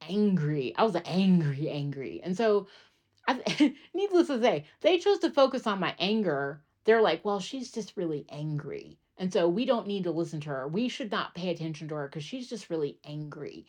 angry. 0.09 0.75
I 0.77 0.85
was 0.85 0.97
angry, 1.05 1.69
angry. 1.71 2.21
And 2.25 2.37
so, 2.37 2.67
I, 3.27 3.75
needless 3.95 4.29
to 4.29 4.41
say, 4.41 4.65
they 4.81 4.99
chose 4.99 5.19
to 5.21 5.31
focus 5.31 5.67
on 5.67 5.81
my 5.81 5.95
anger. 5.99 6.63
They're 6.85 7.03
like, 7.03 7.25
well, 7.25 7.41
she's 7.41 7.71
just 7.71 7.97
really 7.97 8.25
angry. 8.31 8.99
And 9.19 9.33
so 9.33 9.49
we 9.49 9.65
don't 9.65 9.87
need 9.87 10.05
to 10.05 10.13
listen 10.13 10.41
to 10.43 10.51
her. 10.51 10.69
We 10.69 10.89
should 10.89 11.11
not 11.11 11.35
pay 11.35 11.51
attention 11.51 11.89
to 11.89 11.97
her 11.97 12.07
because 12.09 12.25
she's 12.25 12.49
just 12.49 12.71
really 12.71 12.99
angry. 13.05 13.67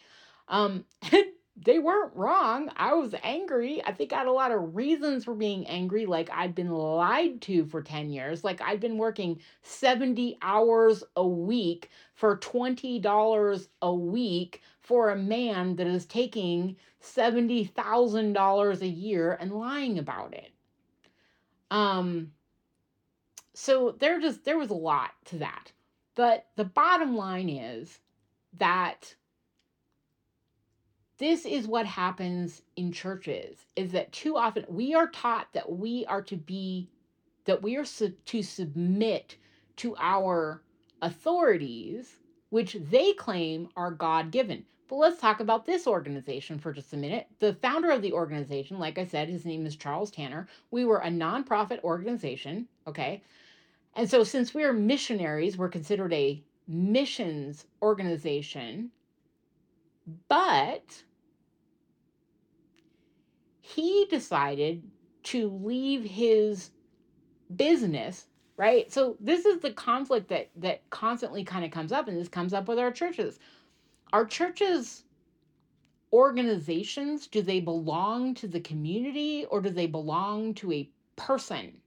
Um, 0.48 0.86
they 1.66 1.80
weren't 1.80 2.16
wrong. 2.16 2.70
I 2.78 2.94
was 2.94 3.14
angry. 3.24 3.84
I 3.84 3.92
think 3.92 4.14
I 4.14 4.20
had 4.20 4.28
a 4.28 4.32
lot 4.32 4.52
of 4.52 4.76
reasons 4.76 5.26
for 5.26 5.34
being 5.34 5.68
angry. 5.68 6.06
Like 6.06 6.30
I'd 6.32 6.56
been 6.56 6.70
lied 6.70 7.42
to 7.44 7.66
for 7.66 7.82
10 7.82 8.10
years. 8.10 8.44
Like 8.44 8.62
I'd 8.62 8.80
been 8.80 8.98
working 8.98 9.40
70 9.64 10.38
hours 10.42 11.04
a 11.16 11.28
week 11.28 11.90
for 12.14 12.38
$20 12.38 13.68
a 13.82 13.94
week 13.94 14.62
for 14.82 15.10
a 15.10 15.18
man 15.18 15.76
that 15.76 15.88
is 15.88 16.06
taking 16.06 16.78
$70,000 17.04 18.82
a 18.82 18.88
year 18.88 19.38
and 19.40 19.52
lying 19.52 20.00
about 20.00 20.34
it. 20.34 20.52
Um 21.72 22.32
so 23.60 23.94
there 24.00 24.22
just 24.22 24.46
there 24.46 24.58
was 24.58 24.70
a 24.70 24.74
lot 24.74 25.12
to 25.26 25.38
that. 25.40 25.74
But 26.16 26.48
the 26.56 26.64
bottom 26.64 27.18
line 27.18 27.50
is 27.50 28.00
that 28.58 29.16
this 31.18 31.46
is 31.46 31.68
what 31.68 31.86
happens 31.86 32.62
in 32.78 32.94
churches 32.94 33.66
is 33.76 33.92
that 33.92 34.14
too 34.14 34.38
often 34.38 34.64
we 34.70 34.94
are 34.96 35.08
taught 35.08 35.52
that 35.52 35.70
we 35.70 36.06
are 36.06 36.22
to 36.22 36.38
be 36.38 36.90
that 37.44 37.62
we 37.62 37.76
are 37.76 37.84
su- 37.84 38.16
to 38.28 38.42
submit 38.42 39.36
to 39.76 39.94
our 40.00 40.64
authorities 41.02 42.16
which 42.52 42.78
they 42.90 43.12
claim 43.14 43.68
are 43.76 43.92
god-given 43.92 44.64
but 44.88 44.96
let's 44.96 45.20
talk 45.22 45.40
about 45.40 45.66
this 45.66 45.86
organization 45.86 46.58
for 46.58 46.74
just 46.74 46.94
a 46.94 46.98
minute. 46.98 47.28
The 47.38 47.54
founder 47.54 47.92
of 47.92 48.02
the 48.02 48.12
organization, 48.12 48.80
like 48.80 48.98
I 48.98 49.06
said, 49.06 49.30
his 49.30 49.46
name 49.46 49.68
is 49.68 49.76
Charles 49.76 50.10
Tanner. 50.10 50.48
We 50.72 50.84
were 50.84 50.98
a 50.98 51.10
nonprofit 51.10 51.84
organization, 51.84 52.68
okay? 52.88 53.22
And 54.00 54.10
so, 54.10 54.24
since 54.24 54.54
we're 54.54 54.72
missionaries, 54.72 55.58
we're 55.58 55.68
considered 55.68 56.14
a 56.14 56.42
missions 56.70 57.66
organization. 57.82 58.92
But 60.30 61.04
he 63.60 64.08
decided 64.10 64.90
to 65.24 65.50
leave 65.50 66.06
his 66.06 66.72
business 67.54 68.28
right? 68.56 68.90
So 68.92 69.18
this 69.20 69.46
is 69.46 69.60
the 69.60 69.72
conflict 69.72 70.30
that 70.30 70.50
that 70.58 70.90
constantly 70.90 71.44
kind 71.44 71.66
of 71.66 71.72
comes 71.72 71.92
up 71.92 72.08
and 72.08 72.18
this 72.18 72.30
comes 72.30 72.54
up 72.54 72.70
with 72.70 72.80
our 72.80 72.92
churches. 72.92 73.38
Our 74.14 74.26
churches 74.26 75.04
organizations 76.14 77.28
do 77.28 77.42
they 77.42 77.60
belong 77.60 78.34
to 78.36 78.48
the 78.48 78.62
community 78.62 79.46
or 79.46 79.60
do 79.60 79.70
they 79.70 79.88
belong 79.88 80.54
to 80.56 80.72
a 80.72 80.90
person 81.18 81.82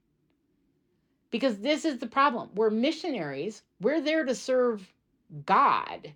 because 1.33 1.59
this 1.59 1.85
is 1.85 1.99
the 1.99 2.07
problem. 2.07 2.51
We're 2.55 2.71
missionaries. 2.71 3.63
We're 3.81 4.01
there 4.01 4.25
to 4.25 4.35
serve 4.37 4.93
god. 5.47 6.13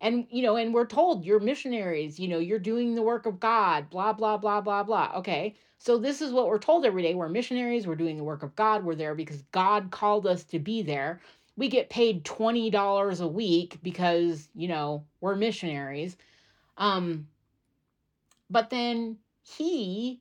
And 0.00 0.26
you 0.30 0.42
know 0.42 0.56
and 0.56 0.74
we're 0.74 0.86
told 0.86 1.24
you're 1.24 1.40
missionaries 1.40 2.18
you 2.18 2.28
know 2.28 2.38
you're 2.38 2.58
doing 2.58 2.94
the 2.94 3.02
work 3.02 3.24
of 3.24 3.40
god 3.40 3.88
blah 3.88 4.12
blah 4.12 4.36
blah 4.36 4.60
blah 4.60 4.82
blah. 4.82 5.12
Okay. 5.16 5.54
So 5.78 5.98
this 5.98 6.20
is 6.20 6.32
what 6.32 6.48
we're 6.48 6.58
told 6.58 6.84
every 6.84 7.02
day. 7.02 7.14
We're 7.14 7.28
missionaries. 7.28 7.86
We're 7.86 7.94
doing 7.94 8.16
the 8.16 8.24
work 8.24 8.42
of 8.42 8.56
god. 8.56 8.84
We're 8.84 8.96
there 8.96 9.14
because 9.14 9.42
god 9.52 9.90
called 9.92 10.26
us 10.26 10.42
to 10.44 10.58
be 10.58 10.82
there. 10.82 11.20
We 11.58 11.68
get 11.68 11.88
paid 11.88 12.24
$20 12.24 13.20
a 13.20 13.28
week 13.28 13.78
because 13.82 14.48
you 14.54 14.68
know 14.68 15.04
we're 15.20 15.36
missionaries. 15.36 16.16
Um 16.76 17.28
but 18.50 18.70
then 18.70 19.18
he 19.42 20.20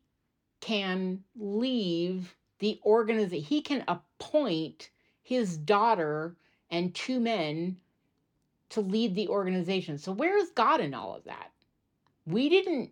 can 0.59 1.23
leave 1.37 2.35
the 2.59 2.79
organization 2.85 3.43
he 3.43 3.61
can 3.61 3.83
appoint 3.87 4.89
his 5.21 5.57
daughter 5.57 6.35
and 6.69 6.93
two 6.93 7.19
men 7.19 7.77
to 8.69 8.81
lead 8.81 9.15
the 9.15 9.27
organization. 9.27 9.97
So 9.97 10.11
where 10.11 10.37
is 10.37 10.49
God 10.51 10.81
in 10.81 10.93
all 10.93 11.15
of 11.15 11.23
that? 11.25 11.51
We 12.25 12.49
didn't 12.49 12.91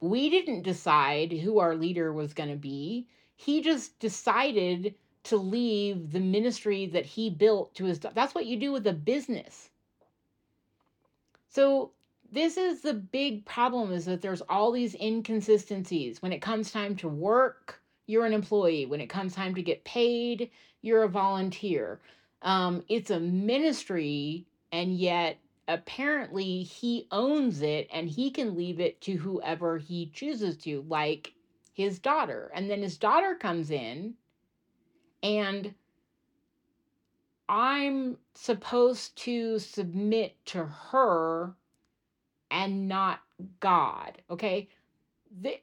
we 0.00 0.30
didn't 0.30 0.62
decide 0.62 1.30
who 1.32 1.58
our 1.58 1.74
leader 1.74 2.12
was 2.12 2.32
going 2.32 2.48
to 2.48 2.56
be. 2.56 3.06
He 3.36 3.60
just 3.60 3.98
decided 3.98 4.94
to 5.24 5.36
leave 5.36 6.12
the 6.12 6.20
ministry 6.20 6.86
that 6.86 7.04
he 7.04 7.28
built 7.28 7.74
to 7.74 7.84
his 7.84 7.98
that's 7.98 8.34
what 8.34 8.46
you 8.46 8.56
do 8.56 8.72
with 8.72 8.86
a 8.86 8.92
business. 8.92 9.70
So 11.48 11.92
this 12.32 12.56
is 12.56 12.80
the 12.80 12.94
big 12.94 13.44
problem 13.44 13.92
is 13.92 14.04
that 14.04 14.22
there's 14.22 14.42
all 14.42 14.70
these 14.70 14.94
inconsistencies 14.94 16.22
when 16.22 16.32
it 16.32 16.40
comes 16.40 16.70
time 16.70 16.96
to 16.96 17.08
work 17.08 17.79
you're 18.10 18.26
an 18.26 18.32
employee 18.32 18.86
when 18.86 19.00
it 19.00 19.08
comes 19.08 19.34
time 19.34 19.54
to 19.54 19.62
get 19.62 19.84
paid 19.84 20.50
you're 20.82 21.04
a 21.04 21.08
volunteer 21.08 22.00
um, 22.42 22.84
it's 22.88 23.10
a 23.10 23.20
ministry 23.20 24.46
and 24.72 24.96
yet 24.96 25.38
apparently 25.70 26.64
he 26.64 27.06
owns 27.12 27.62
it 27.62 27.88
and 27.92 28.08
he 28.10 28.30
can 28.30 28.56
leave 28.56 28.80
it 28.80 29.00
to 29.02 29.12
whoever 29.12 29.78
he 29.78 30.10
chooses 30.12 30.56
to, 30.56 30.84
like 30.88 31.32
his 31.72 31.98
daughter. 32.00 32.50
And 32.54 32.68
then 32.68 32.82
his 32.82 32.98
daughter 32.98 33.36
comes 33.36 33.70
in 33.70 34.14
and 35.22 35.74
I'm 37.48 38.18
supposed 38.34 39.16
to 39.18 39.58
submit 39.60 40.44
to 40.46 40.64
her 40.64 41.54
and 42.50 42.88
not 42.88 43.20
God. 43.60 44.20
Okay. 44.28 44.68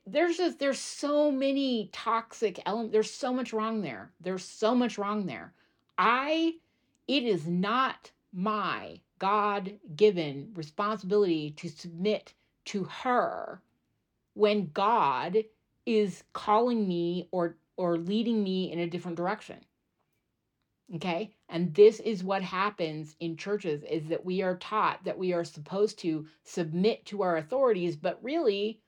There's 0.05 0.38
just, 0.38 0.59
there's 0.59 0.80
so 0.80 1.32
many 1.32 1.89
toxic 1.91 2.59
elements. 2.65 2.93
There's 2.93 3.11
so 3.11 3.34
much 3.34 3.51
wrong 3.53 3.82
there. 3.82 4.11
There's 4.22 4.45
so 4.45 4.74
much 4.74 4.97
wrong 4.97 5.26
there. 5.26 5.53
I, 5.97 6.53
it 7.07 7.24
is 7.24 7.47
not 7.47 8.11
my 8.34 9.01
God 9.20 9.74
given 9.95 10.51
responsibility 10.53 11.51
to 11.51 11.70
submit 11.70 12.34
to 12.65 12.84
her 12.86 13.61
when 14.34 14.70
God 14.74 15.38
is 15.86 16.24
calling 16.34 16.88
me 16.88 17.28
or 17.32 17.57
or 17.78 17.97
leading 17.97 18.43
me 18.43 18.72
in 18.72 18.80
a 18.80 18.89
different 18.89 19.18
direction. 19.18 19.57
Okay? 20.95 21.34
And 21.49 21.74
this 21.76 21.99
is 21.99 22.24
what 22.24 22.41
happens 22.41 23.15
in 23.20 23.38
churches 23.38 23.84
is 23.89 24.07
that 24.07 24.26
we 24.26 24.41
are 24.41 24.57
taught 24.57 25.03
that 25.03 25.18
we 25.18 25.34
are 25.34 25.43
supposed 25.43 25.99
to 25.99 26.26
submit 26.43 27.05
to 27.07 27.22
our 27.22 27.38
authorities, 27.38 27.95
but 27.95 28.24
really 28.24 28.80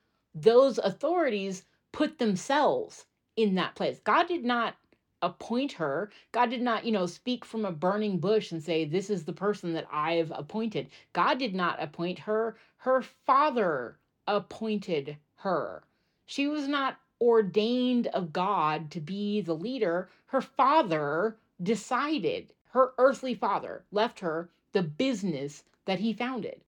those 0.42 0.78
authorities 0.78 1.64
put 1.92 2.18
themselves 2.18 3.06
in 3.36 3.56
that 3.56 3.76
place. 3.76 4.00
God 4.00 4.28
did 4.28 4.46
not 4.46 4.76
appoint 5.22 5.74
her. 5.74 6.12
God 6.32 6.50
did 6.50 6.62
not, 6.62 6.86
you 6.86 6.92
know, 6.92 7.06
speak 7.06 7.44
from 7.44 7.66
a 7.66 7.72
burning 7.72 8.20
bush 8.20 8.52
and 8.52 8.64
say, 8.64 8.86
This 8.86 9.10
is 9.10 9.26
the 9.26 9.34
person 9.34 9.74
that 9.74 9.88
I've 9.92 10.32
appointed. 10.32 10.90
God 11.14 11.40
did 11.40 11.54
not 11.54 11.82
appoint 11.82 12.20
her. 12.20 12.58
Her 12.78 13.02
father 13.02 13.98
appointed 14.28 15.18
her. 15.36 15.84
She 16.26 16.48
was 16.48 16.68
not 16.68 16.98
ordained 17.20 18.08
of 18.08 18.32
God 18.32 18.92
to 18.92 19.02
be 19.02 19.42
the 19.42 19.56
leader. 19.56 20.10
Her 20.28 20.42
father 20.42 21.38
decided, 21.62 22.54
her 22.72 22.94
earthly 22.98 23.34
father 23.34 23.84
left 23.92 24.20
her 24.20 24.50
the 24.72 24.84
business 24.84 25.64
that 25.86 26.00
he 26.00 26.14
founded. 26.14 26.62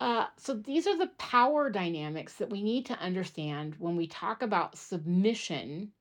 Uh, 0.00 0.26
so 0.36 0.54
these 0.54 0.86
are 0.86 0.96
the 0.96 1.10
power 1.18 1.70
dynamics 1.70 2.34
that 2.34 2.50
we 2.50 2.62
need 2.62 2.86
to 2.86 2.98
understand 3.00 3.74
when 3.78 3.96
we 3.96 4.06
talk 4.06 4.42
about 4.42 4.78
submission 4.78 5.92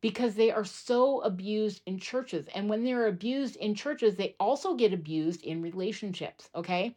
because 0.00 0.34
they 0.34 0.50
are 0.50 0.64
so 0.64 1.20
abused 1.22 1.82
in 1.84 1.98
churches. 1.98 2.46
And 2.54 2.68
when 2.68 2.84
they're 2.84 3.06
abused 3.08 3.56
in 3.56 3.74
churches, 3.74 4.16
they 4.16 4.36
also 4.40 4.74
get 4.74 4.94
abused 4.94 5.42
in 5.42 5.60
relationships, 5.60 6.48
okay? 6.54 6.96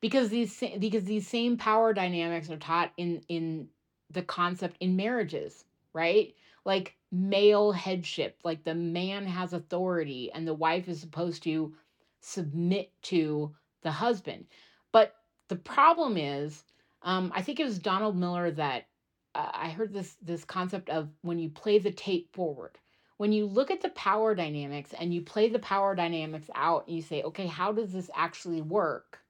Because 0.00 0.30
these 0.30 0.62
because 0.78 1.04
these 1.04 1.26
same 1.26 1.56
power 1.56 1.92
dynamics 1.92 2.50
are 2.50 2.56
taught 2.56 2.92
in 2.96 3.22
in 3.28 3.68
the 4.10 4.22
concept 4.22 4.76
in 4.80 4.96
marriages, 4.96 5.64
right? 5.92 6.34
Like 6.64 6.96
male 7.10 7.72
headship, 7.72 8.38
like 8.44 8.64
the 8.64 8.74
man 8.74 9.26
has 9.26 9.52
authority 9.52 10.30
and 10.32 10.46
the 10.46 10.54
wife 10.54 10.88
is 10.88 11.00
supposed 11.00 11.42
to 11.44 11.74
submit 12.20 12.90
to 13.02 13.54
the 13.82 13.90
husband. 13.90 14.46
But 14.92 15.14
the 15.48 15.56
problem 15.56 16.16
is, 16.16 16.64
um, 17.02 17.32
I 17.34 17.42
think 17.42 17.58
it 17.58 17.64
was 17.64 17.78
Donald 17.78 18.16
Miller 18.16 18.50
that 18.52 18.86
uh, 19.34 19.50
I 19.52 19.70
heard 19.70 19.92
this 19.92 20.16
this 20.22 20.44
concept 20.44 20.90
of 20.90 21.08
when 21.22 21.38
you 21.38 21.48
play 21.48 21.78
the 21.78 21.90
tape 21.90 22.34
forward. 22.34 22.78
When 23.16 23.32
you 23.32 23.46
look 23.46 23.70
at 23.70 23.80
the 23.80 23.90
power 23.90 24.34
dynamics 24.34 24.92
and 24.98 25.14
you 25.14 25.22
play 25.22 25.48
the 25.48 25.58
power 25.58 25.94
dynamics 25.94 26.48
out 26.54 26.86
and 26.86 26.96
you 26.96 27.02
say, 27.02 27.22
okay, 27.22 27.46
how 27.46 27.72
does 27.72 27.92
this 27.92 28.10
actually 28.14 28.62
work? 28.62 29.20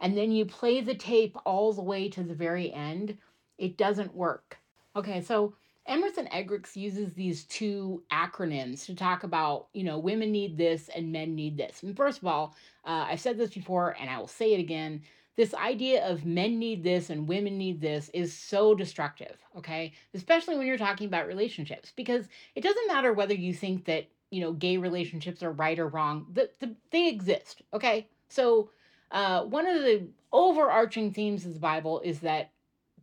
And 0.00 0.16
then 0.16 0.32
you 0.32 0.44
play 0.44 0.80
the 0.80 0.94
tape 0.94 1.36
all 1.44 1.72
the 1.72 1.82
way 1.82 2.08
to 2.08 2.22
the 2.22 2.34
very 2.34 2.72
end, 2.72 3.16
it 3.56 3.76
doesn't 3.76 4.14
work. 4.14 4.58
Okay, 4.96 5.20
so 5.20 5.54
Emerson 5.88 6.28
Eggerichs 6.32 6.76
uses 6.76 7.12
these 7.14 7.44
two 7.44 8.02
acronyms 8.12 8.84
to 8.86 8.94
talk 8.94 9.24
about, 9.24 9.68
you 9.72 9.82
know, 9.82 9.98
women 9.98 10.30
need 10.30 10.56
this 10.56 10.88
and 10.94 11.10
men 11.10 11.34
need 11.34 11.56
this. 11.56 11.82
And 11.82 11.96
first 11.96 12.18
of 12.18 12.26
all, 12.26 12.54
uh, 12.84 13.06
I've 13.08 13.20
said 13.20 13.38
this 13.38 13.50
before 13.50 13.96
and 13.98 14.10
I 14.10 14.18
will 14.18 14.28
say 14.28 14.54
it 14.54 14.60
again 14.60 15.02
this 15.38 15.54
idea 15.54 16.04
of 16.04 16.26
men 16.26 16.58
need 16.58 16.82
this 16.82 17.10
and 17.10 17.28
women 17.28 17.56
need 17.56 17.80
this 17.80 18.10
is 18.12 18.36
so 18.36 18.74
destructive, 18.74 19.36
okay? 19.56 19.92
Especially 20.12 20.58
when 20.58 20.66
you're 20.66 20.76
talking 20.76 21.06
about 21.06 21.28
relationships, 21.28 21.92
because 21.94 22.26
it 22.56 22.60
doesn't 22.60 22.88
matter 22.88 23.12
whether 23.12 23.34
you 23.34 23.54
think 23.54 23.84
that, 23.84 24.08
you 24.30 24.40
know, 24.40 24.52
gay 24.52 24.78
relationships 24.78 25.40
are 25.44 25.52
right 25.52 25.78
or 25.78 25.86
wrong, 25.86 26.26
the, 26.32 26.50
the, 26.58 26.74
they 26.90 27.06
exist, 27.08 27.62
okay? 27.72 28.08
So, 28.28 28.70
uh, 29.12 29.44
one 29.44 29.68
of 29.68 29.80
the 29.84 30.08
overarching 30.32 31.12
themes 31.12 31.46
of 31.46 31.54
the 31.54 31.60
Bible 31.60 32.00
is 32.00 32.18
that 32.18 32.50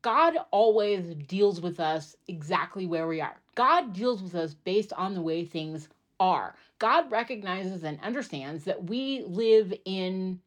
God 0.05 0.37
always 0.51 1.15
deals 1.25 1.59
with 1.59 1.79
us 1.79 2.15
exactly 2.27 2.85
where 2.85 3.07
we 3.07 3.21
are. 3.21 3.37
God 3.55 3.91
deals 3.91 4.21
with 4.21 4.35
us 4.35 4.53
based 4.53 4.93
on 4.93 5.15
the 5.15 5.21
way 5.21 5.43
things 5.43 5.89
are. 6.19 6.53
God 6.77 7.09
recognizes 7.09 7.83
and 7.83 7.99
understands 8.03 8.65
that 8.65 8.83
we 8.87 9.23
live 9.25 9.73
in 9.83 10.39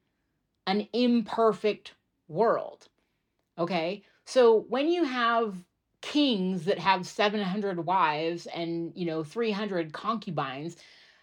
an 0.69 0.87
imperfect 0.93 1.95
world. 2.29 2.87
Okay? 3.59 4.05
So 4.27 4.65
when 4.69 4.87
you 4.87 5.03
have 5.03 5.57
kings 6.03 6.65
that 6.67 6.79
have 6.79 7.05
700 7.05 7.85
wives 7.85 8.47
and, 8.47 8.93
you 8.95 9.07
know, 9.07 9.25
300 9.25 9.93
concubines, 9.93 10.77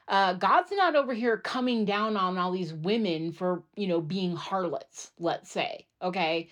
uh, 0.10 0.34
God's 0.34 0.74
not 0.74 0.98
over 0.98 1.14
here 1.14 1.38
coming 1.38 1.86
down 1.86 2.18
on 2.18 2.38
all 2.38 2.52
these 2.52 2.74
women 2.74 3.32
for, 3.32 3.64
you 3.78 3.88
know, 3.88 4.02
being 4.02 4.36
harlots, 4.36 5.12
let's 5.20 5.50
say. 5.50 5.86
Okay? 6.02 6.50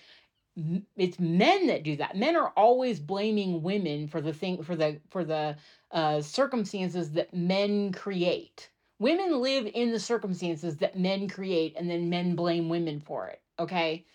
It's 0.96 1.18
men 1.18 1.66
that 1.66 1.82
do 1.82 1.96
that. 1.96 2.16
Men 2.16 2.36
are 2.36 2.52
always 2.56 3.00
blaming 3.00 3.62
women 3.62 4.06
for 4.06 4.20
the 4.20 4.32
thing 4.32 4.62
for 4.62 4.76
the 4.76 5.00
for 5.10 5.24
the 5.24 5.56
uh, 5.90 6.20
circumstances 6.22 7.10
that 7.12 7.34
men 7.34 7.92
create. 7.92 8.70
Women 9.00 9.40
live 9.42 9.68
in 9.74 9.90
the 9.90 9.98
circumstances 9.98 10.76
that 10.76 10.98
men 10.98 11.28
create 11.28 11.74
and 11.76 11.90
then 11.90 12.08
men 12.08 12.36
blame 12.36 12.68
women 12.68 13.00
for 13.00 13.26
it. 13.28 13.42
Okay. 13.58 14.06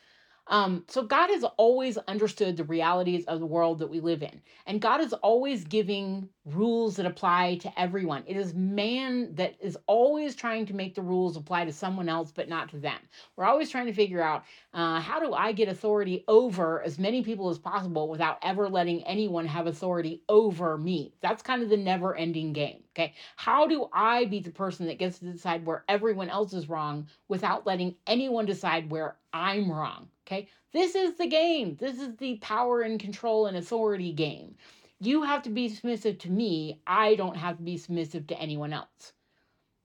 Um, 0.50 0.84
so 0.88 1.04
God 1.04 1.30
has 1.30 1.44
always 1.58 1.98
understood 2.00 2.58
the 2.58 2.64
realities 2.64 3.24
of 3.26 3.40
the 3.40 3.46
world 3.46 3.80
that 3.80 3.90
we 3.90 4.00
live 4.00 4.24
in. 4.24 4.42
And 4.66 4.82
God 4.82 5.00
is 5.00 5.14
always 5.14 5.64
giving 5.64 6.28
rules 6.46 6.96
that 6.96 7.06
apply 7.06 7.58
to 7.58 7.80
everyone. 7.80 8.24
It 8.26 8.36
is 8.36 8.56
man 8.56 9.34
that 9.36 9.56
is 9.62 9.78
always 9.86 10.36
trying 10.36 10.66
to 10.66 10.74
make 10.74 10.96
the 10.96 11.04
rules 11.04 11.38
apply 11.38 11.66
to 11.66 11.72
someone 11.72 12.10
else, 12.10 12.32
but 12.32 12.50
not 12.50 12.70
to 12.70 12.78
them. 12.78 13.00
We're 13.36 13.46
always 13.46 13.70
trying 13.70 13.86
to 13.86 13.94
figure 13.94 14.24
out 14.24 14.44
uh, 14.74 15.00
how 15.00 15.20
do 15.20 15.34
I 15.34 15.52
get 15.52 15.70
authority 15.70 16.24
over 16.28 16.82
as 16.82 16.98
many 16.98 17.24
people 17.24 17.50
as 17.50 17.60
possible 17.60 18.10
without 18.10 18.40
ever 18.42 18.68
letting 18.68 19.04
anyone 19.04 19.46
have 19.46 19.68
authority 19.68 20.24
over 20.28 20.78
me. 20.78 21.14
That's 21.22 21.44
kind 21.44 21.62
of 21.62 21.70
the 21.70 21.78
never 21.78 22.16
ending 22.16 22.54
game. 22.54 22.84
Okay. 22.96 23.14
How 23.36 23.68
do 23.68 23.88
I 23.94 24.26
be 24.26 24.40
the 24.40 24.50
person 24.50 24.88
that 24.88 24.98
gets 24.98 25.20
to 25.20 25.32
decide 25.32 25.66
where 25.66 25.86
everyone 25.88 26.30
else 26.30 26.54
is 26.54 26.68
wrong 26.68 27.08
without 27.28 27.68
letting 27.68 27.96
anyone 28.08 28.46
decide 28.46 28.90
where 28.90 29.16
I'm 29.32 29.72
wrong? 29.72 30.10
Okay. 30.30 30.48
This 30.74 30.94
is 30.94 31.16
the 31.16 31.26
game. 31.26 31.76
This 31.80 32.00
is 32.00 32.16
the 32.18 32.36
power 32.38 32.82
and 32.82 33.00
control 33.00 33.48
and 33.48 33.58
authority 33.58 34.14
game. 34.14 34.56
You 35.00 35.24
have 35.24 35.42
to 35.44 35.50
be 35.50 35.70
submissive 35.70 36.20
to 36.20 36.30
me. 36.30 36.82
I 36.86 37.16
don't 37.16 37.38
have 37.38 37.58
to 37.58 37.64
be 37.64 37.78
submissive 37.78 38.28
to 38.28 38.40
anyone 38.40 38.72
else. 38.72 39.14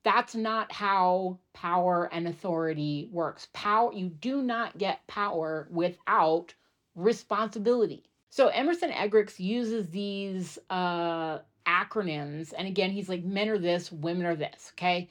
That's 0.03 0.35
not 0.35 0.71
how 0.71 1.39
power 1.55 2.11
and 2.13 2.29
authority 2.29 3.09
works. 3.11 3.49
Power 3.55 3.95
you 3.95 4.11
do 4.11 4.43
not 4.43 4.77
get 4.77 5.07
power 5.07 5.67
without 5.71 6.53
responsibility. 6.95 8.05
So 8.29 8.49
Emerson 8.49 8.91
Eggerichs 8.91 9.41
uses 9.41 9.89
these 9.89 10.59
uh, 10.69 11.39
acronyms, 11.67 12.53
and 12.59 12.69
again, 12.69 12.91
he's 12.91 13.09
like, 13.09 13.25
men 13.25 13.49
are 13.49 13.59
this, 13.59 13.91
women 13.91 14.27
are 14.27 14.37
this. 14.37 14.73
Okay, 14.75 15.09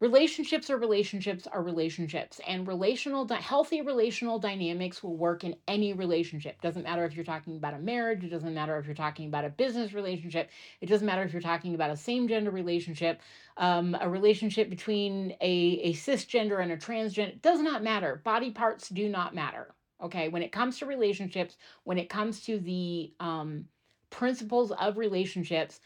relationships 0.00 0.70
are 0.70 0.78
relationships 0.78 1.46
are 1.46 1.62
relationships 1.62 2.40
and 2.48 2.66
relational 2.66 3.28
healthy 3.28 3.82
relational 3.82 4.38
dynamics 4.38 5.02
will 5.02 5.16
work 5.16 5.44
in 5.44 5.54
any 5.68 5.92
relationship. 5.92 6.60
Doesn't 6.62 6.84
matter 6.84 7.04
if 7.04 7.14
you're 7.14 7.24
talking 7.24 7.56
about 7.56 7.74
a 7.74 7.78
marriage 7.78 8.24
it 8.24 8.30
doesn't 8.30 8.54
matter 8.54 8.78
if 8.78 8.86
you're 8.86 8.94
talking 8.94 9.28
about 9.28 9.44
a 9.44 9.50
business 9.50 9.92
relationship 9.92 10.48
it 10.80 10.86
doesn't 10.86 11.06
matter 11.06 11.22
if 11.22 11.34
you're 11.34 11.42
talking 11.42 11.74
about 11.74 11.90
a 11.90 11.96
same 11.96 12.28
gender 12.28 12.50
relationship 12.50 13.20
um, 13.58 13.94
a 14.00 14.08
relationship 14.08 14.70
between 14.70 15.32
a, 15.42 15.80
a 15.82 15.92
cisgender 15.92 16.62
and 16.62 16.72
a 16.72 16.78
transgender 16.78 17.28
it 17.28 17.42
does 17.42 17.60
not 17.60 17.82
matter. 17.82 18.22
Body 18.24 18.50
parts 18.50 18.88
do 18.88 19.08
not 19.08 19.34
matter 19.34 19.74
okay? 20.02 20.28
When 20.28 20.42
it 20.42 20.50
comes 20.50 20.78
to 20.78 20.86
relationships 20.86 21.58
when 21.84 21.98
it 21.98 22.08
comes 22.08 22.40
to 22.46 22.58
the 22.58 23.12
um, 23.20 23.66
principles 24.08 24.72
of 24.72 24.96
relationships 24.96 25.80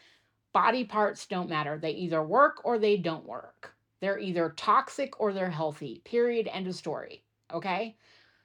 body 0.53 0.85
parts 0.85 1.25
don't 1.25 1.49
matter. 1.49 1.77
They 1.77 1.91
either 1.91 2.23
work 2.23 2.61
or 2.63 2.79
they 2.79 2.95
don't 2.95 3.25
work 3.25 3.74
they're 4.05 4.19
either 4.19 4.53
toxic 4.55 5.19
or 5.19 5.33
they're 5.33 5.49
healthy. 5.49 5.99
Period. 6.05 6.47
End 6.51 6.67
of 6.67 6.75
story. 6.75 7.23
Okay. 7.51 7.95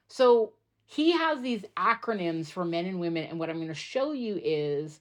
So 0.09 0.55
he 0.87 1.13
has 1.13 1.43
these 1.43 1.67
acronyms 1.77 2.47
for 2.47 2.65
men 2.65 2.87
and 2.87 2.99
women. 2.99 3.25
And 3.25 3.39
what 3.39 3.51
I'm 3.51 3.57
going 3.57 3.69
to 3.69 3.75
show 3.75 4.13
you 4.13 4.41
is 4.43 5.01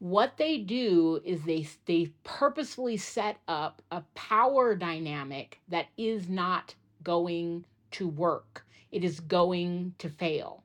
what 0.00 0.36
they 0.36 0.58
do 0.58 1.20
is 1.24 1.44
they 1.44 1.68
they 1.86 2.12
purposefully 2.24 2.96
set 2.96 3.36
up 3.46 3.82
a 3.92 4.02
power 4.16 4.74
dynamic 4.74 5.60
that 5.68 5.86
is 5.96 6.28
not 6.28 6.74
going 7.04 7.64
to 7.92 8.08
work. 8.08 8.66
It 8.90 9.04
is 9.04 9.20
going 9.20 9.94
to 9.98 10.08
fail. 10.08 10.64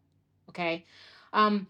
Okay. 0.49 0.85
Um, 1.33 1.67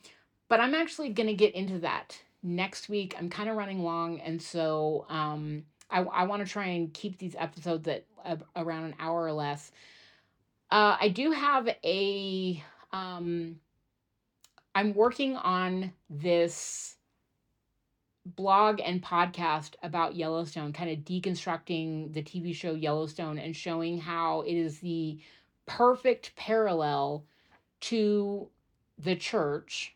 but 0.47 0.61
I'm 0.61 0.75
actually 0.75 1.09
going 1.09 1.27
to 1.27 1.33
get 1.33 1.55
into 1.55 1.79
that 1.79 2.17
next 2.41 2.87
week. 2.87 3.15
I'm 3.19 3.29
kind 3.29 3.49
of 3.49 3.57
running 3.57 3.83
long, 3.83 4.21
and 4.21 4.41
so 4.41 5.05
um, 5.09 5.65
I, 5.89 6.01
I 6.01 6.23
want 6.23 6.45
to 6.45 6.51
try 6.51 6.67
and 6.67 6.93
keep 6.93 7.17
these 7.17 7.35
episodes 7.37 7.87
at 7.87 8.05
uh, 8.25 8.37
around 8.55 8.85
an 8.85 8.95
hour 8.99 9.23
or 9.23 9.31
less. 9.31 9.71
Uh, 10.71 10.97
I 10.99 11.09
do 11.09 11.31
have 11.31 11.67
a. 11.83 12.63
Um, 12.91 13.57
I'm 14.75 14.93
working 14.93 15.35
on 15.35 15.93
this 16.09 16.95
blog 18.25 18.79
and 18.79 19.03
podcast 19.03 19.73
about 19.81 20.15
Yellowstone, 20.15 20.73
kind 20.73 20.91
of 20.91 20.99
deconstructing 20.99 22.13
the 22.13 22.21
TV 22.21 22.53
show 22.53 22.73
Yellowstone 22.73 23.39
and 23.39 23.55
showing 23.55 23.99
how 23.99 24.41
it 24.41 24.53
is 24.53 24.79
the 24.79 25.19
perfect 25.65 26.35
parallel 26.35 27.25
to 27.81 28.47
the 28.97 29.15
church, 29.15 29.95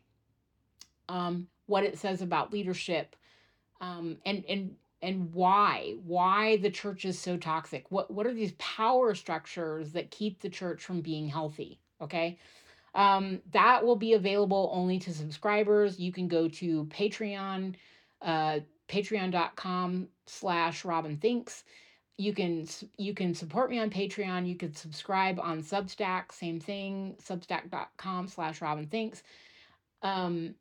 um, 1.09 1.47
what 1.67 1.83
it 1.83 1.97
says 1.97 2.21
about 2.21 2.53
leadership, 2.53 3.15
um, 3.81 4.17
and 4.25 4.43
and 4.47 4.75
and 5.03 5.33
why 5.33 5.95
why 6.05 6.57
the 6.57 6.71
church 6.71 7.05
is 7.05 7.19
so 7.19 7.37
toxic? 7.37 7.85
What 7.89 8.09
what 8.09 8.25
are 8.25 8.33
these 8.33 8.53
power 8.53 9.13
structures 9.13 9.91
that 9.91 10.09
keep 10.09 10.41
the 10.41 10.49
church 10.49 10.83
from 10.83 11.01
being 11.01 11.27
healthy? 11.27 11.79
Okay? 12.01 12.39
Um, 12.95 13.41
that 13.51 13.83
will 13.85 13.95
be 13.95 14.13
available 14.13 14.71
only 14.73 14.99
to 14.99 15.13
subscribers. 15.13 15.99
You 15.99 16.11
can 16.11 16.27
go 16.27 16.47
to 16.47 16.85
patreon 16.85 17.75
uh, 18.21 18.59
patreon.com 18.87 20.07
slash 20.25 20.85
robin 20.85 21.17
thinks 21.17 21.63
you 22.17 22.33
can 22.33 22.67
you 22.97 23.13
can 23.13 23.33
support 23.33 23.69
me 23.69 23.79
on 23.79 23.89
patreon. 23.89 24.47
You 24.47 24.55
can 24.55 24.73
subscribe 24.73 25.39
on 25.39 25.61
substack 25.61 26.31
same 26.31 26.59
thing 26.59 27.15
substack.com 27.21 28.27
slash 28.29 28.61
robin 28.61 28.87
thinks 28.87 29.23
um, 30.01 30.55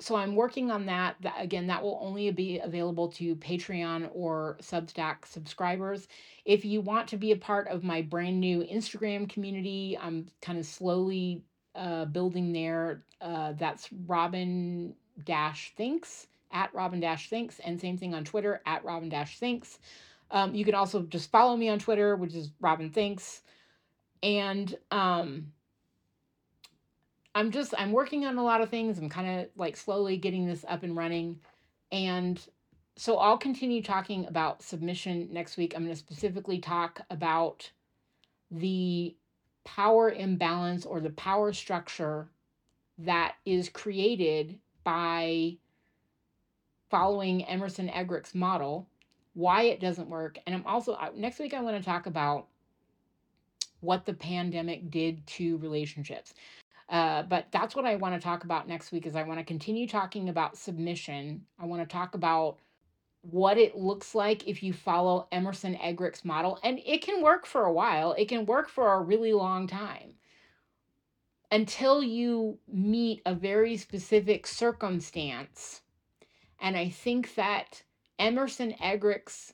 so 0.00 0.16
I'm 0.16 0.34
working 0.34 0.70
on 0.70 0.86
that. 0.86 1.16
that. 1.20 1.34
Again, 1.38 1.66
that 1.66 1.82
will 1.82 1.98
only 2.02 2.30
be 2.30 2.58
available 2.58 3.08
to 3.12 3.36
Patreon 3.36 4.10
or 4.12 4.56
Substack 4.62 5.26
subscribers. 5.26 6.08
If 6.44 6.64
you 6.64 6.80
want 6.80 7.08
to 7.08 7.16
be 7.16 7.32
a 7.32 7.36
part 7.36 7.68
of 7.68 7.84
my 7.84 8.02
brand 8.02 8.40
new 8.40 8.64
Instagram 8.64 9.28
community, 9.28 9.98
I'm 10.00 10.26
kind 10.40 10.58
of 10.58 10.64
slowly 10.64 11.42
uh, 11.74 12.06
building 12.06 12.52
there. 12.52 13.04
Uh, 13.20 13.52
that's 13.58 13.88
Robin 14.06 14.94
Dash 15.24 15.72
Thinks 15.76 16.26
at 16.52 16.74
Robin 16.74 17.00
Dash 17.00 17.28
Thinks, 17.28 17.60
and 17.60 17.80
same 17.80 17.96
thing 17.96 18.14
on 18.14 18.24
Twitter 18.24 18.60
at 18.66 18.84
Robin 18.84 19.08
Dash 19.08 19.38
Thinks. 19.38 19.78
Um, 20.30 20.54
you 20.54 20.64
can 20.64 20.74
also 20.74 21.02
just 21.02 21.30
follow 21.30 21.56
me 21.56 21.68
on 21.68 21.78
Twitter, 21.78 22.16
which 22.16 22.34
is 22.34 22.50
Robin 22.60 22.90
Thinks, 22.90 23.42
and 24.22 24.76
um, 24.90 25.52
I'm 27.34 27.50
just 27.50 27.74
I'm 27.78 27.92
working 27.92 28.24
on 28.24 28.38
a 28.38 28.44
lot 28.44 28.60
of 28.60 28.70
things. 28.70 28.98
I'm 28.98 29.08
kind 29.08 29.40
of 29.40 29.48
like 29.56 29.76
slowly 29.76 30.16
getting 30.16 30.46
this 30.46 30.64
up 30.68 30.82
and 30.82 30.96
running. 30.96 31.38
And 31.92 32.40
so 32.96 33.16
I'll 33.18 33.38
continue 33.38 33.82
talking 33.82 34.26
about 34.26 34.62
submission 34.62 35.28
next 35.32 35.56
week. 35.56 35.74
I'm 35.74 35.84
going 35.84 35.94
to 35.94 35.98
specifically 35.98 36.58
talk 36.58 37.00
about 37.10 37.70
the 38.50 39.14
power 39.64 40.10
imbalance 40.10 40.84
or 40.84 41.00
the 41.00 41.10
power 41.10 41.52
structure 41.52 42.28
that 42.98 43.36
is 43.46 43.68
created 43.68 44.58
by 44.84 45.56
following 46.90 47.44
Emerson 47.44 47.88
Eggerichs' 47.88 48.34
model, 48.34 48.88
why 49.34 49.62
it 49.62 49.80
doesn't 49.80 50.10
work. 50.10 50.38
And 50.46 50.54
I'm 50.54 50.66
also, 50.66 50.98
next 51.14 51.38
week, 51.38 51.54
I 51.54 51.60
want 51.60 51.76
to 51.76 51.82
talk 51.82 52.06
about 52.06 52.48
what 53.80 54.04
the 54.04 54.12
pandemic 54.12 54.90
did 54.90 55.26
to 55.26 55.56
relationships. 55.58 56.34
Uh, 56.90 57.22
but 57.22 57.46
that's 57.52 57.76
what 57.76 57.84
I 57.84 57.94
want 57.94 58.16
to 58.16 58.20
talk 58.20 58.42
about 58.42 58.66
next 58.66 58.90
week 58.90 59.06
is 59.06 59.14
I 59.14 59.22
want 59.22 59.38
to 59.38 59.44
continue 59.44 59.86
talking 59.86 60.28
about 60.28 60.56
submission. 60.56 61.46
I 61.58 61.66
want 61.66 61.82
to 61.82 61.92
talk 61.92 62.16
about 62.16 62.58
what 63.22 63.58
it 63.58 63.76
looks 63.76 64.14
like 64.14 64.48
if 64.48 64.62
you 64.62 64.72
follow 64.72 65.28
Emerson 65.30 65.76
Eggerichs' 65.76 66.24
model. 66.24 66.58
And 66.64 66.80
it 66.84 67.02
can 67.02 67.22
work 67.22 67.46
for 67.46 67.64
a 67.64 67.72
while. 67.72 68.12
It 68.14 68.28
can 68.28 68.44
work 68.44 68.68
for 68.68 68.92
a 68.92 69.00
really 69.00 69.32
long 69.32 69.68
time 69.68 70.14
until 71.52 72.02
you 72.02 72.58
meet 72.66 73.22
a 73.24 73.34
very 73.34 73.76
specific 73.76 74.46
circumstance. 74.46 75.82
And 76.60 76.76
I 76.76 76.88
think 76.88 77.36
that 77.36 77.82
Emerson 78.18 78.74
Eggerichs' 78.82 79.52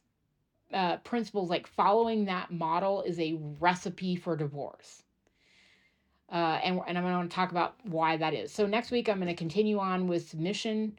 uh, 0.72 0.97
principles, 0.99 1.51
like 1.51 1.66
following 1.66 2.24
that 2.24 2.51
model, 2.51 3.03
is 3.03 3.18
a 3.20 3.39
recipe 3.61 4.16
for 4.16 4.37
divorce. 4.37 5.03
Uh, 6.30 6.58
and, 6.64 6.80
and 6.86 6.98
I'm 6.98 7.04
going 7.04 7.28
to 7.28 7.34
talk 7.34 7.50
about 7.52 7.76
why 7.84 8.16
that 8.16 8.34
is. 8.34 8.52
So 8.52 8.66
next 8.66 8.90
week, 8.90 9.08
I'm 9.08 9.16
going 9.16 9.28
to 9.28 9.34
continue 9.34 9.78
on 9.78 10.08
with 10.08 10.28
submission, 10.28 10.98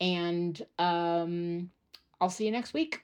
and 0.00 0.64
um, 0.78 1.70
I'll 2.20 2.30
see 2.30 2.46
you 2.46 2.52
next 2.52 2.74
week. 2.74 3.02